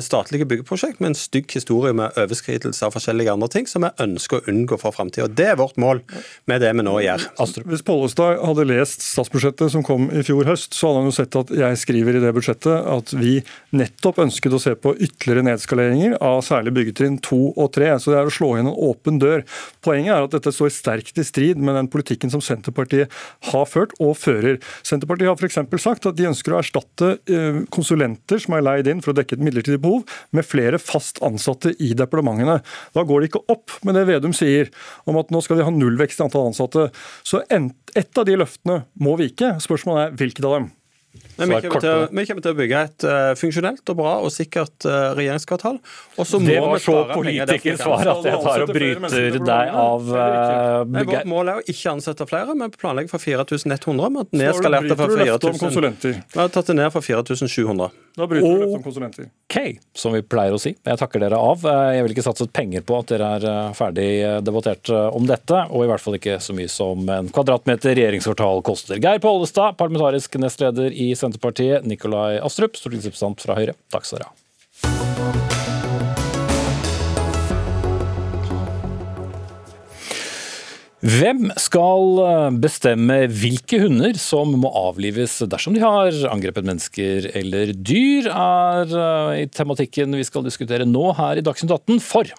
statlige 0.03 0.47
byggeprosjekt 0.49 1.01
med 1.01 1.11
en 1.11 1.17
stygg 1.17 1.51
historie 1.55 1.93
med 1.97 2.17
overskridelse 2.19 2.85
av 2.85 2.95
forskjellige 2.95 3.33
andre 3.33 3.49
ting 3.51 3.69
som 3.69 3.85
vi 3.85 3.91
ønsker 4.03 4.39
å 4.39 4.51
unngå 4.51 4.77
for 4.81 4.95
framtida. 4.95 5.29
Det 5.31 5.47
er 5.53 5.59
vårt 5.59 5.79
mål 5.81 6.03
med 6.49 6.61
det 6.63 6.71
vi 6.77 6.85
nå 6.85 6.95
gjør. 7.03 7.25
Astrup. 7.41 7.67
Hvis 7.71 7.85
Pollestad 7.87 8.41
hadde 8.45 8.67
lest 8.69 9.05
statsbudsjettet 9.05 9.73
som 9.73 9.85
kom 9.85 10.09
i 10.13 10.23
fjor 10.25 10.47
høst, 10.49 10.75
så 10.77 10.89
hadde 10.89 11.01
han 11.01 11.09
jo 11.11 11.15
sett 11.15 11.37
at 11.39 11.53
jeg 11.61 11.79
skriver 11.81 12.17
i 12.17 12.23
det 12.23 12.33
budsjettet 12.35 12.89
at 12.95 13.13
vi 13.17 13.37
nettopp 13.77 14.21
ønsket 14.25 14.55
å 14.57 14.61
se 14.61 14.75
på 14.75 14.93
ytterligere 14.97 15.45
nedskaleringer 15.51 16.17
av 16.23 16.41
særlig 16.45 16.75
byggetrinn 16.77 17.19
to 17.23 17.51
og 17.51 17.71
tre. 17.75 17.91
Så 18.01 18.13
det 18.13 18.19
er 18.21 18.29
å 18.29 18.33
slå 18.33 18.53
inn 18.57 18.69
en 18.69 18.75
åpen 18.89 19.21
dør. 19.21 19.45
Poenget 19.85 20.15
er 20.15 20.27
at 20.27 20.35
dette 20.35 20.53
står 20.55 20.73
sterkt 20.73 21.19
i 21.21 21.25
strid 21.27 21.61
med 21.61 21.77
den 21.77 21.89
politikken 21.91 22.33
som 22.33 22.43
Senterpartiet 22.43 23.11
har 23.51 23.69
ført 23.69 23.95
og 24.01 24.15
fører. 24.19 24.59
Senterpartiet 24.87 25.31
har 25.31 25.39
f.eks. 25.39 25.61
sagt 25.81 26.09
at 26.09 26.17
de 26.17 26.27
ønsker 26.29 26.55
å 26.55 26.59
erstatte 26.61 27.13
eh, 27.31 27.61
konsulenter 27.73 28.41
som 28.41 28.57
er 28.57 28.65
leid 28.65 28.89
inn 28.91 29.03
for 29.03 29.13
å 29.13 29.17
dekke 29.17 29.37
et 29.37 29.45
midlertidig 29.45 29.70
midlertidig 29.71 29.81
behov, 29.81 30.03
med 30.31 30.45
flere 30.45 30.79
fast 30.79 31.21
ansatte 31.23 31.73
i 31.79 31.93
departementene. 31.93 32.61
Da 32.93 33.03
går 33.03 33.21
det 33.21 33.31
ikke 33.31 33.45
opp 33.51 33.71
med 33.83 33.95
det 33.95 34.07
Vedum 34.09 34.33
sier 34.33 34.69
om 35.05 35.17
at 35.17 35.31
nå 35.31 35.41
skal 35.41 35.59
vi 35.59 35.63
ha 35.63 35.71
nullvekst 35.71 36.19
i 36.19 36.27
antall 36.27 36.51
ansatte. 36.51 36.89
Så 37.23 37.43
ett 37.47 38.17
av 38.17 38.25
de 38.25 38.37
løftene 38.37 38.83
må 38.99 39.17
vike. 39.19 39.57
Spørsmålet 39.61 40.11
er 40.11 40.15
hvilket 40.19 40.45
av 40.45 40.59
dem? 40.59 40.71
Men 41.35 41.49
vi 41.49 41.55
kommer, 41.61 41.81
til, 41.81 42.15
vi 42.15 42.23
kommer, 42.27 42.43
til, 42.43 42.53
å 42.53 42.55
bygge 42.55 42.81
et 42.85 43.05
uh, 43.07 43.31
funksjonelt 43.39 43.91
og 43.91 43.97
bra 43.97 44.11
og 44.23 44.29
sikkert 44.31 44.85
uh, 44.87 45.11
regjeringskvartal. 45.17 45.79
det 46.45 46.57
var 46.61 46.83
så 46.83 46.95
politikersvar 47.11 48.11
at 48.13 48.27
jeg 48.29 48.41
tar 48.45 48.63
og 48.63 48.71
bryter 48.71 49.39
deg 49.41 49.73
av 49.81 50.11
uh, 50.11 51.01
Vårt 51.01 51.27
mål 51.27 51.51
er 51.51 51.59
å 51.59 51.65
ikke 51.65 51.95
ansette 51.95 52.27
flere. 52.29 52.55
men 52.55 52.71
planlegger 52.71 53.11
for 53.11 53.23
4100. 53.23 53.81
Vi 53.81 54.21
har 54.21 54.45
nedskalert 54.45 54.87
det 54.87 54.99
for 55.01 55.17
4000. 55.17 55.99
Vi 56.05 56.39
har 56.39 56.53
tatt 56.53 56.71
det 56.71 56.77
ned 56.79 56.93
for 56.93 57.03
4700. 57.09 57.91
Da 58.17 58.27
bryter 58.27 58.47
du 58.47 58.63
løftet 58.63 58.77
om 58.77 58.83
konsulenter. 58.83 59.29
OK, 59.51 59.79
som 59.95 60.15
vi 60.15 60.21
pleier 60.25 60.55
å 60.55 60.59
si. 60.61 60.73
Jeg 60.75 60.99
takker 60.99 61.23
dere 61.23 61.39
av. 61.39 61.63
Jeg 61.95 62.03
vil 62.03 62.15
ikke 62.15 62.25
satset 62.25 62.51
penger 62.55 62.83
på 62.87 62.99
at 62.99 63.13
dere 63.13 63.31
er 63.37 63.75
ferdig 63.77 64.09
debattert 64.43 64.91
om 64.91 65.27
dette, 65.29 65.63
og 65.71 65.85
i 65.85 65.89
hvert 65.91 66.03
fall 66.03 66.19
ikke 66.19 66.39
så 66.43 66.55
mye 66.57 66.71
som 66.71 67.07
en 67.11 67.31
kvadratmeter 67.31 67.95
regjeringskvartal 67.95 68.63
koster. 68.67 68.99
Geir 69.03 69.23
Pollestad, 69.23 69.79
parlamentarisk 69.79 70.35
nestleder 70.41 70.91
i 70.91 71.11
Senterpartiet, 71.15 71.87
Nikolai 71.87 72.39
Astrup, 72.43 72.79
stortingsrepresentant 72.79 73.43
fra 73.47 73.59
Høyre. 73.59 73.77
Takk 73.93 74.07
skal 74.07 74.21
dere 74.21 74.31
ha. 74.31 74.40
Hvem 81.01 81.47
skal 81.57 82.19
bestemme 82.61 83.23
hvilke 83.33 83.79
hunder 83.81 84.13
som 84.21 84.51
må 84.61 84.69
avlives 84.69 85.39
dersom 85.49 85.73
de 85.73 85.81
har 85.81 86.13
angrepet 86.29 86.67
mennesker 86.67 87.25
eller 87.39 87.73
dyr, 87.73 88.29
er 88.29 88.93
eh, 88.93 89.39
i 89.41 89.47
tematikken 89.49 90.13
vi 90.13 90.27
skal 90.27 90.45
diskutere 90.45 90.85
nå 90.85 91.07
her 91.17 91.41
i 91.41 91.45
Dagsnytt 91.45 91.73
18. 91.73 91.97
For 92.05 92.29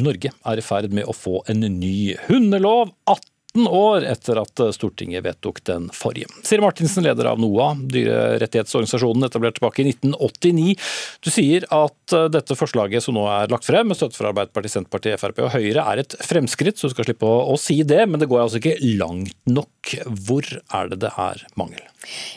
Norge 0.00 0.32
er 0.32 0.56
i 0.56 0.64
ferd 0.64 0.96
med 0.96 1.04
å 1.04 1.16
få 1.16 1.42
en 1.52 1.68
ny 1.76 2.16
hundelov. 2.30 2.94
18 3.04 3.34
18 3.56 3.68
år 3.72 4.04
etter 4.04 4.40
at 4.40 4.60
Stortinget 4.74 5.24
vedtok 5.24 5.62
den 5.64 5.88
forrige. 5.94 6.28
Siri 6.44 6.60
Martinsen, 6.60 7.04
leder 7.06 7.30
av 7.30 7.40
NOA, 7.40 7.72
dyrerettighetsorganisasjonen 7.92 9.24
etablert 9.28 9.56
tilbake 9.56 9.82
i 9.82 9.88
1989. 9.94 10.76
Du 11.24 11.30
sier 11.32 11.64
at 11.72 12.05
eh, 12.05 12.05
dette 12.32 12.56
forslaget 12.58 13.02
som 13.02 13.16
nå 13.16 13.24
er 13.30 13.50
lagt 13.50 13.66
frem, 13.66 13.88
med 13.90 13.98
støtte 13.98 14.18
fra 14.18 14.30
Arbeiderpartiet, 14.30 14.76
Senterpartiet, 14.76 15.20
Frp 15.20 15.42
og 15.46 15.52
Høyre, 15.56 15.82
er 15.82 16.02
et 16.04 16.16
fremskritt, 16.22 16.78
så 16.78 16.90
du 16.90 16.94
skal 16.94 17.08
slippe 17.08 17.26
å, 17.26 17.42
å 17.52 17.58
si 17.60 17.80
det. 17.82 18.04
Men 18.06 18.22
det 18.22 18.30
går 18.30 18.44
altså 18.44 18.60
ikke 18.60 18.78
langt 18.98 19.34
nok. 19.50 19.94
Hvor 20.26 20.46
er 20.46 20.92
det 20.92 21.00
det 21.02 21.12
er 21.18 21.42
mangel? 21.58 21.82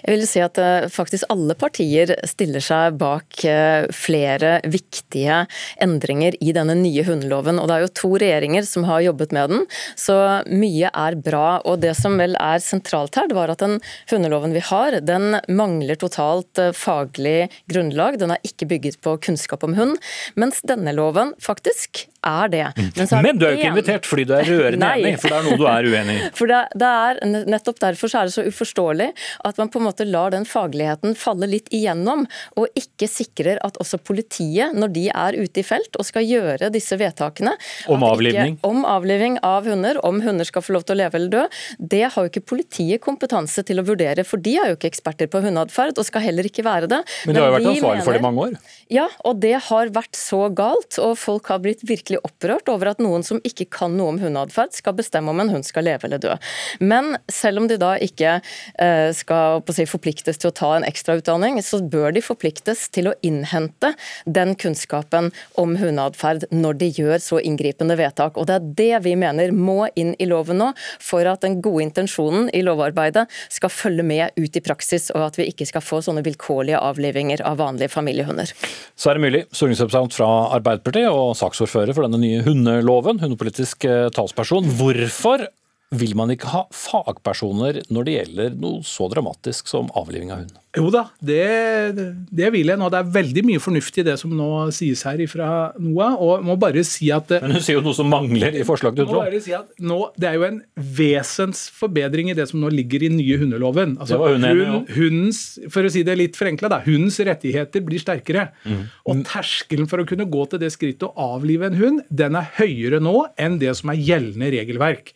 Jeg 0.01 0.15
vil 0.15 0.25
si 0.29 0.41
at 0.41 0.58
eh, 0.62 0.88
faktisk 0.91 1.27
alle 1.29 1.55
partier 1.60 2.13
stiller 2.27 2.63
seg 2.63 2.97
bak 3.01 3.43
eh, 3.45 3.86
flere 3.93 4.58
viktige 4.65 5.43
endringer 5.82 6.38
i 6.41 6.53
denne 6.55 6.75
nye 6.79 7.05
hundeloven. 7.05 7.62
Og 7.62 7.69
det 7.69 7.75
er 7.75 7.86
jo 7.86 7.93
to 8.01 8.12
regjeringer 8.21 8.65
som 8.69 8.88
har 8.89 9.03
jobbet 9.05 9.36
med 9.36 9.53
den, 9.53 9.65
så 9.99 10.17
mye 10.49 10.89
er 10.89 11.19
bra. 11.21 11.60
Og 11.69 11.82
det 11.84 11.95
som 11.99 12.17
vel 12.21 12.38
er 12.41 12.63
sentralt 12.63 13.19
her, 13.19 13.29
det 13.29 13.38
var 13.38 13.53
at 13.53 13.62
den 13.63 13.77
hundeloven 14.12 14.55
vi 14.58 14.63
har, 14.71 14.99
den 15.05 15.38
mangler 15.53 15.99
totalt 16.01 16.62
eh, 16.62 16.73
faglig 16.75 17.49
grunnlag. 17.69 18.19
Den 18.21 18.34
er 18.36 18.49
ikke 18.49 18.69
bygget 18.73 19.01
på 19.05 19.17
kunnskap 19.29 19.58
om 19.63 19.75
hund. 19.77 19.97
Mens 20.35 20.61
denne 20.61 20.93
loven 20.95 21.33
faktisk 21.39 22.07
er 22.25 22.51
det. 22.51 22.65
Men, 22.77 23.08
er 23.08 23.23
Men 23.23 23.39
du 23.39 23.45
er 23.47 23.53
jo 23.53 23.60
ikke 23.60 23.71
invitert 23.73 24.08
fordi 24.10 24.25
du 24.27 24.34
er 24.36 24.47
rørende 24.47 24.91
enig, 24.97 25.15
for 25.21 25.32
det 25.32 25.38
er 25.39 25.47
noe 25.47 25.60
du 25.60 25.65
er 25.69 25.88
uenig 25.89 26.15
i. 26.15 26.29
For 26.39 26.49
det, 26.49 26.60
det, 26.79 26.89
er 26.89 27.45
Nettopp 27.49 27.79
derfor 27.82 28.12
så 28.12 28.21
er 28.21 28.29
det 28.29 28.34
så 28.36 28.43
uforståelig 28.47 29.10
at 29.47 29.60
man 29.60 29.71
på 29.71 29.79
en 29.82 29.86
måte 29.88 30.05
lar 30.08 30.34
den 30.34 30.45
fagligheten 30.47 31.15
falle 31.19 31.49
litt 31.49 31.67
igjennom, 31.75 32.25
og 32.60 32.79
ikke 32.79 33.10
sikrer 33.12 33.60
at 33.65 33.77
også 33.82 33.99
politiet, 34.03 34.75
når 34.77 34.93
de 34.95 35.05
er 35.12 35.38
ute 35.39 35.62
i 35.62 35.65
felt 35.65 35.99
og 35.99 36.08
skal 36.08 36.25
gjøre 36.27 36.71
disse 36.73 36.97
vedtakene 36.99 37.55
Om 37.91 38.05
avlivning? 38.08 38.58
Ikke, 38.58 38.69
om 38.69 38.86
avlivning 38.88 39.39
av 39.45 39.67
hunder, 39.69 39.99
om 40.05 40.21
hunder 40.23 40.47
skal 40.47 40.65
få 40.65 40.75
lov 40.77 40.88
til 40.88 40.97
å 40.97 41.01
leve 41.03 41.19
eller 41.19 41.34
dø, 41.34 41.45
det 41.79 42.05
har 42.13 42.25
jo 42.25 42.32
ikke 42.32 42.45
politiet 42.53 43.03
kompetanse 43.03 43.63
til 43.67 43.82
å 43.82 43.86
vurdere, 43.88 44.25
for 44.27 44.41
de 44.43 44.55
er 44.60 44.71
jo 44.71 44.79
ikke 44.79 44.91
eksperter 44.91 45.29
på 45.32 45.43
hundeatferd, 45.45 45.97
og 45.99 46.08
skal 46.08 46.25
heller 46.25 46.47
ikke 46.47 46.65
være 46.67 46.89
det. 46.91 47.01
Men 47.27 47.38
de 47.38 47.43
har 47.43 47.51
jo 47.51 47.58
vært 47.58 47.71
ansvarlig 47.73 48.05
for 48.08 48.15
det 48.15 48.21
i 48.21 48.25
mange 48.25 48.45
år? 48.47 48.58
Ja, 48.89 49.05
og 49.27 49.41
det 49.43 49.55
har 49.69 49.91
vært 49.95 50.17
så 50.17 50.47
galt, 50.55 50.97
og 51.01 51.15
folk 51.19 51.49
har 51.51 51.62
blitt 51.63 51.84
virkelig 51.88 52.08
virkelig 52.09 52.25
opprørt 52.25 52.69
over 52.69 52.91
at 52.91 53.01
noen 53.01 53.23
som 53.23 53.39
ikke 53.45 53.67
kan 53.69 53.95
noe 53.97 54.13
om 54.13 54.19
hundeatferd, 54.19 54.73
skal 54.73 54.95
bestemme 54.97 55.29
om 55.31 55.39
en 55.39 55.49
hund 55.49 55.65
skal 55.65 55.85
leve 55.85 56.07
eller 56.07 56.19
dø. 56.19 56.35
Men 56.79 57.17
selv 57.29 57.59
om 57.61 57.67
de 57.67 57.77
da 57.77 57.95
ikke 58.01 58.39
eh, 58.79 59.11
skal 59.13 59.61
si, 59.73 59.85
forpliktes 59.85 60.39
til 60.39 60.49
å 60.49 60.55
ta 60.55 60.75
en 60.77 60.87
ekstrautdanning, 60.87 61.59
så 61.61 61.81
bør 61.81 62.13
de 62.15 62.23
forpliktes 62.23 62.87
til 62.89 63.11
å 63.11 63.15
innhente 63.21 63.93
den 64.25 64.55
kunnskapen 64.55 65.31
om 65.59 65.75
hundeatferd 65.79 66.47
når 66.51 66.79
de 66.79 66.91
gjør 66.97 67.19
så 67.21 67.39
inngripende 67.39 67.97
vedtak. 67.99 68.37
Og 68.37 68.47
Det 68.49 68.57
er 68.57 68.69
det 68.79 69.03
vi 69.05 69.15
mener 69.19 69.53
må 69.53 69.87
inn 69.95 70.15
i 70.19 70.27
loven 70.29 70.59
nå, 70.59 70.71
for 71.03 71.27
at 71.29 71.43
den 71.45 71.59
gode 71.61 71.85
intensjonen 71.85 72.49
i 72.55 72.63
lovarbeidet 72.65 73.27
skal 73.49 73.73
følge 73.73 74.05
med 74.05 74.35
ut 74.39 74.55
i 74.55 74.63
praksis, 74.63 75.09
og 75.13 75.29
at 75.29 75.39
vi 75.39 75.49
ikke 75.51 75.67
skal 75.69 75.83
få 75.85 76.01
sånne 76.05 76.23
vilkårlige 76.25 76.79
avlivinger 76.79 77.43
av 77.45 77.59
vanlige 77.61 77.91
familiehunder. 77.93 78.51
Så 78.99 79.11
er 79.11 79.17
det 79.17 79.25
mulig, 79.25 79.45
stortingsrepresentant 79.53 80.15
fra 80.15 80.29
Arbeiderpartiet 80.57 81.09
og 81.11 81.35
saksordfører 81.39 81.95
for 81.95 81.98
denne 82.05 82.19
nye 82.21 82.43
hundeloven, 82.45 83.21
hundepolitisk 83.23 83.88
eh, 83.89 84.07
talsperson. 84.15 84.69
Hvorfor 84.79 85.47
vil 85.95 86.13
man 86.17 86.29
ikke 86.33 86.51
ha 86.51 86.63
fagpersoner 86.75 87.81
når 87.89 88.05
det 88.05 88.15
gjelder 88.17 88.57
noe 88.62 88.85
så 88.85 89.09
dramatisk 89.09 89.71
som 89.71 89.89
avliving 89.97 90.33
av 90.33 90.43
hund? 90.43 90.57
Jo 90.77 90.91
da, 90.93 91.08
det, 91.25 91.97
det 92.29 92.49
vil 92.53 92.69
jeg 92.69 92.77
nå. 92.77 92.88
Det 92.93 92.99
er 92.99 93.08
veldig 93.15 93.41
mye 93.47 93.62
fornuftig 93.62 94.03
det 94.05 94.13
som 94.21 94.29
nå 94.38 94.49
sies 94.75 95.01
her 95.08 95.21
fra 95.32 95.47
NOAH. 95.82 96.17
Og 96.21 96.43
må 96.45 96.55
bare 96.62 96.84
si 96.86 97.08
at 97.13 97.32
Men 97.41 97.55
hun 97.55 97.63
sier 97.65 97.79
jo 97.79 97.82
noe 97.88 97.97
som 97.97 98.05
mangler 98.10 98.53
i 98.60 98.65
forslaget 98.67 99.10
må 99.10 99.23
bare 99.23 99.39
si 99.41 99.56
at 99.58 99.71
nå, 99.81 99.98
Det 100.13 100.29
er 100.29 100.37
jo 100.37 100.46
en 100.46 100.60
vesensforbedring 101.00 102.29
i 102.29 102.35
det 102.37 102.46
som 102.52 102.62
nå 102.62 102.69
ligger 102.73 103.08
i 103.08 103.10
nye 103.13 103.39
hundeloven. 103.41 103.96
Altså, 103.98 104.19
hun 104.21 104.46
enig 104.46 104.67
hundens, 104.93 105.41
For 105.73 105.87
å 105.87 105.93
si 105.93 106.04
det 106.06 106.19
litt 106.19 106.37
forenkla, 106.37 106.69
da. 106.69 106.79
Hundens 106.85 107.17
rettigheter 107.17 107.81
blir 107.85 108.04
sterkere. 108.04 108.52
Mm. 108.62 108.85
Og 109.10 109.25
terskelen 109.31 109.89
for 109.89 110.04
å 110.04 110.08
kunne 110.10 110.29
gå 110.29 110.46
til 110.54 110.62
det 110.62 110.69
skrittet 110.75 111.08
å 111.10 111.29
avlive 111.33 111.71
en 111.71 111.79
hund, 111.81 112.06
den 112.13 112.37
er 112.37 112.54
høyere 112.60 113.02
nå 113.02 113.15
enn 113.41 113.58
det 113.62 113.73
som 113.79 113.89
er 113.89 113.98
gjeldende 114.06 114.54
regelverk. 114.54 115.15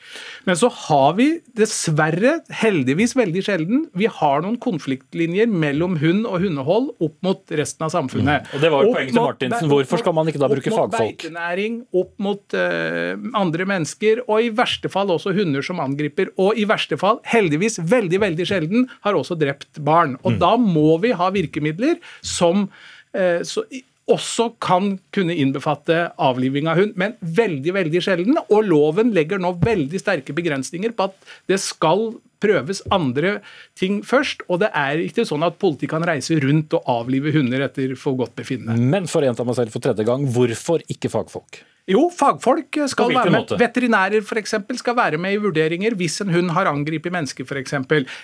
Men 0.50 0.58
så 0.58 0.72
har 0.88 1.14
vi 1.22 1.30
dessverre, 1.54 2.40
heldigvis 2.64 3.14
veldig 3.20 3.46
sjelden, 3.46 3.88
vi 3.94 4.10
har 4.10 4.42
noen 4.42 4.58
konfliktlinjer 4.64 5.43
mellom 5.50 5.98
hund 6.02 6.26
og 6.30 6.42
hundehold 6.44 6.90
opp 7.04 7.16
mot 7.26 7.54
resten 7.60 7.86
av 7.88 7.94
samfunnet. 7.94 8.48
Mm. 8.48 8.56
Og 8.56 8.64
det 8.64 8.72
var 8.74 8.88
jo 8.88 8.94
poenget 8.96 9.14
til 9.14 9.26
Martinsen. 9.28 9.70
Hvorfor 9.72 10.04
skal 10.04 10.18
man 10.18 10.32
ikke 10.32 10.42
da 10.44 10.50
bruke 10.52 10.74
fagfolk? 10.74 10.90
opp 10.90 10.98
mot? 10.98 11.24
Beitenæring, 11.24 11.78
opp 12.04 12.14
mot 12.28 12.58
uh, 12.58 13.40
andre 13.44 13.70
mennesker, 13.74 14.24
og 14.28 14.44
i 14.44 14.52
verste 14.56 14.92
fall 14.94 15.14
også 15.14 15.36
hunder 15.38 15.66
som 15.66 15.82
angriper. 15.84 16.34
Og 16.42 16.60
i 16.60 16.68
verste 16.70 17.00
fall, 17.02 17.22
heldigvis 17.30 17.80
veldig, 17.80 18.22
veldig 18.26 18.50
sjelden, 18.50 18.90
har 19.06 19.18
også 19.20 19.40
drept 19.40 19.82
barn. 19.84 20.18
Og 20.24 20.34
Mm. 20.34 20.40
da 20.40 20.56
må 20.58 21.00
vi 21.02 21.12
ha 21.12 21.30
virkemidler 21.30 21.98
som 22.22 22.70
uh, 23.14 23.42
så, 23.44 23.64
også 24.12 24.50
kan 24.64 24.98
kunne 25.16 25.36
innbefatte 25.40 26.12
avliving 26.20 26.68
av 26.68 26.80
hund, 26.82 26.98
men 27.00 27.16
veldig, 27.22 27.74
veldig 27.78 28.02
sjelden. 28.04 28.38
Og 28.50 28.66
loven 28.68 29.14
legger 29.16 29.40
nå 29.40 29.54
veldig 29.64 30.02
sterke 30.02 30.36
begrensninger 30.36 30.92
på 30.96 31.08
at 31.08 31.16
det 31.48 31.62
skal 31.64 32.12
prøves 32.44 32.84
andre 32.94 33.38
ting 33.80 34.02
først. 34.06 34.46
Og 34.50 34.62
det 34.64 34.72
er 34.78 35.04
ikke 35.08 35.28
sånn 35.28 35.46
at 35.48 35.60
politiet 35.62 35.94
kan 35.94 36.06
reise 36.08 36.38
rundt 36.44 36.76
og 36.78 36.90
avlive 37.00 37.34
hunder 37.36 37.66
etter 37.68 37.96
forgodtbefinnende. 38.00 38.78
Men 38.94 39.10
for 39.12 39.26
gjenta 39.26 39.48
meg 39.48 39.60
selv 39.60 39.76
for 39.76 39.84
tredje 39.84 40.08
gang, 40.08 40.28
hvorfor 40.36 40.84
ikke 40.92 41.12
fagfolk? 41.14 41.64
Jo, 41.90 42.06
fagfolk 42.16 42.78
skal 42.88 43.12
være 43.12 43.32
med. 43.32 43.42
måte? 43.42 43.58
Veterinærer 43.60 44.24
for 44.24 44.40
eksempel, 44.40 44.78
skal 44.80 44.96
være 44.96 45.20
med 45.20 45.36
i 45.36 45.42
vurderinger 45.44 45.98
hvis 46.00 46.22
en 46.24 46.32
hund 46.32 46.54
har 46.56 46.70
angrepet 46.72 47.12
mennesker 47.12 47.44
f.eks. 47.44 47.76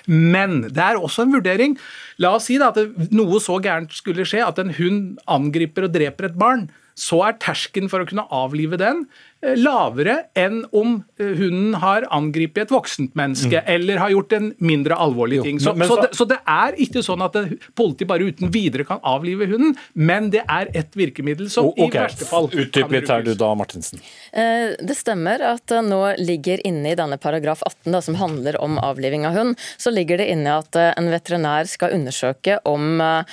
Men 0.07 0.61
det 0.69 0.83
er 0.83 0.99
også 0.99 1.25
en 1.25 1.33
vurdering. 1.35 1.75
La 2.23 2.37
oss 2.37 2.47
si 2.47 2.55
da 2.61 2.71
at 2.71 3.11
noe 3.11 3.41
så 3.43 3.59
gærent 3.63 3.91
skulle 3.95 4.27
skje 4.27 4.45
at 4.45 4.61
en 4.63 4.71
hund 4.77 5.17
angriper 5.27 5.89
og 5.89 5.95
dreper 5.97 6.29
et 6.29 6.39
barn. 6.39 6.69
Så 6.99 7.19
er 7.27 7.35
terskelen 7.39 7.91
for 7.91 8.03
å 8.03 8.07
kunne 8.07 8.27
avlive 8.31 8.79
den 8.79 9.05
lavere 9.41 10.17
enn 10.35 10.65
om 10.75 10.97
eh, 11.19 11.25
hunden 11.39 11.73
har 11.79 12.03
angrepet 12.11 12.65
et 12.65 12.71
voksent 12.73 13.13
menneske 13.15 13.61
eller 13.71 13.97
har 14.01 14.11
gjort 14.11 14.33
en 14.35 14.49
mindre 14.59 14.95
alvorlig 14.99 15.29
Mm. 15.29 15.35
Jo, 15.39 15.43
ting. 15.43 15.59
Så, 15.59 15.73
men- 15.77 15.87
så, 15.87 15.95
så- 15.95 16.01
det, 16.01 16.09
så 16.17 16.25
det 16.27 16.37
er 16.47 16.75
ikke 16.83 17.03
sånn 17.05 17.21
at 17.23 17.33
det, 17.33 17.59
politiet 17.77 18.07
bare 18.09 18.25
uten 18.27 18.49
videre 18.51 18.83
kan 18.83 18.99
avlive 19.05 19.45
hunden, 19.47 19.75
men 19.95 20.29
det 20.33 20.41
er 20.49 20.67
et 20.73 20.91
virkemiddel 20.97 21.49
som 21.49 21.69
okay. 21.69 21.85
i 21.87 21.91
verste 21.93 22.25
fall 22.25 22.47
Utdyp 22.49 22.91
litt 22.91 23.07
her 23.07 23.21
du 23.23 23.33
da, 23.35 23.53
Martinsen. 23.55 24.01
Eh, 24.33 24.75
Det 24.79 24.95
stemmer 24.97 25.39
at 25.53 25.69
nå 25.85 25.99
ligger 26.19 26.59
inne 26.67 26.91
i 26.91 26.95
denne 26.97 27.17
paragraf 27.21 27.61
18, 27.65 27.91
da, 27.93 28.01
som 28.01 28.15
handler 28.19 28.57
om 28.61 28.77
avliving 28.79 29.25
av 29.29 29.33
hund, 29.37 29.55
så 29.77 29.91
ligger 29.93 30.17
det 30.17 30.27
inne 30.33 30.57
at 30.59 30.75
eh, 30.75 30.93
en 30.97 31.09
veterinær 31.13 31.67
skal 31.69 31.93
undersøke 31.95 32.59
om 32.65 32.99
eh, 33.01 33.23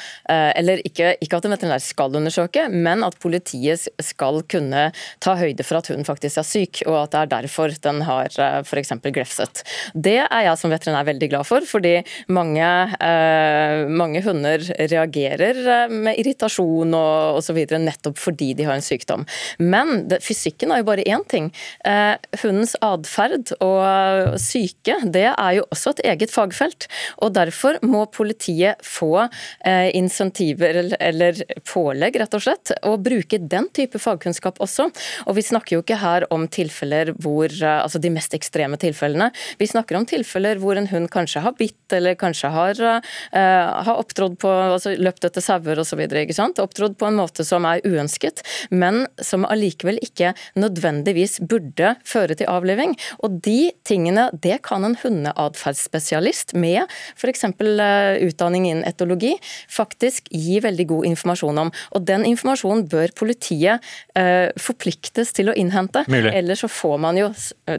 Eller 0.57 0.83
ikke, 0.85 1.17
ikke 1.23 1.37
at 1.41 1.45
en 1.49 1.55
veterinær 1.57 1.81
skal 1.83 2.15
undersøke, 2.15 2.69
men 2.71 3.03
at 3.07 3.19
politiet 3.23 3.89
skal 4.03 4.43
kunne 4.49 4.91
ta 5.21 5.35
høyde 5.41 5.65
for 5.65 5.79
at 5.81 5.87
hunden 5.89 5.96
faktisk 6.05 6.41
er 6.43 6.47
syk, 6.47 6.83
og 6.87 6.99
at 7.05 7.15
det 7.15 7.23
er 7.23 7.33
derfor 7.39 7.73
den 7.87 8.03
har 8.07 8.29
f.eks. 8.67 8.93
glefset. 9.07 9.63
Det 9.95 10.19
er 10.25 10.47
jeg 10.49 10.61
som 10.61 10.73
veterinær 10.73 11.07
veldig 11.09 11.31
glad 11.33 11.47
for, 11.49 11.65
fordi 11.67 12.01
mange, 12.33 12.67
eh, 13.01 13.87
mange 13.89 14.23
hunder 14.25 14.63
reagerer 14.91 15.61
eh, 15.63 15.93
med 15.93 16.21
irritasjon 16.21 16.95
og 16.97 17.41
osv. 17.41 17.63
nettopp 17.81 18.19
fordi 18.21 18.53
de 18.59 18.67
har 18.69 18.77
en 18.77 18.85
sykdom. 18.85 19.27
Men 19.63 20.07
det, 20.11 20.23
fysikken 20.25 20.73
er 20.73 20.83
jo 20.83 20.89
bare 20.91 21.07
én 21.07 21.25
ting. 21.31 21.51
Eh, 21.87 22.15
hundens 22.43 22.77
atferd 22.85 23.55
og 23.65 24.37
syke 24.43 24.99
det 25.05 25.29
er 25.31 25.53
jo 25.59 25.67
også 25.71 25.95
et 25.97 26.05
eget 26.13 26.35
fagfelt. 26.35 26.89
og 27.23 27.35
Derfor 27.37 27.79
må 27.87 28.05
politiet 28.13 28.83
få 28.85 29.13
eh, 29.23 29.91
insentiver 29.97 30.83
eller 31.01 31.43
pålegg, 31.69 32.19
rett 32.21 32.37
og 32.37 32.45
slett, 32.45 32.75
og 32.87 33.05
bruke 33.07 33.41
den 33.41 33.69
type 33.77 34.01
fagkunnskap 34.03 34.61
også. 34.63 34.89
Og 35.27 35.37
Vi 35.37 35.45
snakker 35.45 35.79
jo 35.79 35.86
ikke 35.87 36.01
her 36.03 36.27
om 36.35 36.47
tilfeller 36.51 37.13
hvor, 37.23 37.47
eh, 37.47 37.79
altså 37.79 38.01
de 38.03 38.11
mest 38.13 38.35
ekstreme 38.37 38.79
tilfellene. 38.81 39.31
Vi 39.61 39.69
snakker 39.71 39.99
om 39.99 40.07
tilfeller 40.09 40.59
hvor 40.61 40.79
en 40.79 40.89
hund 40.91 41.11
kanskje 41.15 41.43
har 41.45 41.55
bitt 41.59 41.95
eller 41.95 42.17
kanskje 42.19 42.51
har, 42.51 42.81
uh, 42.83 43.83
har 43.87 43.99
opptrådt 44.01 44.39
på, 44.43 44.51
altså 44.51 44.97
løpt 44.99 45.25
etter 45.29 45.45
sauer 45.45 45.79
osv. 45.79 46.01
Opptrådt 46.03 46.97
på 46.99 47.07
en 47.07 47.19
måte 47.19 47.45
som 47.47 47.67
er 47.69 47.85
uønsket, 47.87 48.43
men 48.75 49.05
som 49.23 49.47
allikevel 49.47 50.01
ikke 50.03 50.33
nødvendigvis 50.59 51.39
burde 51.47 51.95
føre 52.07 52.35
til 52.39 52.51
avliving. 52.51 52.97
Og 53.23 53.39
de 53.47 53.71
tingene 53.87 54.29
det 54.35 54.59
kan 54.67 54.85
en 54.87 54.97
hundeatferdsspesialist 54.99 56.57
med 56.59 56.91
f.eks. 57.15 57.47
utdanning 57.47 58.67
innen 58.67 58.87
etologi 58.89 59.37
faktisk 59.71 60.33
gi 60.35 60.59
veldig 60.65 60.89
god 60.91 61.11
informasjon 61.13 61.63
om. 61.67 61.73
Og 61.95 62.07
den 62.09 62.27
informasjonen 62.27 62.87
bør 62.91 63.15
politiet 63.17 63.87
uh, 64.19 64.51
forpliktes 64.59 65.35
til 65.37 65.53
å 65.53 65.57
innhente. 65.57 65.76
Mulig. 66.09 66.33
Eller 66.35 66.59
så 66.59 66.69
får 66.73 66.97
man 67.05 67.17
jo 67.21 67.29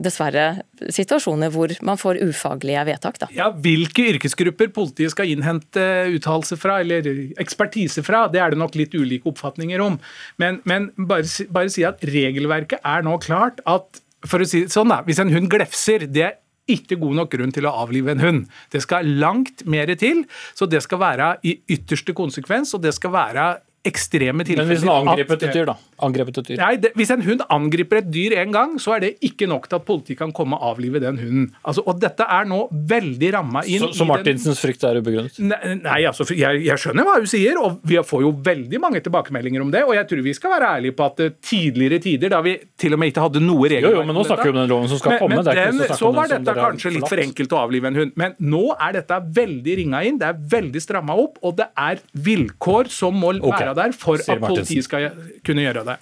dessverre 0.04 0.45
situasjoner 0.93 1.52
hvor 1.54 1.74
man 1.86 1.98
får 2.00 2.20
ufaglige 2.24 2.86
vedtak. 2.88 3.20
da. 3.24 3.28
Ja, 3.36 3.50
Hvilke 3.52 4.06
yrkesgrupper 4.14 4.72
politiet 4.76 5.12
skal 5.16 5.30
innhente 5.34 5.84
uttalelse 6.16 6.58
fra, 6.60 6.80
eller 6.86 7.08
ekspertise 7.41 8.04
fra, 8.06 8.26
det 8.32 8.41
er 8.43 8.54
det 8.54 8.60
nok 8.62 8.76
litt 8.80 8.93
ulike 8.98 9.30
oppfatninger 9.32 9.82
om. 9.84 10.00
Men, 10.41 10.62
men 10.70 10.91
bare, 10.98 11.26
bare 11.54 11.70
si 11.74 11.86
at 11.88 12.04
regelverket 12.06 12.80
er 12.86 13.06
nå 13.08 13.18
klart 13.24 13.62
at 13.66 14.04
for 14.28 14.41
å 14.41 14.48
si 14.50 14.64
det 14.66 14.74
sånn 14.74 14.89
da, 14.89 15.04
Hvis 15.06 15.20
en 15.22 15.30
hund 15.32 15.50
glefser, 15.52 16.08
det 16.10 16.24
er 16.26 16.36
ikke 16.68 16.98
god 17.00 17.14
nok 17.22 17.30
grunn 17.32 17.54
til 17.56 17.64
å 17.70 17.72
avlive 17.84 18.12
en 18.12 18.20
hund. 18.20 18.48
Det 18.74 18.82
skal 18.84 19.06
langt 19.22 19.62
mer 19.70 19.88
til, 19.95 20.26
så 20.58 20.68
det 20.68 20.82
skal 20.84 21.00
være 21.00 21.30
i 21.48 21.54
ytterste 21.78 22.12
konsekvens, 22.18 22.74
og 22.76 22.82
det 22.84 22.91
skal 22.98 23.14
være 23.14 23.45
ekstreme 23.88 24.43
tilfeller. 24.43 24.68
Men 24.68 24.74
hvis 24.74 24.84
den 24.84 24.89
har 24.91 24.98
at- 25.00 25.12
angrepet 25.14 25.43
et 25.48 25.54
dyr, 25.56 25.70
da? 25.70 25.76
Angrepet 26.04 26.41
et 26.41 26.52
dyr. 26.52 26.60
Nei, 26.62 26.74
det, 26.82 26.91
Hvis 26.98 27.12
en 27.14 27.24
hund 27.26 27.41
angriper 27.54 28.02
et 28.02 28.10
dyr 28.12 28.36
en 28.41 28.54
gang, 28.54 28.76
så 28.82 28.98
er 28.98 29.06
det 29.06 29.12
ikke 29.26 29.48
nok 29.50 29.66
til 29.70 29.80
at 29.80 29.86
politiet 29.88 30.20
kan 30.20 30.34
komme 30.36 30.58
og 30.60 30.74
avlive 30.76 31.02
den 31.02 31.18
hunden. 31.22 31.48
Altså, 31.64 31.84
og 31.88 31.98
Dette 32.02 32.28
er 32.30 32.45
nå 32.50 32.60
veldig 32.72 33.32
ramma 33.34 33.64
inn 33.66 33.82
Så, 33.82 33.89
så 33.91 33.95
i 33.95 34.06
den 34.06 34.12
Martinsens 34.12 34.62
frykt 34.62 34.86
er 34.86 35.00
ubegrunnet? 35.02 35.39
Nei, 35.41 35.74
nei, 35.82 36.00
altså, 36.10 36.28
jeg, 36.38 36.62
jeg 36.68 36.84
skjønner 36.84 37.08
hva 37.08 37.18
hun 37.18 37.30
sier, 37.30 37.58
og 37.62 37.80
vi 37.88 37.98
får 38.06 38.24
jo 38.28 38.34
veldig 38.45 38.82
mange 38.84 39.02
tilbakemeldinger 39.06 39.66
om 39.66 39.74
det. 39.74 39.84
Og 39.88 39.95
jeg 39.98 40.10
tror 40.12 40.24
vi 40.28 40.36
skal 40.38 40.54
være 40.54 40.72
ærlige 40.78 40.98
på 40.98 41.08
at 41.08 41.24
eh, 41.26 41.34
tidligere 41.50 42.02
tider, 42.04 42.34
da 42.36 42.43
vi 42.45 42.56
til 42.78 42.93
og 42.93 43.02
med 43.02 43.14
ikke 43.14 43.26
hadde 43.26 43.41
noe 43.43 43.66
regelverk 43.66 43.98
Jo, 43.98 44.02
jo, 44.02 44.06
men 44.08 44.20
nå 44.20 44.26
snakker 44.28 44.50
vi 44.50 44.54
om 44.54 44.60
den 44.62 44.72
loven 44.72 44.91
som 44.91 45.02
skal 45.02 45.16
men, 45.16 45.22
komme, 45.24 45.41
Men 45.41 45.80
den, 45.82 45.98
så 45.98 46.12
var 46.14 46.32
dette 46.32 46.58
kanskje 46.58 46.93
litt 46.98 47.08
for 47.10 47.24
enkelt 47.24 47.56
å 47.56 47.62
avlive 47.64 47.91
en 47.91 48.00
hund. 48.04 48.14
Men 48.20 48.38
nå 48.54 48.64
er 48.76 49.00
dette 49.00 49.20
veldig 49.39 49.78
ringa 49.82 50.04
inn, 50.08 50.22
det 50.22 50.30
er 50.30 50.39
veldig 50.58 50.84
stramma 50.84 51.18
opp, 51.18 51.41
og 51.41 51.58
det 51.58 51.70
er 51.74 52.02
vilkår 52.28 52.91
som 52.93 53.18
må 53.18 53.34
okay. 53.38 53.66
være 53.66 53.76
der 53.82 53.95
for 53.98 54.22
at 54.22 54.43
politiet 54.43 54.86
skal 54.86 55.10
kunne 55.48 55.66
gjøre 55.66 55.84
det. 55.87 55.87
Eh, 55.88 55.98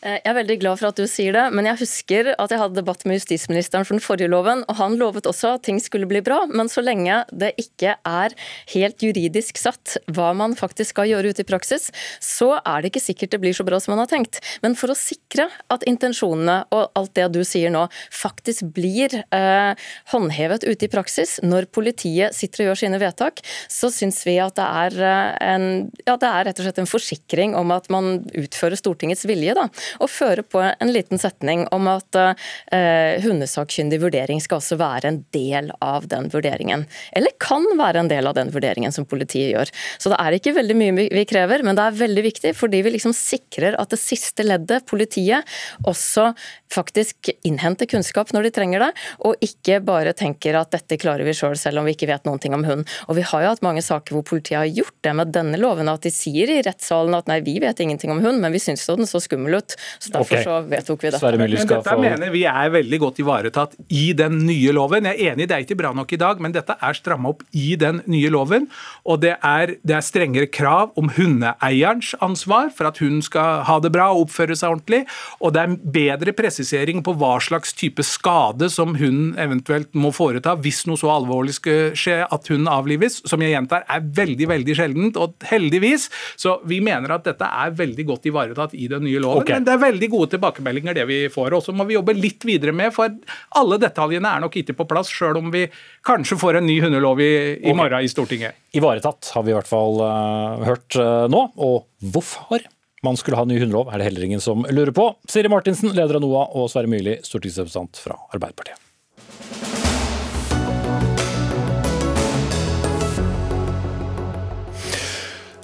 Jeg 0.00 0.22
er 0.24 0.32
veldig 0.32 0.54
glad 0.62 0.78
for 0.80 0.88
at 0.88 0.96
du 0.96 1.04
sier 1.10 1.34
det, 1.36 1.42
men 1.52 1.66
jeg 1.68 1.76
husker 1.82 2.30
at 2.32 2.52
jeg 2.52 2.60
hadde 2.62 2.78
debatt 2.78 3.02
med 3.04 3.18
justisministeren 3.18 3.84
for 3.84 3.98
den 3.98 4.00
forrige 4.00 4.30
loven, 4.32 4.62
og 4.64 4.78
han 4.78 4.94
lovet 4.96 5.26
også 5.28 5.58
at 5.58 5.66
ting 5.66 5.76
skulle 5.82 6.08
bli 6.08 6.22
bra, 6.24 6.38
men 6.48 6.70
så 6.72 6.80
lenge 6.80 7.18
det 7.36 7.50
ikke 7.60 7.98
er 8.08 8.32
helt 8.72 9.04
juridisk 9.04 9.60
satt 9.60 9.98
hva 10.08 10.30
man 10.36 10.56
faktisk 10.56 10.94
skal 10.94 11.10
gjøre 11.10 11.34
ute 11.34 11.44
i 11.44 11.48
praksis, 11.50 11.90
så 12.16 12.54
er 12.62 12.80
det 12.80 12.94
ikke 12.94 13.02
sikkert 13.04 13.34
det 13.34 13.40
blir 13.42 13.56
så 13.56 13.66
bra 13.68 13.76
som 13.76 13.92
man 13.92 14.00
har 14.00 14.08
tenkt. 14.08 14.40
Men 14.64 14.76
for 14.78 14.94
å 14.94 14.96
sikre 14.96 15.50
at 15.68 15.84
intensjonene 15.90 16.62
og 16.72 16.96
alt 16.96 17.12
det 17.20 17.28
du 17.36 17.42
sier 17.44 17.68
nå 17.74 17.84
faktisk 18.08 18.72
blir 18.72 19.18
eh, 19.20 19.84
håndhevet 20.14 20.64
ute 20.64 20.88
i 20.88 20.92
praksis 20.96 21.36
når 21.44 21.68
politiet 21.76 22.32
sitter 22.38 22.64
og 22.64 22.70
gjør 22.70 22.82
sine 22.86 23.02
vedtak, 23.04 23.44
så 23.68 23.92
syns 23.92 24.22
vi 24.24 24.38
at 24.40 24.56
det 24.56 24.72
er, 24.86 24.98
eh, 25.12 25.36
en, 25.52 25.68
ja, 26.08 26.16
det 26.16 26.32
er 26.32 26.48
rett 26.48 26.64
og 26.64 26.70
slett 26.70 26.82
en 26.86 26.92
forsikring 26.96 27.60
om 27.60 27.76
at 27.76 27.92
man 27.92 28.22
utfører 28.32 28.80
Stortingets 28.80 29.28
vilje. 29.28 29.52
da 29.60 29.68
og 29.98 30.10
føre 30.10 30.44
på 30.46 30.62
en 30.62 30.92
liten 30.92 31.20
setning 31.20 31.66
om 31.74 31.88
at 31.90 32.18
eh, 32.20 33.20
hundesakkyndig 33.24 34.00
vurdering 34.02 34.40
skal 34.42 34.60
også 34.60 34.78
være 34.80 35.10
en 35.10 35.20
del 35.34 35.70
av 35.84 36.08
den 36.10 36.30
vurderingen. 36.32 36.86
Eller 37.16 37.34
kan 37.42 37.66
være 37.78 38.04
en 38.04 38.10
del 38.12 38.30
av 38.30 38.36
den 38.38 38.52
vurderingen 38.54 38.94
som 38.94 39.08
politiet 39.08 39.52
gjør. 39.54 39.72
Så 39.98 40.12
det 40.12 40.20
er 40.22 40.38
ikke 40.38 40.56
veldig 40.56 40.78
mye 40.78 40.96
vi- 41.00 41.26
krever, 41.30 41.62
men 41.62 41.76
det 41.76 41.84
er 41.84 41.98
veldig 41.98 42.22
viktig 42.24 42.54
fordi 42.56 42.80
vi 42.82 42.94
liksom 42.96 43.12
sikrer 43.14 43.76
at 43.78 43.92
det 43.92 44.00
siste 44.00 44.42
leddet, 44.42 44.86
politiet, 44.88 45.46
også 45.86 46.30
faktisk 46.72 47.30
innhenter 47.46 47.86
kunnskap 47.90 48.32
når 48.34 48.48
de 48.48 48.52
trenger 48.56 48.84
det, 48.86 48.90
og 49.26 49.38
ikke 49.44 49.80
bare 49.84 50.14
tenker 50.16 50.56
at 50.58 50.72
dette 50.74 50.98
klarer 51.00 51.26
vi 51.26 51.34
sjøl, 51.36 51.54
selv, 51.54 51.70
selv 51.70 51.82
om 51.82 51.88
vi 51.88 51.94
ikke 51.96 52.08
vet 52.10 52.26
noen 52.28 52.40
ting 52.42 52.54
om 52.56 52.64
hund. 52.66 52.86
Og 53.08 53.18
vi 53.18 53.24
har 53.26 53.44
jo 53.44 53.52
hatt 53.52 53.64
mange 53.64 53.82
saker 53.84 54.16
hvor 54.16 54.26
politiet 54.26 54.58
har 54.58 54.70
gjort 54.70 54.96
det 55.06 55.14
med 55.16 55.32
denne 55.34 55.60
loven, 55.60 55.90
at 55.90 56.04
de 56.06 56.12
sier 56.14 56.50
i 56.50 56.60
rettssalen 56.66 57.16
at 57.16 57.30
nei, 57.30 57.40
vi 57.46 57.58
vet 57.62 57.80
ingenting 57.82 58.12
om 58.14 58.22
hund, 58.24 58.40
men 58.42 58.54
vi 58.54 58.62
syns 58.62 58.86
den 58.90 59.08
så 59.08 59.20
skummel 59.22 59.60
ut, 59.60 59.76
Så 59.98 60.12
Derfor 60.14 60.36
okay. 60.36 60.44
så 60.46 60.60
vedtok 60.70 61.04
vi 61.04 61.12
det. 61.14 61.20
Men 61.40 61.54
dette 61.56 61.80
få 61.86 61.98
mener 62.00 62.32
vi 62.34 62.44
er 62.48 62.72
veldig 62.74 63.00
godt 63.02 63.20
ivaretatt 63.22 63.76
i 63.88 64.10
den 64.16 64.40
nye 64.46 64.74
loven. 64.76 65.08
Jeg 65.10 65.18
er 65.18 65.34
enig, 65.34 65.48
det 65.50 65.56
er 65.56 65.66
ikke 65.66 65.78
bra 65.80 65.92
nok 65.96 66.12
i 66.14 66.20
dag, 66.20 66.40
men 66.42 66.54
dette 66.54 66.76
er 66.76 66.96
stramma 66.96 67.32
opp 67.32 67.44
i 67.56 67.74
den 67.80 68.02
nye 68.10 68.30
loven. 68.32 68.68
Og 69.08 69.20
det 69.24 69.36
er, 69.36 69.74
det 69.86 69.96
er 69.96 70.06
strengere 70.06 70.50
krav 70.50 70.94
om 71.00 71.10
hundeeierens 71.16 72.14
ansvar 72.24 72.72
for 72.76 72.90
at 72.90 73.00
hun 73.02 73.20
skal 73.24 73.64
ha 73.68 73.78
det 73.82 73.92
bra 73.94 74.10
og 74.14 74.26
oppføre 74.26 74.56
seg 74.58 74.74
ordentlig. 74.74 75.02
Og 75.40 75.54
det 75.54 75.64
er 75.64 75.76
bedre 75.96 76.34
presisering 76.36 77.04
på 77.06 77.14
hva 77.20 77.36
slags 77.42 77.74
type 77.76 78.04
skade 78.06 78.70
som 78.72 78.96
hunden 79.00 79.34
eventuelt 79.40 79.92
må 79.96 80.12
foreta 80.14 80.56
hvis 80.60 80.84
noe 80.88 81.00
så 81.00 81.12
alvorlig 81.14 81.56
skal 81.58 81.94
skje 81.98 82.20
at 82.26 82.50
hunden 82.50 82.68
avlives, 82.70 83.20
som 83.28 83.42
jeg 83.42 83.54
gjentar 83.54 83.86
er 83.90 84.04
veldig, 84.20 84.48
veldig 84.50 84.76
sjeldent, 84.76 85.18
og 85.20 85.48
heldigvis. 85.50 86.08
Så 86.40 86.58
vi 86.68 86.80
mener 86.84 87.14
at 87.14 87.26
dette 87.28 87.46
er 87.46 87.74
veldig 87.76 88.06
godt 88.08 88.28
ivaretatt 88.30 88.76
i 88.76 88.88
den 88.90 89.06
nye 89.06 89.22
loven. 89.22 89.44
Okay. 89.44 89.58
Men 89.58 89.68
det 89.70 89.76
er 89.76 89.84
veldig 89.84 90.08
gode 90.10 90.32
tilbakemeldinger 90.34 90.96
det 90.98 91.06
vi 91.06 91.20
får. 91.30 91.54
Og 91.56 91.62
så 91.62 91.74
må 91.76 91.86
vi 91.86 91.94
jobbe 91.94 92.16
litt 92.16 92.42
videre 92.46 92.74
med, 92.76 92.90
for 92.94 93.12
alle 93.60 93.78
detaljene 93.82 94.34
er 94.34 94.42
nok 94.42 94.58
ikke 94.60 94.74
på 94.80 94.88
plass, 94.90 95.12
sjøl 95.14 95.38
om 95.38 95.52
vi 95.54 95.68
kanskje 96.06 96.38
får 96.40 96.58
en 96.58 96.66
ny 96.66 96.80
hundelov 96.82 97.22
i, 97.22 97.30
i 97.62 97.76
morgen 97.76 98.02
i 98.02 98.10
Stortinget. 98.10 98.58
Ivaretatt 98.74 99.30
har 99.36 99.46
vi 99.46 99.54
i 99.54 99.56
hvert 99.56 99.70
fall 99.70 100.02
uh, 100.02 100.66
hørt 100.66 100.98
uh, 100.98 101.30
nå. 101.30 101.46
Og 101.62 101.86
hvorfor 102.12 102.66
man 103.06 103.16
skulle 103.16 103.38
ha 103.38 103.46
ny 103.48 103.60
hundelov, 103.62 103.88
er 103.88 104.00
det 104.02 104.10
heller 104.10 104.26
ingen 104.26 104.42
som 104.44 104.66
lurer 104.68 104.92
på. 104.96 105.06
Siri 105.30 105.48
Martinsen, 105.52 105.94
leder 105.96 106.18
av 106.18 106.26
NOAH, 106.26 106.52
og 106.58 106.70
Sverre 106.72 106.90
Myrli, 106.90 107.20
stortingsrepresentant 107.24 108.02
fra 108.02 108.18
Arbeiderpartiet. 108.34 108.76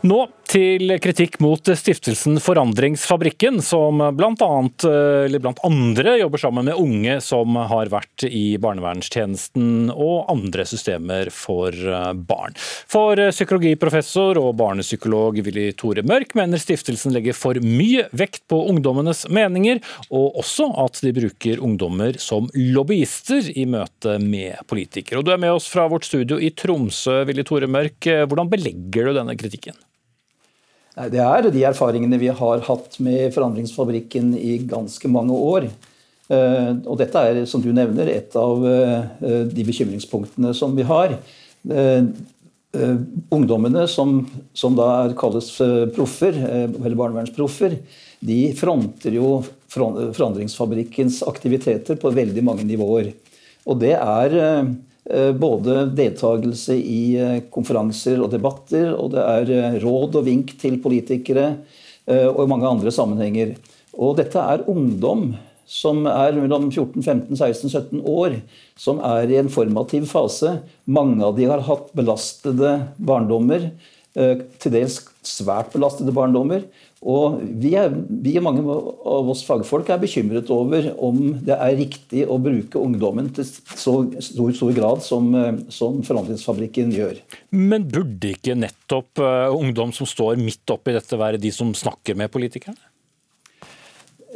Nå 0.07 0.19
til 0.49 0.93
kritikk 1.03 1.39
mot 1.43 1.61
stiftelsen 1.67 2.39
Forandringsfabrikken, 2.43 3.59
som 3.65 4.01
blant, 4.17 4.43
annet, 4.45 4.87
blant 5.43 5.61
andre 5.67 6.17
jobber 6.21 6.41
sammen 6.41 6.69
med 6.69 6.79
unge 6.81 7.19
som 7.25 7.57
har 7.71 7.91
vært 7.93 8.27
i 8.29 8.57
barnevernstjenesten 8.63 9.91
og 9.93 10.31
andre 10.33 10.67
systemer 10.69 11.31
for 11.35 11.75
barn. 12.29 12.57
For 12.91 13.21
psykologiprofessor 13.35 14.41
og 14.41 14.55
barnepsykolog 14.61 15.41
Willy 15.47 15.71
Tore 15.79 16.05
Mørk 16.07 16.37
mener 16.39 16.63
stiftelsen 16.63 17.15
legger 17.17 17.37
for 17.37 17.59
mye 17.63 18.07
vekt 18.17 18.45
på 18.51 18.61
ungdommenes 18.71 19.27
meninger, 19.33 19.83
og 20.11 20.39
også 20.43 20.71
at 20.87 21.03
de 21.05 21.15
bruker 21.17 21.63
ungdommer 21.65 22.21
som 22.23 22.49
lobbyister 22.55 23.51
i 23.57 23.67
møte 23.69 24.19
med 24.23 24.63
politikere. 24.71 25.21
Og 25.21 25.27
du 25.27 25.35
er 25.35 25.43
med 25.43 25.57
oss 25.57 25.69
fra 25.73 25.89
vårt 25.91 26.07
studio 26.09 26.39
i 26.39 26.53
Tromsø, 26.55 27.23
Willy 27.27 27.45
Tore 27.47 27.69
Mørk. 27.71 27.99
Hvordan 28.27 28.53
belegger 28.53 29.11
du 29.11 29.21
denne 29.21 29.37
kritikken? 29.39 29.77
Det 30.97 31.21
er 31.21 31.51
de 31.53 31.65
erfaringene 31.69 32.17
vi 32.17 32.31
har 32.33 32.63
hatt 32.65 32.95
med 33.05 33.35
Forandringsfabrikken 33.35 34.31
i 34.39 34.57
ganske 34.65 35.11
mange 35.13 35.37
år. 35.37 35.67
Eh, 36.33 36.71
Og 36.89 36.97
dette 36.97 37.21
er, 37.21 37.43
som 37.45 37.61
du 37.61 37.69
nevner, 37.69 38.09
et 38.09 38.33
av 38.37 38.65
eh, 38.65 39.45
de 39.51 39.67
bekymringspunktene 39.67 40.55
som 40.57 40.73
vi 40.77 40.87
har. 40.89 41.19
Eh, 41.69 42.03
Ungdommene 43.33 43.87
som, 43.89 44.19
som 44.53 44.75
da 44.77 45.09
kalles 45.17 45.47
proffer, 45.97 46.35
eller 46.37 46.97
barnevernsproffer, 46.99 47.79
de 48.21 48.41
fronter 48.59 49.17
jo 49.17 49.39
Forandringsfabrikkens 49.73 51.23
aktiviteter 51.25 51.97
på 51.97 52.13
veldig 52.13 52.45
mange 52.45 52.67
nivåer. 52.69 53.15
Og 53.65 53.81
det 53.81 53.95
er 53.97 54.37
både 55.39 55.87
deltakelse 55.95 56.75
i 56.77 57.01
eh, 57.21 57.41
konferanser 57.53 58.19
og 58.23 58.33
debatter, 58.33 58.91
og 58.95 59.13
det 59.15 59.23
er 59.23 59.53
eh, 59.55 59.77
råd 59.83 60.19
og 60.19 60.27
vink 60.27 60.57
til 60.61 60.81
politikere, 60.83 61.53
eh, 62.11 62.27
og 62.27 62.49
mange 62.51 62.67
andre 62.67 62.93
sammenhenger. 62.95 63.55
Og 63.97 64.17
dette 64.19 64.43
er 64.43 64.67
ungdom 64.71 65.31
som 65.67 66.05
er 66.07 66.37
mellom 66.39 66.69
14, 66.71 67.03
15, 67.03 67.37
16, 67.37 67.71
17 67.71 68.03
år, 68.07 68.39
som 68.79 69.01
er 69.03 69.31
i 69.31 69.39
en 69.41 69.51
formativ 69.51 70.07
fase. 70.11 70.61
Mange 70.87 71.19
av 71.27 71.35
de 71.39 71.49
har 71.51 71.65
hatt 71.67 71.91
belastede 71.97 72.77
barndommer, 72.99 73.71
eh, 74.15 74.43
til 74.63 74.75
dels 74.75 75.01
svært 75.27 75.75
belastede 75.75 76.15
barndommer. 76.15 76.63
Og 77.07 77.39
vi, 77.63 77.71
er, 77.79 77.93
vi 77.95 78.35
mange 78.43 78.65
av 78.67 79.29
oss 79.31 79.45
fagfolk 79.47 79.93
er 79.95 80.01
bekymret 80.03 80.51
over 80.51 80.89
om 81.07 81.21
det 81.47 81.55
er 81.55 81.77
riktig 81.79 82.25
å 82.27 82.41
bruke 82.43 82.83
ungdommen 82.83 83.31
til 83.37 83.47
så 83.47 83.95
stor, 84.19 84.51
stor 84.57 84.75
grad 84.75 85.05
som, 85.07 85.31
som 85.71 86.01
Forandringsfabrikken 86.07 86.91
gjør. 86.97 87.21
Men 87.55 87.87
burde 87.93 88.35
ikke 88.35 88.59
nettopp 88.59 89.23
eh, 89.23 89.55
ungdom 89.55 89.95
som 89.95 90.09
står 90.11 90.35
midt 90.41 90.75
oppi 90.75 90.97
dette, 90.97 91.21
være 91.21 91.41
de 91.43 91.55
som 91.55 91.71
snakker 91.77 92.19
med 92.19 92.33
politikerne? 92.35 92.81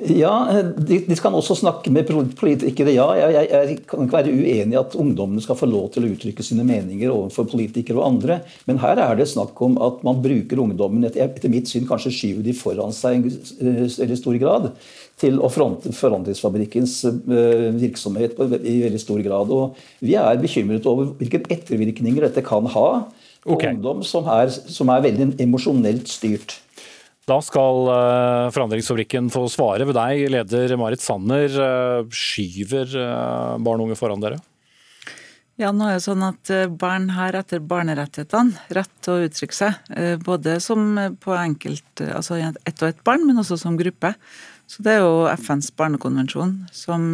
Ja, 0.09 0.63
de, 0.77 1.01
de 1.05 1.17
kan 1.21 1.35
også 1.37 1.57
snakke 1.59 1.93
med 1.93 2.09
politikere, 2.39 2.93
ja. 2.95 3.07
Jeg, 3.19 3.35
jeg, 3.35 3.49
jeg 3.51 3.77
kan 3.91 4.07
ikke 4.07 4.17
være 4.17 4.33
uenig 4.33 4.77
i 4.77 4.81
at 4.81 4.97
ungdommene 4.99 5.43
skal 5.45 5.59
få 5.59 5.69
lov 5.69 5.91
til 5.95 6.07
å 6.07 6.13
uttrykke 6.15 6.45
sine 6.47 6.65
meninger 6.67 7.13
overfor 7.13 7.49
politikere 7.51 8.01
og 8.01 8.07
andre, 8.07 8.41
men 8.69 8.81
her 8.81 9.01
er 9.03 9.19
det 9.19 9.29
snakk 9.31 9.61
om 9.67 9.77
at 9.83 10.01
man 10.07 10.23
bruker 10.25 10.63
ungdommen, 10.63 11.05
etter, 11.09 11.27
etter 11.27 11.53
mitt 11.53 11.69
syn 11.69 11.89
kanskje 11.89 12.15
skyver 12.17 12.47
de 12.47 12.57
foran 12.57 12.95
seg 12.97 13.29
i 13.29 14.19
stor 14.19 14.41
grad, 14.41 14.71
til 15.21 15.37
å 15.43 15.51
fronte 15.53 15.93
Forandringsfabrikkens 15.93 16.95
eh, 17.05 17.67
virksomhet 17.77 18.37
på, 18.39 18.47
i 18.57 18.79
veldig 18.87 19.01
stor 19.03 19.21
grad. 19.25 19.53
Og 19.53 19.77
vi 20.01 20.17
er 20.17 20.41
bekymret 20.41 20.87
over 20.89 21.13
hvilke 21.19 21.43
ettervirkninger 21.45 22.25
dette 22.25 22.45
kan 22.47 22.69
ha 22.73 22.89
på 23.45 23.57
okay. 23.57 23.75
ungdom 23.75 24.03
som 24.05 24.29
er, 24.33 24.49
som 24.49 24.91
er 24.93 25.05
veldig 25.05 25.35
emosjonelt 25.45 26.09
styrt. 26.09 26.59
Da 27.31 27.39
skal 27.45 27.89
eh, 27.93 28.51
Forandringsfabrikken 28.55 29.31
få 29.31 29.45
svare 29.53 29.87
ved 29.87 29.95
deg, 29.99 30.27
leder 30.35 30.75
Marit 30.81 31.03
Sanner. 31.03 31.47
Eh, 31.51 32.15
Skyver 32.15 32.91
eh, 32.91 33.59
barn 33.63 33.83
og 33.83 33.91
unge 33.91 33.99
foran 33.99 34.23
dere? 34.23 34.41
Ja, 35.61 35.71
nå 35.77 35.87
er 35.87 35.99
det 35.99 36.07
sånn 36.07 36.23
at 36.25 36.49
Barn 36.81 37.11
har 37.13 37.37
etter 37.37 37.61
barnerettighetene 37.61 38.63
rett 38.73 38.93
til 39.05 39.13
å 39.13 39.27
uttrykke 39.27 39.53
seg. 39.53 39.91
Både 40.25 40.55
som 40.65 40.95
på 41.21 41.35
enkelt, 41.37 42.01
altså 42.01 42.39
ett 42.41 42.81
og 42.81 42.87
ett 42.89 43.03
barn, 43.05 43.27
men 43.29 43.43
også 43.43 43.59
som 43.61 43.77
gruppe. 43.77 44.15
Så 44.65 44.81
Det 44.87 44.95
er 44.95 45.05
jo 45.05 45.29
FNs 45.29 45.69
barnekonvensjon 45.77 46.55
som 46.73 47.13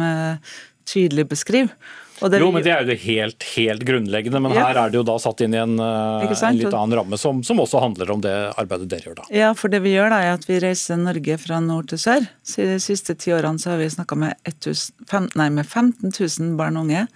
tydelig 0.87 1.27
beskriver. 1.33 1.75
Det 2.19 2.39
Jo, 2.41 2.49
men 2.51 2.63
Det 2.63 2.71
er 2.73 2.81
jo 2.81 2.87
det 2.89 2.99
helt, 3.03 3.43
helt 3.55 3.83
grunnleggende, 3.85 4.41
men 4.41 4.51
Ja. 4.53 4.67
her 4.67 4.77
er 4.85 4.89
det 4.89 4.97
jo 4.97 5.03
da 5.03 5.17
satt 5.21 5.41
inn 5.45 5.53
i 5.53 5.57
en, 5.61 5.77
eh, 5.79 6.25
en 6.25 6.57
litt 6.57 6.73
annen 6.73 6.97
ramme, 6.97 7.17
som, 7.17 7.43
som 7.43 7.57
også 7.61 7.79
handler 7.79 8.09
om 8.11 8.21
det 8.21 8.33
arbeidet 8.57 8.87
dere 8.89 9.01
gjør 9.05 9.15
da. 9.21 9.23
Ja, 9.29 9.53
for 9.53 9.69
det 9.69 9.81
vi 9.83 9.93
gjør 9.93 10.09
da 10.09 10.21
er 10.25 10.33
at 10.33 10.45
vi 10.49 10.59
reiser 10.59 10.97
Norge 10.97 11.37
fra 11.37 11.59
nord 11.61 11.87
til 11.89 11.99
sør. 12.01 12.27
Så 12.43 12.65
De 12.65 12.79
siste 12.81 13.13
ti 13.17 13.29
årene 13.31 13.59
så 13.61 13.71
har 13.71 13.77
vi 13.77 13.85
snakka 13.93 14.17
med, 14.17 14.33
1000 14.45 14.91
fem- 15.07 15.29
nei, 15.35 15.49
med 15.49 15.65
15 15.67 16.09
000 16.11 16.57
barn 16.57 16.77
og 16.77 16.85
unge 16.87 17.07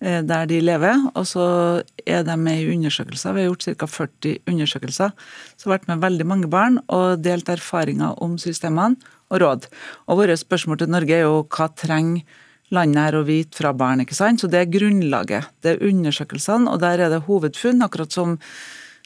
eh, 0.00 0.22
der 0.22 0.46
de 0.46 0.60
lever. 0.60 0.94
Og 1.14 1.24
så 1.28 1.82
er 2.06 2.22
de 2.24 2.36
med 2.36 2.58
i 2.60 2.70
undersøkelser. 2.74 3.34
Vi 3.34 3.44
har 3.44 3.50
gjort 3.52 3.76
ca. 3.76 3.86
40 3.86 4.38
undersøkelser. 4.46 5.12
Så 5.58 5.68
har 5.68 5.78
vært 5.78 5.88
med 5.88 6.00
veldig 6.00 6.26
mange 6.26 6.48
barn 6.48 6.80
og 6.88 7.20
delt 7.22 7.44
erfaringer 7.52 8.16
om 8.22 8.36
systemene 8.38 8.96
og 9.30 9.40
råd. 9.40 9.66
Og 10.08 10.18
våre 10.20 10.36
spørsmål 10.36 10.78
til 10.78 10.88
Norge 10.88 11.10
er 11.12 11.24
jo 11.26 11.42
hva 11.44 11.68
trenger 11.76 12.22
landet 12.74 13.02
her 13.02 13.18
og 13.20 13.28
vite 13.28 13.60
fra 13.60 13.72
barn, 13.76 14.02
ikke 14.02 14.16
sant? 14.16 14.42
Så 14.42 14.50
det 14.50 14.62
er 14.62 14.72
grunnlaget. 14.72 15.52
Det 15.62 15.74
er 15.76 15.86
undersøkelsene, 15.86 16.70
og 16.72 16.82
der 16.82 17.04
er 17.04 17.12
det 17.12 17.24
hovedfunn, 17.28 17.84
akkurat 17.86 18.12
som 18.14 18.36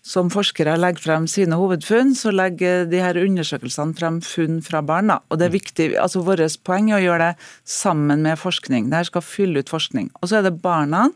som 0.06 0.30
forskere 0.32 0.78
legger 0.80 1.02
frem 1.04 1.26
sine 1.28 1.58
hovedfunn, 1.60 2.14
så 2.16 2.32
legger 2.32 2.86
de 2.88 3.02
her 3.02 3.18
undersøkelsene 3.20 3.96
frem 3.98 4.20
funn 4.24 4.60
fra 4.64 4.80
barn. 4.84 5.12
Da. 5.12 5.18
Og 5.28 5.40
det 5.40 5.48
er 5.48 5.56
viktig, 5.58 5.88
altså 6.00 6.22
Vårt 6.24 6.56
poeng 6.64 6.90
er 6.90 6.98
å 6.98 7.04
gjøre 7.04 7.30
det 7.30 7.50
sammen 7.68 8.24
med 8.24 8.40
forskning. 8.40 8.88
Det 8.88 9.00
her 9.00 9.10
skal 9.10 9.26
fylle 9.26 9.60
ut 9.60 9.72
forskning. 9.72 10.08
Og 10.20 10.30
så 10.30 10.40
er 10.40 10.48
det 10.48 10.56
barna 10.64 11.10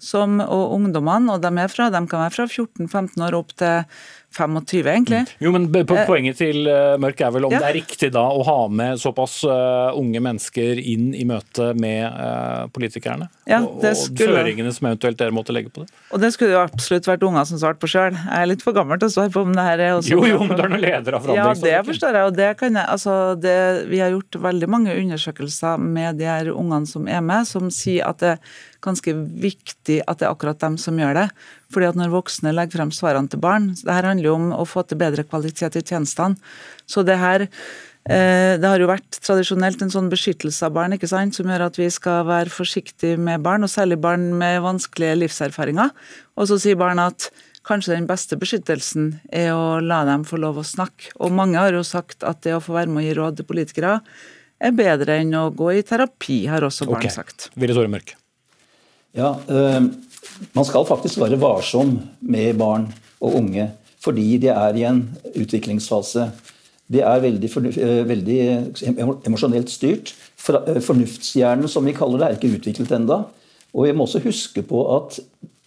som, 0.00 0.40
og 0.40 0.72
ungdommene, 0.78 1.34
og 1.34 1.44
de, 1.44 1.52
er 1.60 1.70
fra, 1.70 1.90
de 1.92 2.00
kan 2.08 2.24
være 2.24 2.34
fra 2.38 2.48
14-15 2.48 3.26
år 3.26 3.36
opp 3.36 3.52
til 3.60 3.84
25, 4.36 4.86
egentlig. 4.90 5.22
Jo, 5.40 5.52
men 5.54 5.68
Eh, 5.74 6.06
Poenget 6.06 6.36
til 6.38 6.66
eh, 6.70 6.94
Mørk 7.00 7.20
er 7.24 7.30
vel 7.34 7.46
om 7.48 7.52
ja. 7.54 7.58
det 7.62 7.68
er 7.70 7.76
riktig 7.78 8.10
da 8.14 8.22
å 8.30 8.42
ha 8.46 8.56
med 8.68 8.98
såpass 9.00 9.40
eh, 9.46 9.96
unge 9.98 10.20
mennesker 10.22 10.78
inn 10.80 11.12
i 11.14 11.24
møte 11.28 11.70
med 11.78 12.68
politikerne? 12.74 13.28
Ja, 13.48 13.60
og, 13.62 13.80
det 13.82 13.92
og 13.94 14.00
skulle- 14.00 14.38
føringene 14.40 14.72
som 14.74 14.88
eventuelt 14.88 15.18
dere 15.20 15.34
måtte 15.34 15.52
legge 15.54 15.70
på 15.74 15.84
det? 15.84 15.90
Og 16.14 16.20
det 16.22 16.32
skulle 16.34 16.54
jo 16.56 16.62
absolutt 16.62 17.06
vært 17.08 17.24
unger 17.26 17.44
som 17.48 17.60
svarte 17.60 17.80
på 17.82 17.90
sjøl. 17.90 18.14
Jeg 18.16 18.42
er 18.42 18.50
litt 18.50 18.62
for 18.64 18.76
gammel 18.76 18.98
til 19.00 19.10
å 19.10 19.14
svare 19.16 19.32
på 19.34 19.42
om 19.44 19.52
det 19.56 19.64
her 19.66 19.82
er 19.88 19.94
også 19.98 20.14
Jo, 20.14 20.22
jo, 20.28 20.38
men 20.44 20.56
du 20.56 20.62
er 20.64 20.72
nå 20.72 20.80
leder 20.82 21.18
av 21.18 21.28
Ja, 21.34 21.48
det 21.54 21.80
forstår 21.88 22.18
jeg. 22.18 22.28
og 22.30 22.36
det 22.38 22.50
kan 22.60 22.74
jeg, 22.78 22.86
altså 22.96 23.16
det, 23.40 23.56
Vi 23.90 24.00
har 24.02 24.12
gjort 24.14 24.40
veldig 24.44 24.68
mange 24.70 24.94
undersøkelser 25.00 25.78
med 25.80 26.18
de 26.20 26.28
her 26.28 26.50
ungene 26.54 26.86
som 26.90 27.08
er 27.08 27.20
med, 27.24 27.46
som 27.50 27.70
sier 27.74 28.06
at 28.08 28.22
det 28.24 28.36
ganske 28.84 29.14
viktig 29.16 30.02
at 30.06 30.20
det 30.20 30.28
er 30.28 30.34
akkurat 30.34 30.60
dem 30.62 30.76
som 30.80 30.98
gjør 31.00 31.16
det. 31.18 31.26
Fordi 31.72 31.88
at 31.88 31.98
når 31.98 32.12
voksne 32.12 32.52
legger 32.54 32.78
frem 32.78 32.92
svarene 32.94 33.30
til 33.32 33.40
barn 33.42 33.72
Det 33.80 33.90
her 33.90 34.06
handler 34.06 34.28
jo 34.28 34.34
om 34.36 34.52
å 34.54 34.66
få 34.68 34.84
til 34.86 35.00
bedre 35.00 35.24
kvalitet 35.26 35.78
i 35.80 35.82
tjenestene. 35.82 36.36
Så 36.86 37.02
det 37.06 37.16
her 37.18 37.46
eh, 37.48 38.54
det 38.60 38.68
har 38.68 38.78
jo 38.82 38.90
vært 38.90 39.18
tradisjonelt 39.24 39.82
en 39.82 39.94
sånn 39.94 40.12
beskyttelse 40.12 40.68
av 40.68 40.76
barn 40.76 40.94
ikke 40.96 41.10
sant, 41.10 41.34
som 41.34 41.48
gjør 41.48 41.66
at 41.70 41.80
vi 41.80 41.88
skal 41.90 42.28
være 42.28 42.52
forsiktige 42.52 43.18
med 43.18 43.42
barn, 43.46 43.64
og 43.64 43.72
særlig 43.72 43.98
barn 44.04 44.30
med 44.38 44.60
vanskelige 44.64 45.16
livserfaringer. 45.24 45.90
Og 46.36 46.50
så 46.50 46.60
sier 46.60 46.78
barn 46.80 47.00
at 47.02 47.30
kanskje 47.64 47.94
den 47.96 48.06
beste 48.06 48.36
beskyttelsen 48.36 49.14
er 49.32 49.54
å 49.56 49.80
la 49.80 50.02
dem 50.04 50.26
få 50.28 50.36
lov 50.36 50.60
å 50.60 50.66
snakke. 50.68 51.14
Og 51.24 51.32
mange 51.32 51.56
har 51.56 51.72
jo 51.72 51.80
sagt 51.86 52.26
at 52.28 52.42
det 52.44 52.52
å 52.52 52.60
få 52.60 52.76
være 52.76 52.92
med 52.92 53.00
å 53.00 53.06
gi 53.06 53.14
råd 53.16 53.40
til 53.40 53.48
politikere 53.48 53.94
er 54.64 54.74
bedre 54.76 55.16
enn 55.20 55.32
å 55.36 55.48
gå 55.54 55.72
i 55.78 55.82
terapi, 55.86 56.44
har 56.50 56.64
også 56.64 56.86
barn 56.88 57.02
Ok. 57.04 57.10
sagt. 57.12 57.48
Ville 57.56 57.74
Tore 57.74 57.88
Mørk. 57.88 58.14
Ja, 59.14 59.38
eh, 59.48 59.82
Man 60.52 60.66
skal 60.66 60.86
faktisk 60.86 61.20
være 61.22 61.38
varsom 61.38 61.92
med 62.20 62.56
barn 62.58 62.88
og 63.22 63.36
unge, 63.38 63.68
fordi 64.02 64.38
de 64.42 64.50
er 64.50 64.74
i 64.74 64.82
en 64.88 65.04
utviklingsfase. 65.38 66.26
De 66.90 67.00
er 67.00 67.20
veldig, 67.22 67.50
eh, 67.78 68.02
veldig 68.08 68.38
emosjonelt 69.26 69.70
styrt. 69.70 70.12
Eh, 70.48 70.80
Fornuftshjernen, 70.80 71.68
som 71.68 71.84
vi 71.84 71.92
kaller 71.92 72.18
det, 72.18 72.26
er 72.26 72.36
ikke 72.36 72.58
utviklet 72.58 72.90
enda. 72.90 73.26
Og 73.74 73.86
vi 73.86 73.92
må 73.92 74.04
også 74.04 74.22
huske 74.24 74.62
på 74.62 74.82
at, 74.96 75.20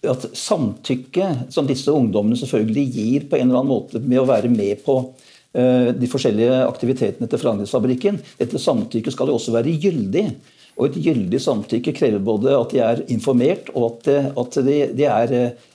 at 0.04 0.28
samtykke, 0.34 1.50
som 1.50 1.66
disse 1.66 1.88
ungdommene 1.88 2.36
selvfølgelig 2.36 2.92
gir 2.92 3.20
på 3.30 3.36
en 3.36 3.48
eller 3.48 3.60
annen 3.60 3.72
måte 3.72 4.00
med 4.00 4.18
å 4.18 4.28
være 4.28 4.48
med 4.48 4.84
på 4.84 5.14
de 5.54 6.06
forskjellige 6.06 6.68
aktivitetene 6.68 7.26
til 7.26 7.38
Forandringsfabrikken, 7.38 8.20
dette 8.38 8.60
samtykket 8.60 9.12
skal 9.12 9.26
jo 9.26 9.38
også 9.40 9.50
være 9.50 9.72
gyldig. 9.80 10.36
Og 10.78 10.86
et 10.86 10.98
gyldig 11.08 11.40
samtykke 11.42 11.94
krever 11.96 12.20
både 12.22 12.52
at 12.54 12.74
de 12.74 12.82
er 12.84 13.00
informert, 13.10 13.72
og 13.74 13.98
at, 14.06 14.28
at, 14.38 14.58
de, 14.62 14.76
de, 14.94 15.08
er, 15.10 15.32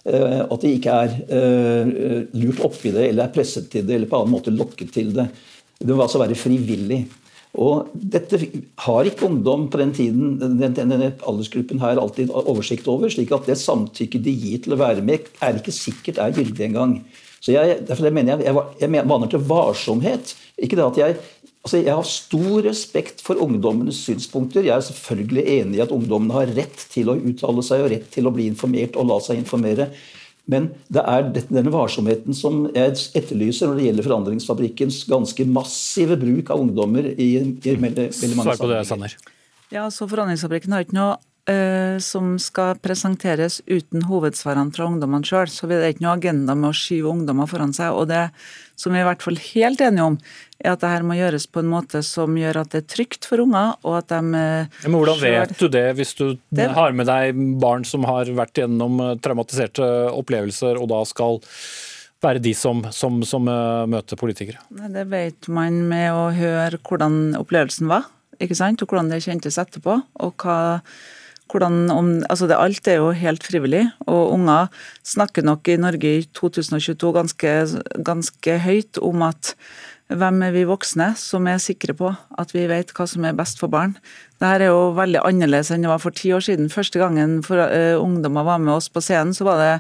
eh, 0.08 0.38
at 0.46 0.62
de 0.64 0.72
ikke 0.78 1.00
er 1.04 1.18
eh, 1.28 2.22
lurt 2.40 2.62
oppi 2.64 2.94
det, 2.96 3.10
eller 3.10 3.26
er 3.26 3.34
presset 3.36 3.68
til 3.74 3.84
det, 3.84 3.98
eller 3.98 4.12
på 4.12 4.22
annen 4.22 4.38
måte 4.38 4.54
lokket 4.56 4.94
til 4.96 5.12
det. 5.18 5.28
Det 5.84 5.92
må 5.92 6.06
altså 6.06 6.24
være 6.24 6.40
frivillig. 6.40 7.02
Og 7.60 7.92
dette 7.94 8.40
har 8.86 9.06
ikke 9.06 9.28
ungdom 9.28 9.68
på 9.70 9.78
den 9.78 9.92
tiden, 9.94 10.38
den, 10.42 10.74
denne 10.74 11.12
aldersgruppen 11.20 11.84
her, 11.84 12.00
alltid 12.02 12.32
oversikt 12.34 12.88
over. 12.90 13.12
slik 13.12 13.36
at 13.36 13.46
det 13.50 13.60
samtykket 13.62 14.24
de 14.26 14.34
gir 14.34 14.64
til 14.64 14.74
å 14.74 14.80
være 14.80 15.04
med, 15.06 15.28
er 15.44 15.60
ikke 15.60 15.76
sikkert 15.76 16.24
er 16.24 16.34
gyldig 16.34 16.72
engang. 16.72 16.96
Så 17.44 17.52
jeg, 17.52 17.84
derfor 17.86 18.10
mener 18.10 18.40
jeg, 18.40 18.48
jeg, 18.48 18.66
jeg 18.80 19.06
maner 19.06 19.30
til 19.30 19.44
varsomhet. 19.46 20.34
Ikke 20.58 20.80
det 20.80 20.88
at 20.88 21.00
jeg 21.02 21.20
Altså, 21.64 21.80
Jeg 21.80 21.96
har 21.96 22.04
stor 22.04 22.66
respekt 22.66 23.22
for 23.24 23.40
ungdommenes 23.40 24.02
synspunkter. 24.04 24.66
Jeg 24.68 24.76
er 24.76 24.84
selvfølgelig 24.84 25.44
enig 25.48 25.80
i 25.80 25.86
at 25.86 25.94
ungdommene 25.96 26.36
har 26.36 26.52
rett 26.58 26.88
til 26.92 27.08
å 27.08 27.16
uttale 27.16 27.64
seg 27.64 27.86
og 27.86 27.94
rett 27.94 28.10
til 28.12 28.28
å 28.28 28.34
bli 28.36 28.50
informert 28.52 29.00
og 29.00 29.08
la 29.08 29.20
seg 29.24 29.40
informere. 29.40 29.88
Men 30.52 30.74
det 30.92 31.04
er 31.08 31.30
denne 31.32 31.72
varsomheten 31.72 32.36
som 32.36 32.66
jeg 32.76 32.98
etterlyser 33.16 33.70
når 33.70 33.80
det 33.80 33.86
gjelder 33.88 34.08
Forandringsfabrikkens 34.10 34.98
ganske 35.08 35.46
massive 35.48 36.18
bruk 36.20 36.52
av 36.52 36.66
ungdommer 36.66 37.14
i, 37.14 37.30
i 37.40 37.76
veldig, 37.80 38.10
veldig 38.12 38.40
mange 38.40 38.58
Svar 38.58 38.66
på 38.66 38.72
det. 38.74 38.82
Sanner. 38.90 39.16
Ja, 39.72 39.88
så 39.88 40.10
Forandringsfabrikken 40.12 40.76
har 40.76 40.84
ikke 40.84 40.98
noe 41.00 41.16
uh, 41.48 41.96
som 42.04 42.36
skal 42.44 42.76
presenteres 42.84 43.62
uten 43.72 44.04
hovedsvarene 44.10 44.76
fra 44.76 44.90
ungdommene 44.92 45.28
sjøl. 45.28 45.48
Så 45.48 45.72
det 45.72 45.80
er 45.80 45.96
ikke 45.96 46.10
noe 46.10 46.18
agenda 46.20 46.58
med 46.60 46.74
å 46.74 46.76
skyve 46.76 47.16
ungdommer 47.16 47.48
foran 47.48 47.72
seg. 47.76 47.96
Og 47.96 48.12
det 48.12 48.28
som 48.76 48.92
vi 48.94 49.00
er 49.00 49.06
i 49.06 49.10
hvert 49.12 49.22
fall 49.26 49.38
helt 49.38 49.82
enige 49.86 50.06
om, 50.12 50.18
er 50.64 50.72
at 50.74 50.82
det 50.82 50.90
her 50.90 51.04
må 51.06 51.16
gjøres 51.18 51.46
på 51.52 51.60
en 51.62 51.70
måte 51.72 52.02
som 52.04 52.36
gjør 52.40 52.62
at 52.64 52.72
det 52.74 52.82
er 52.84 52.88
trygt 52.96 53.26
for 53.30 53.44
unger, 53.44 53.76
og 53.86 53.98
at 54.00 54.08
de 54.14 54.20
eh, 54.40 54.68
Ja, 54.84 54.90
men 54.90 54.98
hvordan 55.00 55.20
selv- 55.20 55.40
vet 55.40 55.58
du 55.60 55.68
det 55.70 55.86
hvis 56.00 56.14
du 56.18 56.26
Det- 56.52 56.70
har 56.74 56.92
med 56.92 57.06
deg 57.08 57.36
barn 57.60 57.84
som 57.86 58.04
har 58.10 58.26
vært 58.26 58.54
gjennom 58.64 59.00
eh, 59.02 59.16
traumatiserte 59.22 59.84
opplevelser, 60.14 60.80
og 60.82 60.90
da 60.90 61.04
skal 61.06 61.40
være 62.24 62.40
de 62.42 62.54
som, 62.56 62.82
som, 62.92 63.22
som 63.28 63.48
eh, 63.52 63.86
møter 63.92 64.16
politikere? 64.16 64.58
Det 64.72 65.08
vet 65.12 65.48
man 65.52 65.82
med 65.90 66.12
å 66.16 66.30
høre 66.34 66.80
hvordan 66.80 67.36
opplevelsen 67.40 67.88
var, 67.92 68.06
ikke 68.40 68.56
sant? 68.56 68.82
og 68.82 68.88
hvordan 68.90 69.10
det 69.12 69.22
kjentes 69.26 69.58
etterpå. 69.60 70.02
og 70.20 70.34
hva 70.38 70.82
hvordan 71.52 71.90
om, 71.94 72.12
altså 72.32 72.48
det, 72.50 72.58
Alt 72.58 72.88
er 72.88 73.00
jo 73.02 73.12
helt 73.16 73.44
frivillig, 73.46 73.86
og 74.08 74.34
unger 74.36 74.70
snakker 75.06 75.46
nok 75.46 75.68
i 75.70 75.80
Norge 75.82 76.14
i 76.20 76.24
2022 76.36 77.12
ganske, 77.16 77.56
ganske 78.06 78.60
høyt 78.64 79.02
om 79.02 79.26
at 79.28 79.54
hvem 80.14 80.42
er 80.46 80.54
vi 80.54 80.66
voksne 80.68 81.14
som 81.18 81.48
er 81.50 81.62
sikre 81.64 81.96
på 81.98 82.10
at 82.12 82.52
vi 82.54 82.66
vet 82.70 82.92
hva 82.96 83.06
som 83.10 83.26
er 83.26 83.38
best 83.38 83.62
for 83.62 83.72
barn. 83.72 83.96
Dette 84.42 84.66
er 84.68 84.74
jo 84.74 84.92
veldig 84.98 85.24
annerledes 85.24 85.72
enn 85.74 85.86
det 85.86 85.92
var 85.92 86.02
for 86.04 86.16
ti 86.16 86.34
år 86.36 86.44
siden. 86.46 86.72
Første 86.74 87.02
gangen 87.02 87.40
for, 87.46 87.62
uh, 87.62 87.96
ungdommer 88.02 88.46
var 88.48 88.62
med 88.62 88.76
oss 88.76 88.92
på 88.92 89.02
scenen, 89.04 89.34
så 89.34 89.48
var 89.48 89.62
det 89.62 89.72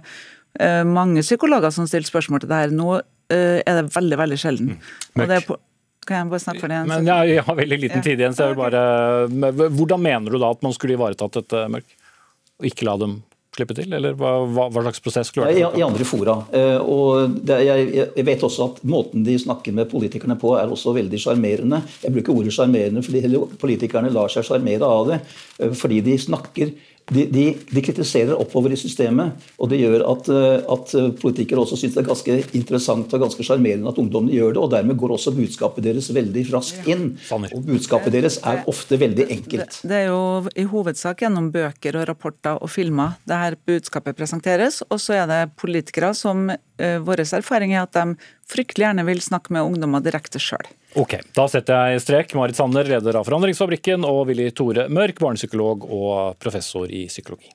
uh, 0.64 0.84
mange 0.88 1.22
psykologer 1.26 1.74
som 1.76 1.90
stilte 1.90 2.10
spørsmål 2.10 2.44
til 2.44 2.54
det 2.54 2.62
her. 2.64 2.74
Nå 2.74 2.90
uh, 2.98 3.60
er 3.60 3.82
det 3.82 3.92
veldig, 3.94 4.20
veldig 4.24 4.40
sjelden. 4.40 4.74
Og 5.18 5.28
det 5.28 5.42
er 5.42 5.48
på, 5.48 5.60
kan 6.08 6.22
jeg 6.24 6.30
bare 6.34 6.44
snakke 6.46 6.64
for 6.66 6.74
det? 6.74 6.80
Men 6.90 7.06
jeg, 7.10 7.36
jeg 7.36 7.44
har 7.50 7.56
veldig 7.60 7.80
liten 7.82 8.02
Ja. 8.02 8.08
tid 8.08 8.20
igjen, 8.24 8.34
så 8.38 8.48
jeg 8.48 8.56
vil 8.56 8.64
bare 8.64 9.70
Hvordan 9.74 10.02
mener 10.02 10.32
du 10.32 10.40
da 10.42 10.50
at 10.52 10.62
man 10.66 10.74
skulle 10.76 10.98
ivaretatt 10.98 11.40
dette, 11.42 11.68
Mørk? 11.70 11.86
Og 12.60 12.66
ikke 12.70 12.86
la 12.88 12.98
dem 13.02 13.22
slippe 13.54 13.76
til, 13.78 13.92
eller 13.94 14.16
hva, 14.18 14.32
hva, 14.50 14.64
hva 14.74 14.82
slags 14.82 15.02
prosess 15.06 15.28
skulle 15.30 15.52
Ja, 15.54 15.68
vært? 15.70 15.76
i, 15.78 15.82
I 15.82 15.84
andre 15.86 16.06
fora. 16.10 16.34
Eh, 16.58 16.80
og 16.82 17.36
det, 17.46 17.60
jeg, 17.68 17.92
jeg 18.18 18.26
vet 18.26 18.42
også 18.48 18.66
at 18.72 18.80
måten 18.90 19.22
de 19.28 19.36
snakker 19.38 19.76
med 19.78 19.92
politikerne 19.92 20.38
på, 20.42 20.56
er 20.58 20.72
også 20.74 20.94
veldig 20.96 21.20
sjarmerende. 21.22 21.84
Jeg 22.02 22.16
bruker 22.16 22.34
ordet 22.34 22.54
sjarmerende 22.56 23.04
fordi 23.06 23.22
politikerne 23.62 24.10
lar 24.16 24.34
seg 24.34 24.48
sjarmere 24.48 24.90
av 24.90 25.12
det. 25.12 25.20
eh, 25.60 25.70
Fordi 25.78 26.02
de 26.02 26.18
snakker 26.18 26.74
de, 27.12 27.26
de, 27.32 27.46
de 27.74 27.84
kritiserer 27.84 28.38
oppover 28.40 28.74
i 28.74 28.80
systemet, 28.80 29.44
og 29.60 29.72
det 29.72 29.82
gjør 29.82 30.06
at, 30.12 30.30
eh, 30.32 30.64
at 30.76 30.94
politikere 31.22 31.64
også 31.64 31.80
syns 31.80 31.98
det 31.98 32.04
er 32.04 32.10
ganske 32.10 32.38
interessant 32.58 33.14
og 33.14 33.26
ganske 33.26 33.46
sjarmerende 33.46 33.92
at 33.92 34.00
ungdommene 34.02 34.36
gjør 34.36 34.56
det, 34.56 34.62
og 34.64 34.72
dermed 34.74 35.00
går 35.00 35.16
også 35.18 35.36
budskapet 35.36 35.88
deres 35.88 36.10
veldig 36.16 36.46
raskt 36.54 36.88
inn. 36.90 37.10
Og 37.34 37.68
budskapet 37.68 38.16
deres 38.16 38.40
er 38.48 38.64
ofte 38.72 39.00
veldig 39.02 39.28
enkelt. 39.38 39.82
Det 39.84 40.00
er 40.04 40.10
jo 40.12 40.22
i 40.56 40.66
hovedsak 40.70 41.26
gjennom 41.26 41.52
bøker 41.54 42.00
og 42.00 42.08
rapporter 42.10 42.62
og 42.64 42.72
filmer 42.72 43.18
det 43.30 43.40
her 43.40 43.58
budskapet 43.68 44.18
presenteres. 44.18 44.82
Og 44.90 45.02
så 45.02 45.20
er 45.22 45.30
det 45.30 45.42
politikere 45.60 46.14
som 46.18 46.48
eh, 46.54 46.60
Vår 47.06 47.24
erfaring 47.24 47.74
er 47.74 47.86
at 47.86 47.96
de 47.96 48.18
fryktelig 48.50 48.88
gjerne 48.88 49.06
vil 49.08 49.22
snakke 49.24 49.56
med 49.56 49.66
ungdommer 49.66 50.04
direkte 50.04 50.42
sjøl. 50.42 50.68
Ok, 51.00 51.18
da 51.34 51.48
setter 51.50 51.94
jeg 51.94 52.04
strek. 52.04 52.36
Marit 52.38 52.60
Sanner, 52.60 52.86
leder 52.86 53.18
av 53.18 53.26
Forandringsfabrikken, 53.26 54.06
og 54.06 54.28
Willy 54.30 54.52
Tore 54.54 54.86
Mørk, 54.94 55.18
barnepsykolog 55.24 55.88
og 55.90 56.40
professor 56.44 56.92
i 56.92 57.08
psykologi. 57.10 57.50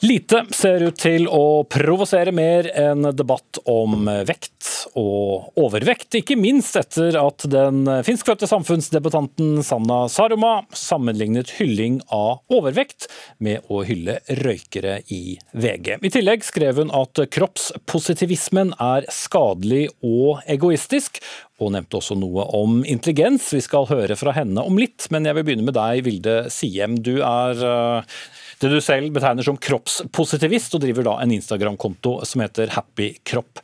Lite 0.00 0.44
ser 0.54 0.84
ut 0.86 0.98
til 1.00 1.24
å 1.26 1.64
provosere 1.66 2.30
mer 2.30 2.68
enn 2.70 3.08
debatt 3.18 3.58
om 3.66 4.06
vekt 4.28 4.68
og 4.98 5.58
overvekt, 5.58 6.14
ikke 6.20 6.36
minst 6.38 6.76
etter 6.78 7.18
at 7.18 7.42
den 7.50 7.82
finskfødte 8.06 8.46
samfunnsdebattanten 8.46 9.58
Sanna 9.66 10.04
Saruma 10.12 10.52
sammenlignet 10.70 11.50
hylling 11.58 11.98
av 12.14 12.44
overvekt 12.54 13.08
med 13.42 13.66
å 13.66 13.82
hylle 13.88 14.20
røykere 14.38 15.00
i 15.10 15.34
VG. 15.58 15.98
I 15.98 16.14
tillegg 16.14 16.46
skrev 16.46 16.78
hun 16.78 16.94
at 16.94 17.18
kroppspositivismen 17.34 18.76
er 18.78 19.08
skadelig 19.10 19.88
og 19.98 20.44
egoistisk, 20.46 21.18
og 21.58 21.72
nevnte 21.74 21.98
også 21.98 22.14
noe 22.14 22.46
om 22.54 22.84
intelligens. 22.86 23.50
Vi 23.50 23.64
skal 23.66 23.88
høre 23.90 24.14
fra 24.18 24.30
henne 24.36 24.62
om 24.62 24.78
litt, 24.78 25.08
men 25.10 25.26
jeg 25.26 25.34
vil 25.40 25.48
begynne 25.48 25.66
med 25.66 25.74
deg, 25.74 26.04
Vilde 26.06 26.36
Siem. 26.54 27.00
Du 27.02 27.16
er 27.18 27.64
eh, 27.66 28.18
det 28.62 28.70
du 28.72 28.80
selv 28.82 29.12
betegner 29.14 29.46
som 29.46 29.58
kroppspositivist, 29.60 30.74
og 30.74 30.82
driver 30.82 31.06
da 31.06 31.18
en 31.22 31.34
Instagram-konto 31.36 32.18
som 32.26 32.42
heter 32.42 32.74
Happy 32.74 33.12
Kropp. 33.26 33.62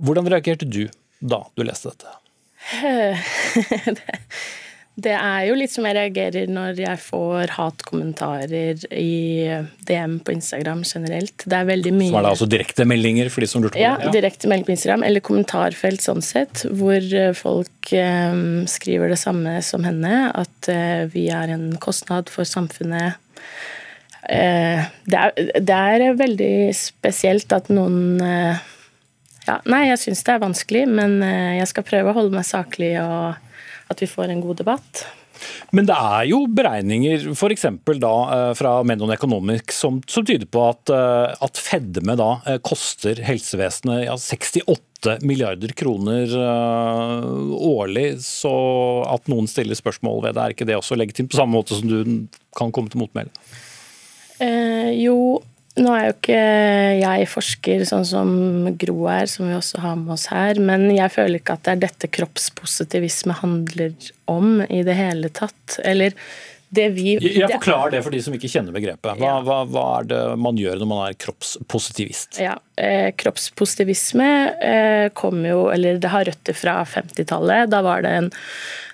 Hvordan 0.00 0.28
reagerte 0.32 0.68
du 0.68 0.86
da 1.20 1.42
du 1.56 1.64
leste 1.64 1.92
dette? 1.92 2.14
det, 5.06 5.12
er 5.12 5.42
jo 5.46 5.54
litt 5.56 5.70
som 5.70 5.86
jeg 5.86 5.96
reagerer 5.96 6.50
når 6.50 6.80
jeg 6.82 7.00
får 7.00 7.52
hatkommentarer 7.54 8.82
i 8.90 9.46
DM 9.86 10.18
på 10.24 10.34
Instagram 10.34 10.82
generelt. 10.88 11.44
Det 11.44 11.60
er 11.60 11.68
veldig 11.68 11.92
mye 11.94 12.10
Så 12.10 12.18
er 12.18 12.26
det 12.26 12.32
altså 12.32 12.50
direktemeldinger 12.56 13.30
for 13.32 13.44
de 13.44 13.50
som 13.52 13.64
lurte 13.64 13.78
på 13.78 13.84
ja, 13.84 13.94
det? 14.02 14.16
direkte 14.16 14.50
melding 14.50 14.66
på 14.68 14.74
Instagram, 14.74 15.06
eller 15.06 15.24
kommentarfelt 15.24 16.04
sånn 16.04 16.24
sett, 16.24 16.66
hvor 16.72 16.98
eh, 16.98 17.32
folk 17.36 17.92
um, 17.94 18.64
skriver 18.70 19.12
det 19.14 19.20
samme 19.22 19.60
som 19.64 19.86
henne, 19.86 20.26
at 20.34 20.72
uh, 20.72 21.06
vi 21.12 21.28
er 21.32 21.54
en 21.54 21.70
kostnad 21.80 22.32
for 22.32 22.48
samfunnet. 22.48 23.22
Eh, 24.28 24.86
det, 25.06 25.18
er, 25.18 25.50
det 25.62 25.74
er 25.76 26.16
veldig 26.18 26.54
spesielt 26.74 27.52
at 27.54 27.68
noen 27.70 28.18
eh, 28.18 28.64
ja, 29.46 29.60
Nei, 29.70 29.84
jeg 29.92 30.00
syns 30.02 30.24
det 30.26 30.32
er 30.34 30.42
vanskelig, 30.42 30.86
men 30.90 31.20
eh, 31.22 31.58
jeg 31.60 31.70
skal 31.70 31.86
prøve 31.86 32.10
å 32.10 32.16
holde 32.16 32.34
meg 32.34 32.48
saklig, 32.48 32.96
og 32.98 33.36
at 33.92 34.02
vi 34.02 34.10
får 34.10 34.32
en 34.32 34.42
god 34.42 34.58
debatt. 34.64 35.04
Men 35.76 35.86
det 35.86 35.94
er 35.94 36.24
jo 36.30 36.40
beregninger 36.48 37.28
f.eks. 37.36 37.66
da 38.00 38.12
fra 38.56 38.70
Menon 38.88 39.12
Economics 39.12 39.78
som, 39.84 39.98
som 40.08 40.24
tyder 40.26 40.48
på 40.48 40.62
at, 40.64 40.88
at 41.44 41.60
fedme 41.60 42.16
da 42.16 42.30
koster 42.64 43.20
helsevesenet 43.20 44.06
ja, 44.06 44.14
68 44.16 45.18
milliarder 45.28 45.76
kroner 45.76 46.32
årlig. 47.52 48.06
Så 48.24 48.54
at 49.12 49.28
noen 49.28 49.44
stiller 49.52 49.76
spørsmål 49.76 50.24
ved 50.24 50.38
det, 50.38 50.46
er 50.46 50.56
ikke 50.56 50.70
det 50.72 50.80
også 50.80 50.96
legitimt 50.96 51.34
på 51.34 51.42
samme 51.42 51.58
måte 51.58 51.76
som 51.76 51.92
du 51.92 52.00
kan 52.56 52.72
komme 52.72 52.88
til 52.88 53.04
motmæle? 53.04 53.28
Eh, 54.42 54.90
jo, 55.00 55.16
nå 55.76 55.92
er 55.92 56.08
jo 56.08 56.16
ikke 56.16 56.40
jeg 57.00 57.28
forsker 57.30 57.84
sånn 57.88 58.04
som 58.08 58.34
Gro 58.80 59.06
er, 59.12 59.30
som 59.30 59.48
vi 59.48 59.56
også 59.56 59.80
har 59.84 59.96
med 60.00 60.16
oss 60.16 60.26
her, 60.32 60.60
men 60.62 60.88
jeg 60.94 61.12
føler 61.14 61.40
ikke 61.40 61.56
at 61.56 61.64
det 61.66 61.76
er 61.76 61.86
dette 61.86 62.12
kroppspositivisme 62.18 63.38
handler 63.42 63.96
om 64.30 64.60
i 64.66 64.82
det 64.86 64.98
hele 64.98 65.32
tatt. 65.32 65.78
Eller 65.84 66.16
det 66.76 66.88
vi 66.96 67.16
Jeg 67.20 67.48
forklarer 67.48 67.96
det 67.96 68.04
for 68.04 68.14
de 68.14 68.20
som 68.24 68.34
ikke 68.36 68.50
kjenner 68.50 68.74
begrepet. 68.74 69.20
Hva, 69.20 69.36
hva, 69.46 69.60
hva 69.70 69.84
er 70.00 70.08
det 70.10 70.22
man 70.42 70.58
gjør 70.60 70.80
når 70.82 70.90
man 70.90 71.04
er 71.06 71.18
kroppspositivist? 71.22 72.40
Ja, 72.42 72.56
eh, 72.76 73.12
Kroppspositivisme 73.18 74.30
eh, 74.62 75.06
kom 75.16 75.44
jo, 75.46 75.66
eller 75.72 76.00
det 76.02 76.12
har 76.12 76.26
røtter 76.28 76.56
fra 76.56 76.80
50-tallet. 76.84 77.70
Da 77.72 77.82
var 77.86 78.04
det 78.06 78.16
en 78.22 78.34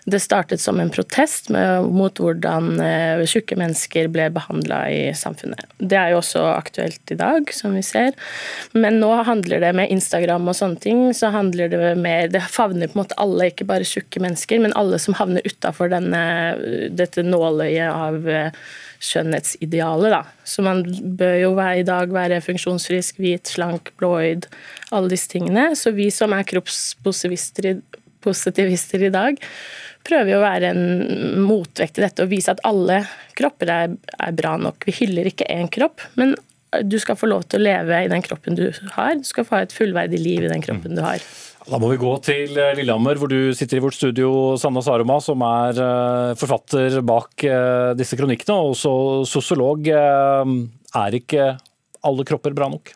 det 0.04 0.18
startet 0.20 0.60
som 0.60 0.80
en 0.80 0.90
protest 0.90 1.48
med, 1.54 1.84
mot 1.94 2.18
hvordan 2.18 2.80
eh, 2.82 3.22
tjukke 3.28 3.54
mennesker 3.58 4.08
ble 4.10 4.26
behandla 4.34 4.80
i 4.90 5.02
samfunnet. 5.14 5.62
Det 5.78 5.98
er 5.98 6.10
jo 6.10 6.18
også 6.18 6.42
aktuelt 6.56 7.14
i 7.14 7.18
dag, 7.20 7.52
som 7.54 7.76
vi 7.78 7.84
ser. 7.86 8.16
Men 8.74 8.98
nå 9.02 9.12
handler 9.28 9.62
det 9.62 9.72
med 9.78 9.94
Instagram 9.94 10.50
og 10.50 10.58
sånne 10.58 10.82
ting, 10.82 11.04
så 11.14 11.30
handler 11.34 11.70
det 11.70 11.94
mer 12.02 12.30
Det 12.32 12.42
favner 12.50 12.90
på 12.90 12.98
en 12.98 13.04
måte 13.04 13.18
alle, 13.22 13.52
ikke 13.52 13.68
bare 13.68 13.86
tjukke 13.86 14.22
mennesker, 14.24 14.62
men 14.64 14.74
alle 14.78 14.98
som 15.02 15.14
havner 15.18 15.46
utafor 15.46 15.92
dette 15.92 17.22
nåløyet 17.22 17.92
av 17.92 18.26
eh, 18.26 18.64
skjønnhetsidealet. 19.02 20.14
Da. 20.14 20.22
Så 20.46 20.64
man 20.64 20.84
bør 21.18 21.36
jo 21.40 21.54
i 21.58 21.86
dag 21.86 22.12
være 22.14 22.42
funksjonsfrisk, 22.44 23.18
hvit, 23.22 23.50
slank, 23.50 23.90
blåøyd, 24.00 24.46
alle 24.94 25.12
disse 25.12 25.30
tingene. 25.32 25.72
Så 25.78 25.94
vi 25.96 26.08
som 26.14 26.34
er 26.36 26.46
kroppspositivister 26.48 27.74
positivister 28.22 29.02
i 29.02 29.10
dag, 29.10 29.38
prøver 30.06 30.32
jo 30.32 30.38
å 30.40 30.44
være 30.44 30.72
en 30.72 31.42
motvekt 31.42 31.96
til 31.96 32.06
dette 32.06 32.24
og 32.24 32.30
vise 32.30 32.52
at 32.54 32.62
alle 32.66 33.02
kropper 33.38 33.70
er, 33.74 33.96
er 34.18 34.36
bra 34.38 34.56
nok. 34.60 34.86
Vi 34.86 34.94
hyller 35.00 35.30
ikke 35.30 35.48
én 35.50 35.70
kropp, 35.72 36.04
men 36.18 36.36
du 36.86 36.96
skal 37.02 37.18
få 37.18 37.28
lov 37.28 37.44
til 37.50 37.60
å 37.60 37.66
leve 37.66 37.98
i 38.04 38.10
den 38.10 38.24
kroppen 38.24 38.56
du 38.56 38.68
har. 38.94 39.16
Du 39.18 39.26
skal 39.28 39.46
få 39.48 39.58
ha 39.58 39.66
et 39.66 39.74
fullverdig 39.76 40.20
liv 40.22 40.46
i 40.46 40.52
den 40.52 40.62
kroppen 40.64 40.96
du 40.96 41.02
har. 41.04 41.22
Da 41.62 41.78
må 41.78 41.92
vi 41.92 42.00
gå 42.00 42.10
til 42.26 42.56
eh, 42.58 42.72
Lillehammer, 42.78 43.18
hvor 43.20 43.30
du 43.30 43.52
sitter 43.54 43.78
i 43.78 43.82
vårt 43.84 43.94
studio, 43.94 44.30
Sanna 44.58 44.82
Saroma, 44.82 45.20
som 45.22 45.44
er 45.46 45.78
eh, 45.78 46.32
forfatter 46.40 46.98
bak 47.06 47.44
eh, 47.46 47.92
disse 47.98 48.18
kronikkene, 48.18 48.56
og 48.58 48.74
også 48.74 48.94
sosiolog. 49.30 49.86
Er 49.92 51.20
ikke 51.20 51.52
alle 52.02 52.26
kropper 52.26 52.56
bra 52.56 52.66
nok? 52.72 52.94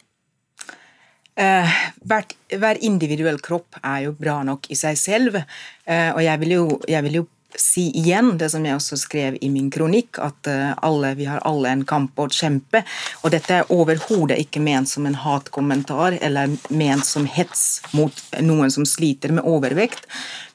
Eh, 1.36 1.72
hvert, 2.08 2.32
hver 2.48 2.78
individuell 2.86 3.38
kropp 3.44 3.76
er 3.82 4.06
jo 4.06 4.14
bra 4.16 4.38
nok 4.46 4.70
i 4.72 4.78
seg 4.78 4.96
selv. 4.98 5.36
Eh, 5.36 6.10
og 6.14 6.22
jeg 6.24 6.40
vil, 6.42 6.54
jo, 6.56 6.78
jeg 6.88 7.04
vil, 7.04 7.18
jo, 7.20 7.26
si 7.60 7.88
igjen 7.98 8.34
det 8.40 8.50
som 8.52 8.64
jeg 8.66 8.76
også 8.78 8.98
skrev 9.00 9.38
i 9.40 9.50
min 9.52 9.68
kronikk, 9.72 10.20
at 10.22 10.50
eh, 10.50 10.72
alle, 10.86 11.14
vi 11.18 11.28
har 11.28 11.42
alle 11.48 11.72
en 11.72 11.84
kamp 11.88 12.18
å 12.18 12.28
kjempe. 12.32 12.82
Og 13.22 13.32
dette 13.34 13.60
er 13.60 13.72
overhodet 13.74 14.38
ikke 14.42 14.62
ment 14.64 14.90
som 14.90 15.06
en 15.08 15.18
hatkommentar 15.18 16.18
eller 16.20 16.56
ment 16.68 17.06
som 17.06 17.26
hets 17.28 17.66
mot 17.96 18.24
noen 18.42 18.72
som 18.72 18.86
sliter 18.88 19.34
med 19.36 19.46
overvekt. 19.46 20.06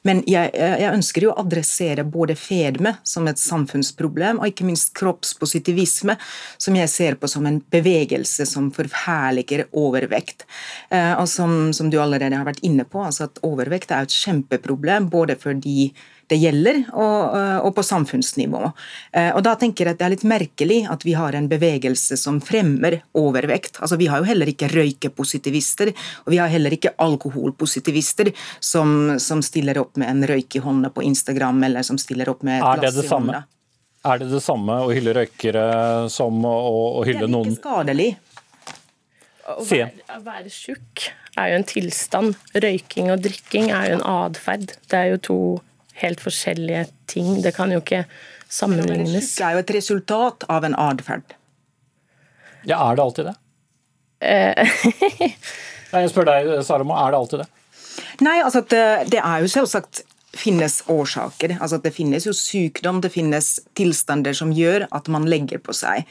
Men 0.02 0.22
jeg, 0.26 0.50
jeg, 0.58 0.90
ønsker 0.90 1.26
jo 1.26 1.30
å 1.30 1.42
adressere 1.44 2.02
både 2.02 2.34
fedme 2.38 2.96
som 3.06 3.28
et 3.30 3.38
samfunnsproblem, 3.38 4.40
og 4.40 4.50
ikke 4.50 4.66
minst 4.66 4.90
kroppspositivisme, 4.98 6.16
som 6.58 6.78
jeg 6.78 6.90
ser 6.90 7.18
på 7.20 7.30
som 7.30 7.46
en 7.46 7.60
bevegelse 7.72 8.46
som 8.50 8.72
forherliger 8.74 9.68
overvekt. 9.70 10.46
Eh, 10.90 11.14
og 11.14 11.28
som, 11.30 11.70
som, 11.76 11.90
du 11.92 12.00
allerede 12.02 12.38
har 12.38 12.48
vært 12.48 12.64
inne 12.66 12.86
på, 12.88 13.04
altså 13.06 13.28
at 13.28 13.38
overvekt 13.46 13.94
er 13.94 14.08
et 14.08 14.18
kjempeproblem 14.24 15.06
både 15.12 15.38
for 15.38 15.54
de 15.54 15.92
det 16.32 16.40
gjelder, 16.40 16.80
og, 16.92 17.36
eh, 17.36 17.58
og, 17.60 17.70
på 17.76 17.84
samfunnsnivå. 17.86 18.62
Eh, 19.12 19.30
og 19.36 19.42
Da 19.44 19.54
tenker 19.60 19.86
jeg 19.86 19.96
at 19.96 20.00
det 20.00 20.06
er 20.06 20.14
litt 20.14 20.26
merkelig 20.28 20.80
at 20.90 21.04
vi 21.04 21.14
har 21.18 21.36
en 21.36 21.48
bevegelse 21.50 22.16
som 22.20 22.40
fremmer 22.40 23.00
overvekt. 23.18 23.80
Altså 23.80 23.98
Vi 24.00 24.08
har 24.10 24.22
jo 24.22 24.30
heller 24.30 24.48
ikke 24.48 24.70
røykepositivister, 24.72 25.92
og 26.24 26.32
vi 26.32 26.40
har 26.40 26.52
heller 26.52 26.74
ikke 26.74 26.94
alkoholpositivister 27.02 28.32
som, 28.60 29.18
som 29.20 29.42
stiller 29.44 29.78
opp 29.82 30.00
med 30.00 30.08
en 30.08 30.26
røyk 30.28 30.56
i 30.56 30.64
hånda 30.64 30.92
på 30.94 31.04
Instagram, 31.06 31.62
eller 31.68 31.86
som 31.86 32.00
stiller 32.00 32.32
opp 32.32 32.42
med 32.46 32.60
et 32.60 32.80
glass 32.80 33.02
i 33.04 33.08
hånda. 33.08 33.44
Er 34.02 34.18
det 34.18 34.32
det 34.32 34.42
samme 34.42 34.80
å 34.82 34.90
hylle 34.90 35.12
røykere 35.14 35.64
som 36.10 36.42
å, 36.42 36.56
å 36.98 37.02
hylle 37.06 37.28
noen 37.30 37.52
Det 37.52 37.58
er 37.58 37.60
ikke 37.60 37.68
skadelig. 37.68 38.10
Å 39.42 39.62
være, 39.66 39.90
å 40.16 40.22
være 40.24 40.50
tjukk 40.50 41.10
er 41.38 41.52
jo 41.52 41.58
en 41.60 41.68
tilstand. 41.68 42.40
Røyking 42.54 43.12
og 43.12 43.22
drikking 43.24 43.70
er 43.74 43.90
jo 43.90 43.98
en 44.00 44.06
atferd. 44.10 44.74
Det 44.90 44.98
er 44.98 45.12
jo 45.12 45.20
to 45.28 45.38
helt 46.00 46.22
forskjellige 46.22 46.86
ting. 47.10 47.42
Det 47.44 47.54
kan 47.56 47.72
jo 47.72 47.80
ikke 47.82 48.04
sammenlignes. 48.52 49.34
Det 49.38 49.46
er 49.46 49.56
jo 49.56 49.62
et 49.64 49.74
resultat 49.76 50.46
av 50.52 50.64
en 50.68 50.76
atferd. 50.78 51.36
Ja, 52.68 52.78
er 52.78 52.96
det 52.96 53.04
alltid 53.04 53.30
det? 53.30 53.36
Eh. 54.22 54.76
Nei, 55.92 56.04
jeg 56.04 56.12
spør 56.12 56.28
deg, 56.28 56.52
Saramo, 56.64 56.94
er 56.96 57.12
det 57.12 57.20
alltid 57.20 57.42
det? 57.42 57.48
Nei, 58.22 58.38
altså 58.40 58.62
det, 58.64 58.84
det 59.12 59.20
er 59.20 59.42
jo 59.42 59.50
selvsagt 59.50 60.04
finnes 60.36 60.82
årsaker. 60.86 61.56
Altså 61.60 61.78
Det 61.78 61.92
finnes 61.92 62.26
jo 62.26 62.32
sykdom, 62.32 63.00
det 63.00 63.12
finnes 63.12 63.60
tilstander 63.76 64.32
som 64.36 64.52
gjør 64.52 64.86
at 64.90 65.08
man 65.12 65.26
legger 65.28 65.60
på 65.60 65.74
seg. 65.76 66.06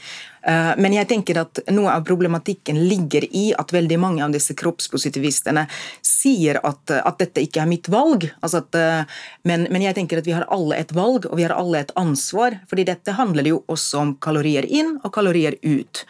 Eh, 0.46 0.72
men 0.78 0.94
jeg 0.94 1.10
tenker 1.10 1.40
at 1.42 1.62
noe 1.74 1.92
av 1.94 2.06
problematikken 2.06 2.80
ligger 2.90 3.26
i 3.26 3.52
at 3.58 3.74
veldig 3.74 3.98
mange 4.02 4.26
av 4.26 4.34
disse 4.34 4.56
kroppspositivistene 4.58 5.68
sier 6.06 6.62
at, 6.66 6.94
at 6.98 7.22
dette 7.22 7.46
ikke 7.46 7.64
er 7.64 7.72
mitt 7.72 7.90
valg. 7.94 8.28
Altså 8.42 8.62
at, 8.62 8.78
eh, 8.78 9.24
men, 9.50 9.66
men, 9.70 9.86
jeg 9.86 9.98
tenker 9.98 10.22
at 10.22 10.30
vi 10.30 10.36
har 10.38 10.46
alle 10.54 10.78
et 10.78 10.94
valg, 10.98 11.26
og 11.30 11.38
vi 11.40 11.48
har 11.48 11.56
alle 11.58 11.82
et 11.82 11.96
ansvar. 12.00 12.60
fordi 12.70 12.86
dette 12.90 13.18
handler 13.18 13.48
jo 13.48 13.64
også 13.68 14.06
om 14.06 14.14
kalorier 14.22 14.66
inn 14.70 15.00
og 15.04 15.14
kalorier 15.14 15.58
ut. 15.64 16.06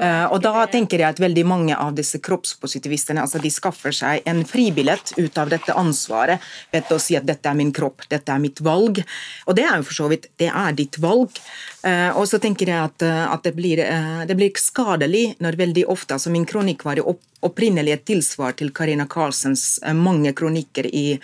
Eh, 0.00 0.26
og 0.32 0.40
da 0.40 0.64
tenker 0.72 1.02
jeg 1.02 1.12
at 1.12 1.20
veldig 1.20 1.44
mange 1.44 1.76
av 1.76 1.92
disse 1.98 2.20
kroppspositivistene 2.24 3.20
altså 3.20 3.40
de 3.42 3.50
skaffer 3.52 3.92
seg 3.92 4.24
en 4.30 4.42
fribillett 4.48 5.12
ut 5.18 5.40
av 5.40 5.52
dette 5.52 5.76
ansvaret 5.76 6.40
ved 6.72 6.88
å 6.94 7.00
si 7.02 7.18
at 7.18 7.26
dette 7.28 7.50
er 7.50 7.58
min 7.58 7.72
kropp, 7.76 8.06
dette 8.08 8.32
er 8.32 8.40
mitt 8.40 8.62
valg. 8.64 9.02
Og 9.46 9.58
det 9.58 9.66
er 9.68 9.76
jo 9.76 9.88
for 9.90 9.98
så 9.98 10.08
vidt 10.12 10.30
det 10.40 10.48
er 10.48 10.78
ditt 10.78 10.96
valg. 11.04 11.36
Eh, 11.82 12.10
og 12.16 12.28
så 12.28 12.40
tenker 12.42 12.68
jeg 12.68 12.76
at, 12.76 13.02
eh, 13.06 13.24
at 13.32 13.46
det, 13.46 13.54
blir, 13.56 13.80
det, 14.28 14.36
blir, 14.36 14.52
skadelig 14.60 15.38
når 15.40 15.56
veldig 15.56 15.86
ofte 15.88 16.16
altså 16.16 16.32
Min 16.32 16.44
kronikk 16.48 16.84
var 16.84 17.00
opp 17.00 17.24
opprinnelig 17.40 17.94
et 17.94 18.02
tilsvar 18.04 18.52
til 18.58 18.68
Karina 18.76 19.06
Karlsens 19.08 19.80
eh, 19.86 19.94
mange 19.96 20.32
kronikker 20.36 20.86
i, 20.86 21.14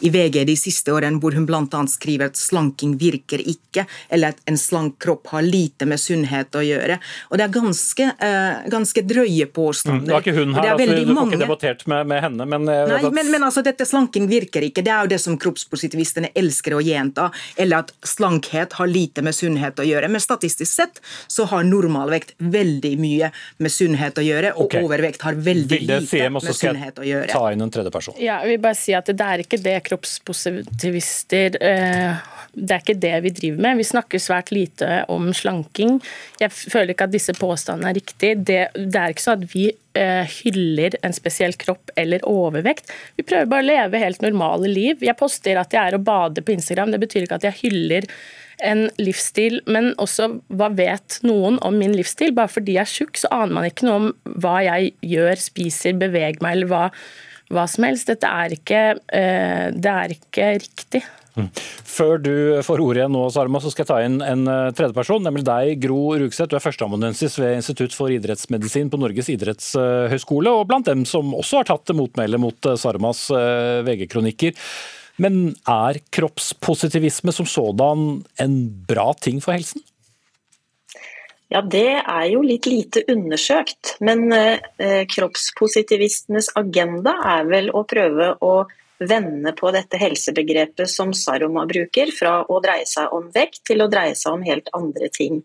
i, 0.00 0.10
VG 0.14 0.44
de 0.46 0.56
siste 0.58 0.92
årene, 0.94 1.18
hvor 1.18 1.34
hun 1.34 1.46
bl.a. 1.48 1.80
skriver 1.90 2.30
at 2.30 2.38
slanking 2.38 2.94
virker 3.00 3.42
ikke, 3.42 3.82
eller 4.08 4.34
at 4.34 4.42
en 4.50 4.58
slank 4.60 5.00
kropp 5.02 5.32
har 5.32 5.42
lite 5.42 5.88
med 5.90 5.98
sunnhet 5.98 6.54
å 6.54 6.62
gjøre. 6.62 6.98
Og 7.30 7.40
Det 7.40 7.46
er 7.46 7.54
ganske, 7.56 8.06
ganske 8.70 9.02
drøye 9.02 9.48
påstander. 9.50 10.04
Mm, 10.04 10.06
det 10.06 10.14
var 10.14 10.22
ikke 10.22 10.36
hun 10.36 10.54
her, 10.54 10.68
altså, 10.74 10.86
du 10.94 11.14
får 11.14 11.32
ikke 11.32 11.42
debattert 11.42 11.84
med, 11.90 12.06
med 12.12 12.22
henne, 12.22 12.48
men, 12.54 12.70
Nei, 12.70 13.00
men, 13.10 13.32
men, 13.34 13.48
altså, 13.48 13.64
dette 13.66 13.88
slanking 13.88 14.30
virker 14.30 14.68
ikke. 14.68 14.84
Det 14.86 14.94
er 14.94 15.08
jo 15.08 15.12
det 15.16 15.20
som 15.24 15.38
kroppspositivistene 15.40 16.30
elsker 16.38 16.78
å 16.78 16.82
gjenta. 16.84 17.30
Eller 17.58 17.82
at 17.82 17.90
slankhet 18.06 18.78
har 18.78 18.90
lite 18.90 19.26
med 19.26 19.34
sunnhet 19.34 19.82
å 19.82 19.88
gjøre. 19.88 20.03
Men 20.12 20.22
statistisk 20.22 20.70
sett 20.72 21.00
så 21.26 21.46
har 21.50 21.66
normalvekt 21.66 22.34
veldig 22.38 22.94
mye 23.00 23.30
med 23.62 23.72
sunnhet 23.72 24.18
å 24.20 24.24
gjøre, 24.24 24.54
og 24.56 24.68
okay. 24.68 24.84
overvekt 24.84 25.24
har 25.26 25.38
veldig 25.38 25.80
lite 25.80 25.94
lite 26.04 26.30
med 26.32 26.48
sunnhet 26.54 27.00
å 27.00 27.06
gjøre. 27.06 27.30
Ta 27.32 27.44
inn 27.52 27.64
en 27.64 27.72
tredje 27.72 27.92
person. 27.94 28.16
Ja, 28.18 28.40
jeg 28.42 28.54
vil 28.54 28.64
bare 28.64 28.78
si 28.78 28.94
at 28.96 29.10
Det 29.14 29.26
er 29.26 29.44
ikke 29.44 29.60
det 29.62 29.76
kroppspositivister 29.86 31.58
eh, 31.62 32.24
Det 32.54 32.76
er 32.76 32.82
ikke 32.82 32.98
det 33.00 33.14
vi 33.26 33.32
driver 33.38 33.64
med. 33.66 33.80
Vi 33.82 33.88
snakker 33.88 34.22
svært 34.22 34.52
lite 34.54 35.04
om 35.12 35.30
slanking. 35.34 35.98
Jeg 36.40 36.52
føler 36.54 36.94
ikke 36.94 37.08
at 37.08 37.14
disse 37.14 37.34
påstandene 37.38 37.92
er 37.92 37.98
riktige. 37.98 38.38
Det, 38.38 38.60
det 38.74 39.00
er 39.00 39.14
ikke 39.14 39.24
sånn 39.24 39.42
at 39.42 39.48
vi 39.54 39.66
eh, 39.98 40.36
hyller 40.40 40.98
en 41.02 41.16
spesiell 41.16 41.56
kropp 41.60 41.92
eller 42.00 42.24
overvekt. 42.28 42.92
Vi 43.18 43.26
prøver 43.26 43.50
bare 43.50 43.66
å 43.66 43.70
leve 43.72 44.02
helt 44.02 44.24
normale 44.24 44.70
liv. 44.70 45.02
Jeg 45.04 45.18
poster 45.18 45.60
at 45.60 45.74
jeg 45.74 45.82
er 45.82 45.98
og 45.98 46.06
bader 46.06 46.46
på 46.46 46.54
Instagram. 46.56 46.94
Det 46.94 47.02
betyr 47.06 47.26
ikke 47.26 47.40
at 47.40 47.48
jeg 47.50 47.60
hyller 47.64 48.08
en 48.64 48.86
livsstil, 49.00 49.60
men 49.70 49.92
også 50.00 50.30
hva 50.52 50.70
vet 50.74 51.20
noen 51.26 51.58
om 51.64 51.76
min 51.78 51.94
livsstil? 51.96 52.34
Bare 52.36 52.52
fordi 52.52 52.78
jeg 52.78 52.84
er 52.86 52.94
tjukk, 52.94 53.20
så 53.20 53.30
aner 53.34 53.58
man 53.58 53.68
ikke 53.68 53.88
noe 53.88 54.00
om 54.00 54.08
hva 54.42 54.58
jeg 54.64 54.94
gjør, 55.14 55.42
spiser, 55.42 55.98
beveger 56.00 56.40
meg 56.44 56.58
eller 56.58 56.70
hva, 56.70 56.86
hva 57.54 57.66
som 57.70 57.86
helst. 57.88 58.08
Dette 58.10 58.30
er 58.30 58.56
ikke, 58.56 58.86
uh, 59.00 59.68
det 59.74 59.92
er 59.92 60.16
ikke 60.16 60.48
riktig. 60.64 61.04
Mm. 61.34 61.48
Før 61.94 62.20
du 62.22 62.34
får 62.62 62.80
ordet 62.82 63.00
igjen 63.02 63.14
nå, 63.14 63.24
Sarma, 63.34 63.58
så 63.58 63.72
skal 63.72 63.82
jeg 63.82 63.90
ta 63.90 64.00
inn 64.06 64.20
en 64.22 64.44
uh, 64.46 64.72
tredjeperson, 64.76 65.24
nemlig 65.26 65.42
deg, 65.48 65.76
Gro 65.82 66.14
Rugseth. 66.22 66.50
Du 66.50 66.58
er 66.58 66.62
førsteamanuensis 66.62 67.38
ved 67.42 67.56
Institutt 67.58 67.96
for 67.96 68.12
idrettsmedisin 68.14 68.92
på 68.92 69.00
Norges 69.02 69.32
idrettshøgskole, 69.34 70.52
og 70.54 70.68
blant 70.70 70.90
dem 70.90 71.02
som 71.08 71.34
også 71.34 71.62
har 71.62 71.72
tatt 71.72 71.94
motmæle 71.98 72.38
mot 72.42 72.70
uh, 72.70 72.78
Sarmas 72.80 73.26
VG-kronikker. 73.30 74.54
Men 75.16 75.54
er 75.70 76.00
kroppspositivisme 76.10 77.32
som 77.32 77.46
sådan 77.46 78.24
en 78.42 78.56
bra 78.88 79.12
ting 79.14 79.40
for 79.44 79.54
helsen? 79.54 79.82
Ja, 81.48 81.60
Det 81.62 82.00
er 82.02 82.24
jo 82.32 82.42
litt 82.42 82.66
lite 82.66 83.04
undersøkt. 83.08 83.96
Men 84.00 84.32
eh, 84.32 85.04
kroppspositivistenes 85.06 86.50
agenda 86.58 87.14
er 87.36 87.44
vel 87.50 87.70
å 87.70 87.84
prøve 87.86 88.32
å 88.42 88.54
vende 88.98 89.52
på 89.52 89.70
dette 89.74 89.98
helsebegrepet 90.00 90.90
som 90.90 91.12
Saroma 91.14 91.66
bruker, 91.66 92.10
fra 92.14 92.40
å 92.42 92.60
dreie 92.62 92.86
seg 92.88 93.12
om 93.14 93.28
vekt 93.34 93.64
til 93.70 93.82
å 93.84 93.90
dreie 93.90 94.14
seg 94.18 94.38
om 94.38 94.44
helt 94.46 94.70
andre 94.74 95.10
ting 95.14 95.42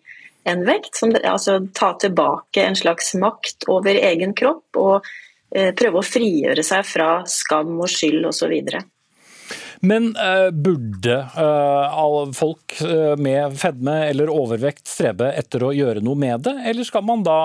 enn 0.50 0.66
vekt. 0.66 0.96
Som, 0.98 1.14
altså 1.14 1.60
ta 1.78 1.94
tilbake 2.00 2.64
en 2.66 2.78
slags 2.80 3.14
makt 3.20 3.68
over 3.70 4.00
egen 4.00 4.34
kropp 4.38 4.80
og 4.82 5.10
eh, 5.54 5.74
prøve 5.78 6.02
å 6.02 6.06
frigjøre 6.06 6.66
seg 6.66 6.88
fra 6.88 7.12
skam 7.30 7.76
og 7.78 7.92
skyld 7.92 8.30
osv. 8.32 8.56
Men 9.80 10.16
uh, 10.18 10.50
burde 10.52 11.18
uh, 11.38 12.32
folk 12.36 12.82
uh, 12.82 13.16
med 13.16 13.56
fedme 13.60 13.96
eller 14.10 14.32
overvekt 14.32 14.88
strebe 14.88 15.32
etter 15.40 15.64
å 15.64 15.74
gjøre 15.76 16.04
noe 16.04 16.20
med 16.20 16.44
det, 16.48 16.56
eller 16.68 16.88
skal 16.88 17.06
man 17.08 17.24
da 17.24 17.40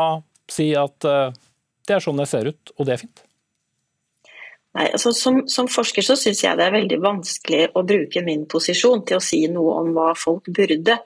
si 0.50 0.72
at 0.76 0.98
det 1.00 1.94
er 1.94 2.02
sånn 2.04 2.18
det 2.20 2.26
ser 2.28 2.50
ut, 2.50 2.72
og 2.76 2.84
det 2.84 2.92
er 2.94 3.00
fint? 3.00 3.22
Nei, 4.76 4.90
altså 4.90 5.12
som, 5.16 5.38
som, 5.48 5.70
forsker 5.70 6.04
så 6.04 6.16
syns 6.18 6.42
jeg 6.42 6.58
det 6.58 6.66
er 6.66 6.74
veldig 6.74 6.98
vanskelig 7.00 7.62
å 7.78 7.84
bruke 7.86 8.20
min 8.26 8.42
posisjon 8.50 9.06
til 9.08 9.20
å 9.20 9.24
si 9.24 9.40
noe 9.48 9.78
om 9.80 9.92
hva 9.96 10.10
folk 10.18 10.50
burde. 10.52 10.98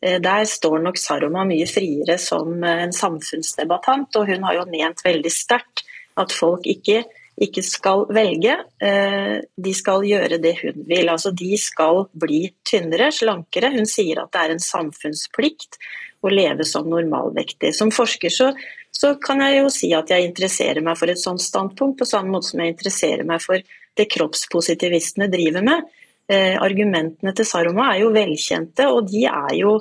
Der 0.00 0.48
står 0.48 0.80
nok 0.86 1.00
Saroma 1.00 1.44
mye 1.48 1.66
friere 1.68 2.16
som 2.22 2.64
en 2.64 2.94
samfunnsdebattant, 2.96 4.16
og 4.16 4.32
hun 4.32 4.48
har 4.48 4.62
jo 4.62 4.66
ment 4.70 5.04
veldig 5.04 5.32
sterkt 5.34 5.84
at 6.16 6.32
folk 6.32 6.64
ikke 6.70 7.02
ikke 7.36 7.62
skal 7.64 8.06
velge. 8.16 8.54
Eh, 8.80 9.36
de 9.44 9.72
skal 9.76 10.04
gjøre 10.08 10.38
det 10.40 10.54
hun 10.62 10.80
vil. 10.88 11.10
Altså, 11.12 11.32
de 11.36 11.52
skal 11.60 12.06
bli 12.16 12.46
tynnere, 12.64 13.10
slankere. 13.12 13.74
Hun 13.74 13.88
sier 13.88 14.22
at 14.22 14.32
det 14.32 14.42
er 14.42 14.54
en 14.54 14.62
samfunnsplikt 14.62 15.76
å 16.24 16.32
leve 16.32 16.64
som 16.64 16.88
normalvektig. 16.88 17.74
Som 17.76 17.92
forsker 17.94 18.32
så, 18.32 18.50
så, 18.94 19.14
kan 19.20 19.42
jeg 19.44 19.60
jo 19.60 19.72
si 19.72 19.92
at 19.96 20.10
jeg 20.12 20.30
interesserer 20.30 20.84
meg 20.84 20.96
for 20.98 21.12
et 21.12 21.20
sånt 21.20 21.44
standpunkt, 21.44 21.98
på 22.00 22.08
samme 22.08 22.32
måte 22.32 22.52
som 22.52 22.62
jeg 22.64 22.72
interesserer 22.72 23.28
meg 23.28 23.44
for 23.44 23.60
det 23.96 24.08
kroppspositivistene 24.12 25.28
driver 25.32 25.66
med. 25.66 25.92
Eh, 26.32 26.56
argumentene 26.58 27.34
til 27.36 27.46
Saroma 27.46 27.92
er 27.92 28.00
jo 28.02 28.14
velkjente, 28.16 28.88
og 28.90 29.12
de 29.12 29.26
er 29.28 29.52
jo 29.60 29.76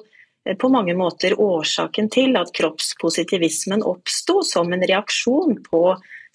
eh, 0.45 0.57
på 0.59 0.69
mange 0.73 0.93
måter 0.97 1.37
årsaken 1.41 2.11
til 2.13 2.35
at 2.37 2.51
kroppspositivismen 2.55 3.83
oppsto 3.87 4.41
som 4.45 4.75
en 4.75 4.85
reaksjon 4.85 5.63
på 5.65 5.85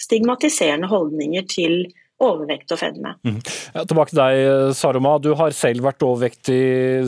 stigmatiserende 0.00 0.90
holdninger 0.90 1.46
til 1.50 1.82
overvekt 2.20 2.72
og 2.74 2.80
fedme. 2.82 3.14
Mm. 3.24 3.38
Ja, 3.74 3.86
tilbake 3.88 4.12
til 4.12 4.20
deg, 4.20 4.74
Saroma. 4.76 5.14
Du 5.22 5.32
har 5.38 5.56
selv 5.56 5.86
vært 5.86 6.04
overvektig, 6.04 6.60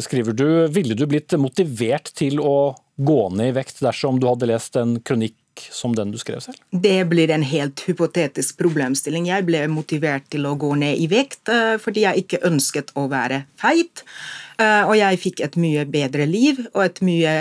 skriver 0.07 0.37
du. 0.37 0.47
Ville 0.73 0.97
du 0.97 1.05
blitt 1.09 1.37
motivert 1.41 2.13
til 2.17 2.41
å 2.41 2.73
gå 3.03 3.23
ned 3.37 3.53
i 3.53 3.57
vekt 3.57 3.83
dersom 3.85 4.21
du 4.21 4.29
hadde 4.31 4.49
lest 4.51 4.77
en 4.81 4.99
kronikk 5.05 5.39
som 5.73 5.93
den 5.97 6.13
du 6.13 6.19
skrev 6.21 6.41
selv? 6.45 6.61
Det 6.71 7.03
blir 7.11 7.33
en 7.35 7.45
helt 7.45 7.83
hypotetisk 7.87 8.57
problemstilling. 8.61 9.29
Jeg 9.29 9.47
ble 9.49 9.67
motivert 9.73 10.29
til 10.33 10.49
å 10.49 10.57
gå 10.61 10.73
ned 10.81 11.01
i 11.01 11.09
vekt 11.13 11.53
eh, 11.53 11.77
fordi 11.83 12.07
jeg 12.07 12.25
ikke 12.25 12.43
ønsket 12.49 12.95
å 12.97 13.09
være 13.13 13.45
feit. 13.61 14.05
Eh, 14.63 14.85
og 14.89 14.95
jeg 14.99 15.19
fikk 15.21 15.41
et 15.45 15.57
mye 15.61 15.85
bedre 15.89 16.27
liv 16.29 16.59
og 16.73 16.83
et 16.85 17.01
mye, 17.05 17.33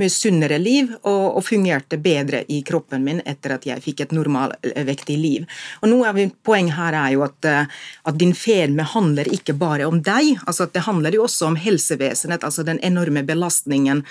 mye 0.00 0.12
sunnere 0.12 0.58
liv, 0.60 0.90
og, 1.00 1.38
og, 1.38 1.40
fungerte 1.46 1.98
bedre 2.02 2.42
i 2.52 2.60
kroppen 2.66 3.04
min 3.06 3.22
etter 3.28 3.54
at 3.56 3.66
jeg 3.68 3.82
fikk 3.84 4.02
et 4.04 4.14
normalvektig 4.16 5.16
liv. 5.18 5.46
Og 5.82 5.90
Noe 5.92 6.10
av 6.10 6.18
mitt 6.18 6.36
poeng 6.46 6.70
her 6.76 6.96
er 6.98 7.14
jo 7.16 7.24
at, 7.26 7.48
eh, 7.48 7.78
at 8.10 8.20
din 8.20 8.34
fedme 8.36 8.84
handler 8.92 9.30
ikke 9.32 9.56
bare 9.58 9.88
om 9.88 10.02
deg, 10.04 10.34
altså 10.46 10.68
at 10.68 10.76
det 10.76 10.84
handler 10.86 11.16
jo 11.16 11.24
også 11.26 11.48
om 11.50 11.58
helsevesenet, 11.58 12.44
altså 12.44 12.66
den 12.66 12.82
enorme 12.86 13.24
belastningen 13.26 14.04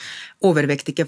overvektige 0.45 1.07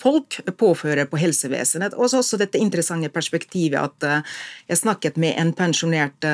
folk 0.00 0.40
påfører 0.60 1.10
på 1.10 1.20
helsevesenet. 1.20 1.98
Og 1.98 2.14
også 2.14 2.38
dette 2.40 2.60
interessante 2.60 3.10
perspektivet 3.12 3.80
at 3.82 4.08
eh, 4.08 4.38
jeg 4.70 4.84
snakket 4.84 5.20
med 5.20 5.36
en 5.40 5.52
pensjonert 5.56 6.30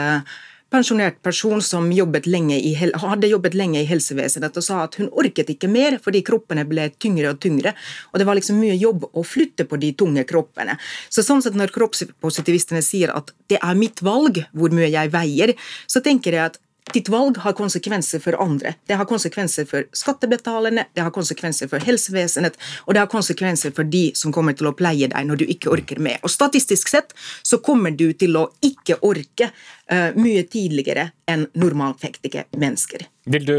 pensjonert 0.70 1.18
person 1.22 1.62
som 1.62 1.90
jobbet 1.92 2.26
i, 2.30 2.74
hadde 2.74 3.30
jobbet 3.30 3.54
lenge 3.54 3.82
i 3.82 3.88
helsevesenet 3.88 4.56
og 4.56 4.64
sa 4.64 4.84
at 4.84 4.96
hun 5.00 5.10
orket 5.10 5.50
ikke 5.50 5.68
mer 5.68 5.98
fordi 6.02 6.22
kroppene 6.22 6.64
ble 6.68 6.88
tyngre 6.98 7.32
og 7.34 7.40
tyngre. 7.42 7.74
Og 8.12 8.18
det 8.20 8.26
var 8.28 8.38
liksom 8.38 8.60
mye 8.60 8.78
jobb 8.78 9.08
å 9.12 9.24
flytte 9.26 9.66
på 9.66 9.76
de 9.82 9.92
tunge 9.92 10.24
kroppene. 10.24 10.78
Så 11.08 11.22
sånn 11.26 11.42
sett 11.42 11.58
Når 11.60 11.72
kroppspositivistene 11.74 12.80
sier 12.82 13.10
at 13.12 13.32
det 13.50 13.58
er 13.60 13.76
mitt 13.76 14.00
valg 14.06 14.44
hvor 14.56 14.72
mye 14.72 14.88
jeg 14.88 15.10
veier, 15.12 15.52
så 15.90 16.00
tenker 16.00 16.36
jeg 16.36 16.52
at 16.52 16.60
Ditt 16.94 17.08
valg 17.08 17.38
har 17.44 17.54
konsekvenser 17.58 18.22
for 18.22 18.36
andre. 18.42 18.74
Det 18.86 18.96
har 18.98 19.06
konsekvenser 19.06 19.66
for 19.70 19.86
skattebetalerne, 19.96 20.86
det 20.94 21.04
har 21.04 21.12
konsekvenser 21.14 21.70
for 21.70 21.82
helsevesenet, 21.86 22.58
og 22.86 22.94
det 22.94 23.04
har 23.04 23.10
konsekvenser 23.10 23.74
for 23.76 23.86
de 23.86 24.10
som 24.18 24.34
kommer 24.34 24.56
til 24.58 24.70
å 24.70 24.74
pleie 24.76 25.10
deg 25.10 25.28
når 25.28 25.42
du 25.42 25.46
ikke 25.46 25.70
orker 25.70 26.02
med. 26.02 26.18
Og 26.24 26.32
Statistisk 26.32 26.90
sett 26.90 27.14
så 27.46 27.60
kommer 27.62 27.94
du 27.94 28.10
til 28.18 28.38
å 28.40 28.48
ikke 28.64 28.98
orke 29.06 29.50
uh, 29.50 30.10
mye 30.18 30.46
tidligere 30.50 31.10
enn 31.30 31.46
normalfektige 31.54 32.48
mennesker. 32.58 33.06
Vil 33.30 33.46
du 33.46 33.58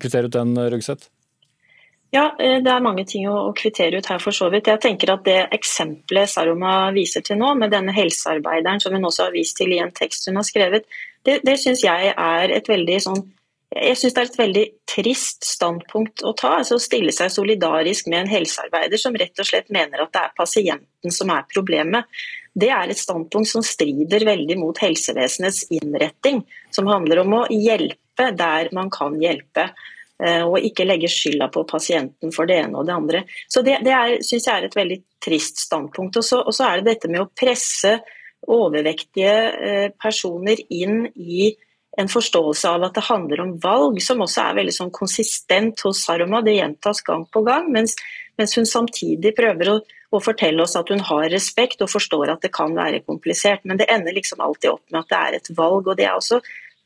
kvittere 0.00 0.30
ut 0.30 0.34
den, 0.34 0.56
Rugseth? 0.72 1.10
Ja, 2.14 2.36
eh, 2.38 2.62
det 2.62 2.70
er 2.70 2.84
mange 2.84 3.04
ting 3.08 3.26
å 3.28 3.52
kvittere 3.56 3.98
ut 3.98 4.08
her 4.08 4.20
for 4.22 4.34
så 4.36 4.48
vidt. 4.52 4.70
Jeg 4.70 4.80
tenker 4.82 5.10
at 5.12 5.24
Det 5.26 5.48
eksempelet 5.52 6.30
Saroma 6.30 6.92
viser 6.94 7.24
til 7.26 7.38
nå, 7.40 7.54
med 7.58 7.74
denne 7.74 7.92
helsearbeideren 7.92 8.80
som 8.80 8.94
hun 8.94 9.08
også 9.08 9.26
har 9.26 9.34
vist 9.34 9.56
til 9.58 9.74
i 9.74 9.80
en 9.82 9.92
tekst 9.92 10.28
hun 10.30 10.38
har 10.38 10.46
skrevet, 10.46 10.86
det, 11.26 11.40
det 11.46 11.56
syns 11.60 11.82
jeg 11.84 12.12
er 12.12 12.54
et 12.54 12.70
veldig 12.70 13.00
sånn 13.04 13.24
jeg 13.74 13.96
synes 13.98 14.14
det 14.14 14.20
er 14.20 14.28
et 14.28 14.38
veldig 14.38 14.64
trist 14.88 15.44
standpunkt 15.44 16.22
å 16.24 16.32
ta. 16.38 16.52
altså 16.60 16.78
Å 16.78 16.82
stille 16.82 17.12
seg 17.12 17.32
solidarisk 17.34 18.06
med 18.08 18.22
en 18.22 18.30
helsearbeider 18.30 19.00
som 19.00 19.16
rett 19.18 19.42
og 19.42 19.48
slett 19.48 19.72
mener 19.74 20.04
at 20.04 20.12
det 20.14 20.22
er 20.22 20.36
pasienten 20.38 21.14
som 21.14 21.32
er 21.34 21.48
problemet. 21.50 22.06
Det 22.54 22.70
er 22.72 22.88
et 22.88 23.00
standpunkt 23.00 23.50
som 23.50 23.64
strider 23.66 24.24
veldig 24.24 24.56
mot 24.60 24.78
helsevesenets 24.80 25.66
innretting. 25.74 26.44
Som 26.70 26.88
handler 26.88 27.24
om 27.24 27.34
å 27.40 27.44
hjelpe 27.50 28.30
der 28.38 28.70
man 28.76 28.88
kan 28.94 29.18
hjelpe. 29.20 29.68
Eh, 30.22 30.46
og 30.46 30.62
ikke 30.64 30.86
legge 30.86 31.10
skylda 31.12 31.50
på 31.52 31.66
pasienten 31.68 32.32
for 32.32 32.48
det 32.48 32.62
ene 32.62 32.78
og 32.80 32.86
det 32.88 32.94
andre. 32.94 33.24
Så 33.50 33.66
Det, 33.66 33.80
det 33.84 34.22
syns 34.24 34.46
jeg 34.46 34.54
er 34.54 34.70
et 34.70 34.78
veldig 34.78 35.02
trist 35.26 35.58
standpunkt. 35.66 36.16
Og 36.16 36.24
så, 36.24 36.40
og 36.40 36.54
så 36.54 36.70
er 36.70 36.80
det 36.80 36.94
dette 36.94 37.10
med 37.10 37.26
å 37.26 37.32
presse 37.34 37.98
overvektige 38.52 39.36
eh, 39.68 39.88
personer 40.02 40.60
inn 40.72 41.06
i 41.14 41.54
en 41.96 42.10
forståelse 42.12 42.68
av 42.68 42.84
at 42.86 42.96
det 42.98 43.06
handler 43.06 43.40
om 43.40 43.54
valg, 43.62 43.98
som 44.04 44.20
også 44.24 44.42
er 44.42 44.58
veldig 44.58 44.74
sånn 44.74 44.92
konsistent 44.94 45.80
hos 45.86 46.02
Saroma. 46.04 46.42
Det 46.44 46.58
gjentas 46.58 47.00
gang 47.06 47.24
på 47.32 47.40
gang, 47.46 47.70
mens, 47.72 47.96
mens 48.36 48.52
hun 48.58 48.68
samtidig 48.68 49.32
prøver 49.38 49.72
å, 49.72 49.76
å, 50.12 50.20
fortelle 50.20 50.60
oss 50.62 50.76
at 50.76 50.92
hun 50.92 51.00
har 51.08 51.30
respekt 51.32 51.80
og 51.84 51.92
forstår 51.92 52.34
at 52.34 52.44
det 52.44 52.52
kan 52.56 52.76
være 52.76 53.00
komplisert. 53.06 53.64
Men 53.64 53.80
det 53.80 53.88
ender 53.92 54.16
liksom 54.16 54.44
alltid 54.44 54.74
opp 54.74 54.84
med 54.92 55.02
at 55.02 55.12
det 55.12 55.22
er 55.22 55.38
et 55.38 55.50
valg. 55.56 55.88
og 55.88 55.96
det 55.96 56.04
er 56.04 56.18
også 56.18 56.42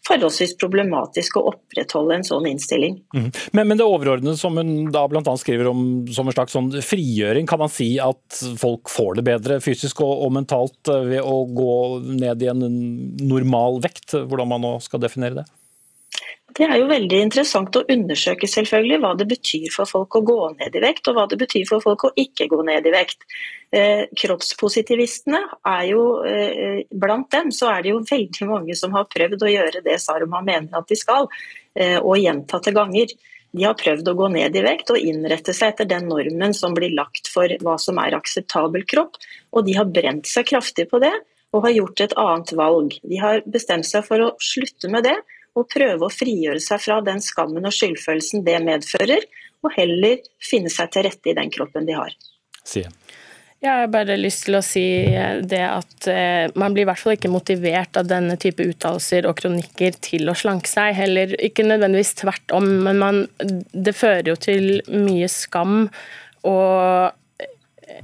forholdsvis 0.08 0.56
problematisk 0.60 1.36
å 1.38 1.44
opprettholde 1.52 2.16
en 2.16 2.26
sånn 2.26 2.48
innstilling. 2.50 2.98
Mm. 3.14 3.28
Men, 3.52 3.68
men, 3.68 3.76
det 3.80 3.86
overordnede 3.86 4.38
som 4.40 4.56
hun 4.58 4.90
da 4.94 5.04
bl.a. 5.10 5.22
skriver 5.40 5.70
om 5.70 5.84
som 6.12 6.28
en 6.28 6.36
slags 6.36 6.56
sånn 6.56 6.72
frigjøring, 6.84 7.48
kan 7.50 7.60
man 7.62 7.72
si 7.72 7.92
at 8.02 8.40
folk 8.60 8.90
får 8.92 9.20
det 9.20 9.26
bedre 9.28 9.60
fysisk 9.64 10.02
og, 10.06 10.12
og 10.26 10.34
mentalt 10.38 10.92
eh, 10.92 11.06
ved 11.14 11.24
å 11.24 11.42
gå 11.52 11.78
ned 12.08 12.44
i 12.44 12.50
en 12.52 12.66
normal 13.28 13.80
vekt, 13.84 14.16
hvordan 14.16 14.54
man 14.54 14.64
nå 14.64 14.76
skal 14.84 15.02
definere 15.04 15.42
det? 15.42 15.48
Det 16.56 16.66
er 16.66 16.80
jo 16.80 16.88
veldig 16.90 17.18
interessant 17.22 17.76
å 17.78 17.84
undersøke 17.92 18.48
selvfølgelig 18.50 18.98
hva 19.02 19.12
det 19.18 19.26
betyr 19.30 19.68
for 19.74 19.88
folk 19.88 20.16
å 20.18 20.22
gå 20.26 20.38
ned 20.56 20.76
i 20.76 20.82
vekt, 20.82 21.06
og 21.10 21.16
hva 21.18 21.26
det 21.30 21.38
betyr 21.40 21.66
for 21.68 21.84
folk 21.84 22.08
å 22.08 22.12
ikke 22.18 22.48
gå 22.50 22.60
ned 22.66 22.88
i 22.88 22.92
vekt. 22.94 23.22
Eh, 23.70 24.02
kroppspositivistene 24.18 25.44
er 25.70 25.84
jo 25.92 26.02
eh, 26.26 26.80
Blant 26.90 27.28
dem 27.30 27.52
så 27.54 27.68
er 27.70 27.84
det 27.84 27.92
jo 27.92 28.00
veldig 28.02 28.48
mange 28.48 28.74
som 28.74 28.96
har 28.98 29.06
prøvd 29.12 29.44
å 29.46 29.52
gjøre 29.52 29.84
det 29.84 30.00
Saruma 30.02 30.40
mener 30.42 30.80
at 30.80 30.90
de 30.90 30.98
skal, 30.98 31.30
eh, 31.78 31.98
og 32.00 32.18
gjentatte 32.18 32.74
ganger. 32.74 33.14
De 33.54 33.66
har 33.66 33.78
prøvd 33.78 34.10
å 34.10 34.16
gå 34.18 34.30
ned 34.34 34.56
i 34.58 34.64
vekt 34.66 34.90
og 34.94 34.98
innrette 34.98 35.54
seg 35.54 35.74
etter 35.74 35.90
den 35.90 36.10
normen 36.10 36.54
som 36.54 36.74
blir 36.74 36.94
lagt 36.96 37.30
for 37.30 37.50
hva 37.62 37.76
som 37.82 37.98
er 38.02 38.18
akseptabel 38.18 38.86
kropp, 38.90 39.18
og 39.54 39.66
de 39.66 39.78
har 39.78 39.90
brent 39.90 40.26
seg 40.30 40.50
kraftig 40.50 40.90
på 40.90 41.02
det 41.02 41.14
og 41.50 41.64
har 41.66 41.74
gjort 41.74 42.02
et 42.04 42.14
annet 42.18 42.52
valg. 42.58 42.96
De 43.02 43.18
har 43.18 43.42
bestemt 43.46 43.86
seg 43.86 44.06
for 44.06 44.22
å 44.22 44.34
slutte 44.42 44.90
med 44.90 45.06
det 45.08 45.16
og 45.58 45.68
prøve 45.72 46.06
å 46.06 46.12
frigjøre 46.12 46.62
seg 46.62 46.82
fra 46.82 47.00
den 47.04 47.22
skammen 47.24 47.66
og 47.66 47.74
skyldfølelsen 47.74 48.44
det 48.46 48.58
medfører, 48.64 49.26
og 49.60 49.74
heller 49.76 50.20
finne 50.44 50.72
seg 50.72 50.92
til 50.94 51.06
rette 51.08 51.32
i 51.32 51.36
den 51.36 51.50
kroppen 51.52 51.88
de 51.88 51.96
har. 51.98 52.14
Sien. 52.64 52.92
Jeg 53.60 53.76
har 53.76 53.90
bare 53.92 54.14
lyst 54.16 54.46
til 54.46 54.56
å 54.56 54.62
si 54.64 54.82
det 55.44 55.60
at 55.66 56.06
eh, 56.08 56.46
man 56.56 56.72
blir 56.72 56.86
i 56.86 56.88
hvert 56.88 57.02
fall 57.02 57.18
ikke 57.18 57.28
motivert 57.28 57.98
av 58.00 58.06
denne 58.08 58.38
type 58.40 58.64
uttalelser 58.64 59.28
og 59.28 59.36
kronikker 59.36 59.98
til 60.00 60.32
å 60.32 60.36
slanke 60.38 60.70
seg. 60.70 60.94
Heller 60.96 61.34
ikke 61.36 61.66
nødvendigvis 61.66 62.14
tvert 62.22 62.54
om, 62.56 62.70
men 62.86 63.02
man, 63.02 63.20
det 63.36 63.92
fører 63.98 64.32
jo 64.32 64.38
til 64.40 64.80
mye 64.88 65.28
skam 65.28 65.90
og 66.48 67.19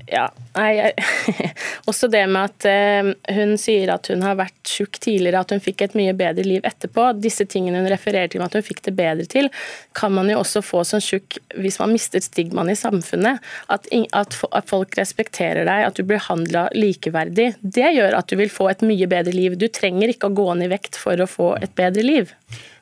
ja, 0.07 0.27
nei, 0.55 0.93
Også 1.91 2.09
det 2.11 2.23
med 2.31 2.51
at 2.51 2.67
eh, 2.71 3.09
hun 3.37 3.55
sier 3.61 3.91
at 3.95 4.09
hun 4.11 4.23
har 4.25 4.37
vært 4.39 4.57
tjukk 4.67 4.99
tidligere, 5.03 5.43
at 5.43 5.55
hun 5.55 5.63
fikk 5.63 5.85
et 5.87 5.97
mye 5.99 6.15
bedre 6.17 6.45
liv 6.47 6.67
etterpå. 6.67 7.09
Disse 7.23 7.47
tingene 7.51 7.83
hun 7.83 7.91
refererer 7.91 8.31
til 8.33 8.45
at 8.45 8.55
hun 8.57 8.65
fikk 8.67 8.85
det 8.89 8.95
bedre 8.99 9.27
til, 9.31 9.51
kan 9.99 10.15
man 10.15 10.31
jo 10.31 10.41
også 10.43 10.63
få 10.65 10.83
som 10.87 11.03
tjukk 11.03 11.39
hvis 11.59 11.81
man 11.83 11.95
mister 11.95 12.23
stigmaen 12.23 12.71
i 12.73 12.79
samfunnet. 12.79 13.43
At, 13.73 13.89
at, 13.93 14.39
at 14.51 14.71
folk 14.71 14.97
respekterer 14.99 15.67
deg, 15.69 15.89
at 15.89 15.99
du 15.99 16.07
blir 16.07 16.23
handla 16.29 16.69
likeverdig. 16.77 17.53
Det 17.61 17.91
gjør 17.99 18.19
at 18.21 18.31
du 18.31 18.39
vil 18.41 18.53
få 18.53 18.71
et 18.73 18.87
mye 18.87 19.11
bedre 19.11 19.35
liv. 19.35 19.59
Du 19.59 19.69
trenger 19.71 20.13
ikke 20.13 20.31
å 20.31 20.37
gå 20.37 20.49
ned 20.55 20.71
i 20.71 20.75
vekt 20.77 20.99
for 21.01 21.19
å 21.21 21.31
få 21.31 21.55
et 21.63 21.75
bedre 21.79 22.07
liv. 22.07 22.35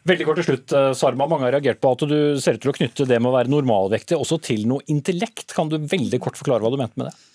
Veldig 0.04 0.24
kort 0.28 0.36
til 0.36 0.44
slutt, 0.50 0.72
eh, 0.76 0.90
Sarma. 0.92 1.26
Mange 1.26 1.46
har 1.46 1.54
reagert 1.56 1.80
på 1.80 1.92
at 1.94 2.02
du 2.04 2.36
ser 2.40 2.58
ut 2.58 2.60
til 2.60 2.72
å 2.72 2.76
knytte 2.76 3.06
det 3.08 3.16
med 3.22 3.30
å 3.30 3.36
være 3.38 3.48
normalvektig 3.48 4.18
også 4.18 4.36
til 4.44 4.66
noe 4.68 4.84
intellekt. 4.92 5.54
Kan 5.56 5.70
du 5.72 5.78
veldig 5.78 6.20
kort 6.20 6.36
forklare 6.36 6.60
hva 6.60 6.72
du 6.72 6.76
mente 6.76 7.00
med 7.00 7.08
det? 7.08 7.33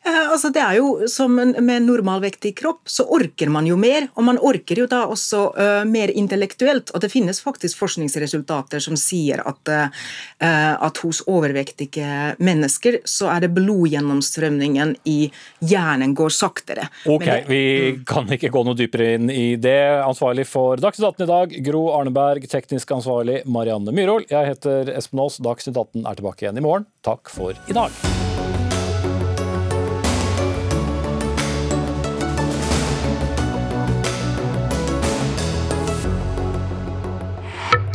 Eh, 0.00 0.30
altså 0.32 0.48
det 0.48 0.60
er 0.64 0.78
jo 0.78 1.08
Som 1.12 1.34
med 1.36 1.84
normalvektig 1.84 2.54
kropp, 2.56 2.88
så 2.88 3.04
orker 3.04 3.50
man 3.52 3.66
jo 3.68 3.76
mer. 3.80 4.08
Og 4.16 4.24
man 4.24 4.38
orker 4.38 4.78
jo 4.80 4.86
da 4.88 5.02
også 5.10 5.40
uh, 5.56 5.82
mer 5.88 6.10
intellektuelt. 6.16 6.92
Og 6.94 7.02
det 7.02 7.10
finnes 7.12 7.40
faktisk 7.42 7.78
forskningsresultater 7.80 8.80
som 8.82 8.96
sier 9.00 9.42
at, 9.46 9.70
uh, 9.70 10.06
at 10.40 11.00
hos 11.04 11.22
overvektige 11.28 12.36
mennesker 12.40 13.00
så 13.08 13.30
er 13.34 13.44
det 13.44 13.52
blodgjennomstrømningen 13.56 14.94
i 15.10 15.18
hjernen 15.60 16.14
går 16.16 16.32
saktere. 16.34 16.88
Ok, 17.04 17.26
det, 17.26 17.38
vi 17.50 17.62
kan 18.08 18.30
ikke 18.32 18.52
gå 18.52 18.64
noe 18.66 18.78
dypere 18.78 19.14
inn 19.18 19.28
i 19.32 19.54
det. 19.60 19.78
Ansvarlig 20.04 20.46
for 20.48 20.80
Dagsnytt 20.80 21.10
18 21.12 21.26
i 21.26 21.30
dag, 21.32 21.58
Gro 21.68 21.84
Arneberg. 21.98 22.48
Teknisk 22.50 22.96
ansvarlig, 22.96 23.42
Marianne 23.44 23.94
Myhrol. 23.94 24.26
Jeg 24.30 24.54
heter 24.54 24.94
Espen 24.96 25.22
Aas. 25.24 25.40
Dagsnytt 25.44 25.76
18 25.76 26.04
er 26.06 26.20
tilbake 26.20 26.46
igjen 26.46 26.60
i 26.60 26.66
morgen. 26.66 26.88
Takk 27.06 27.32
for 27.32 27.56
i 27.56 27.76
dag. 27.76 28.19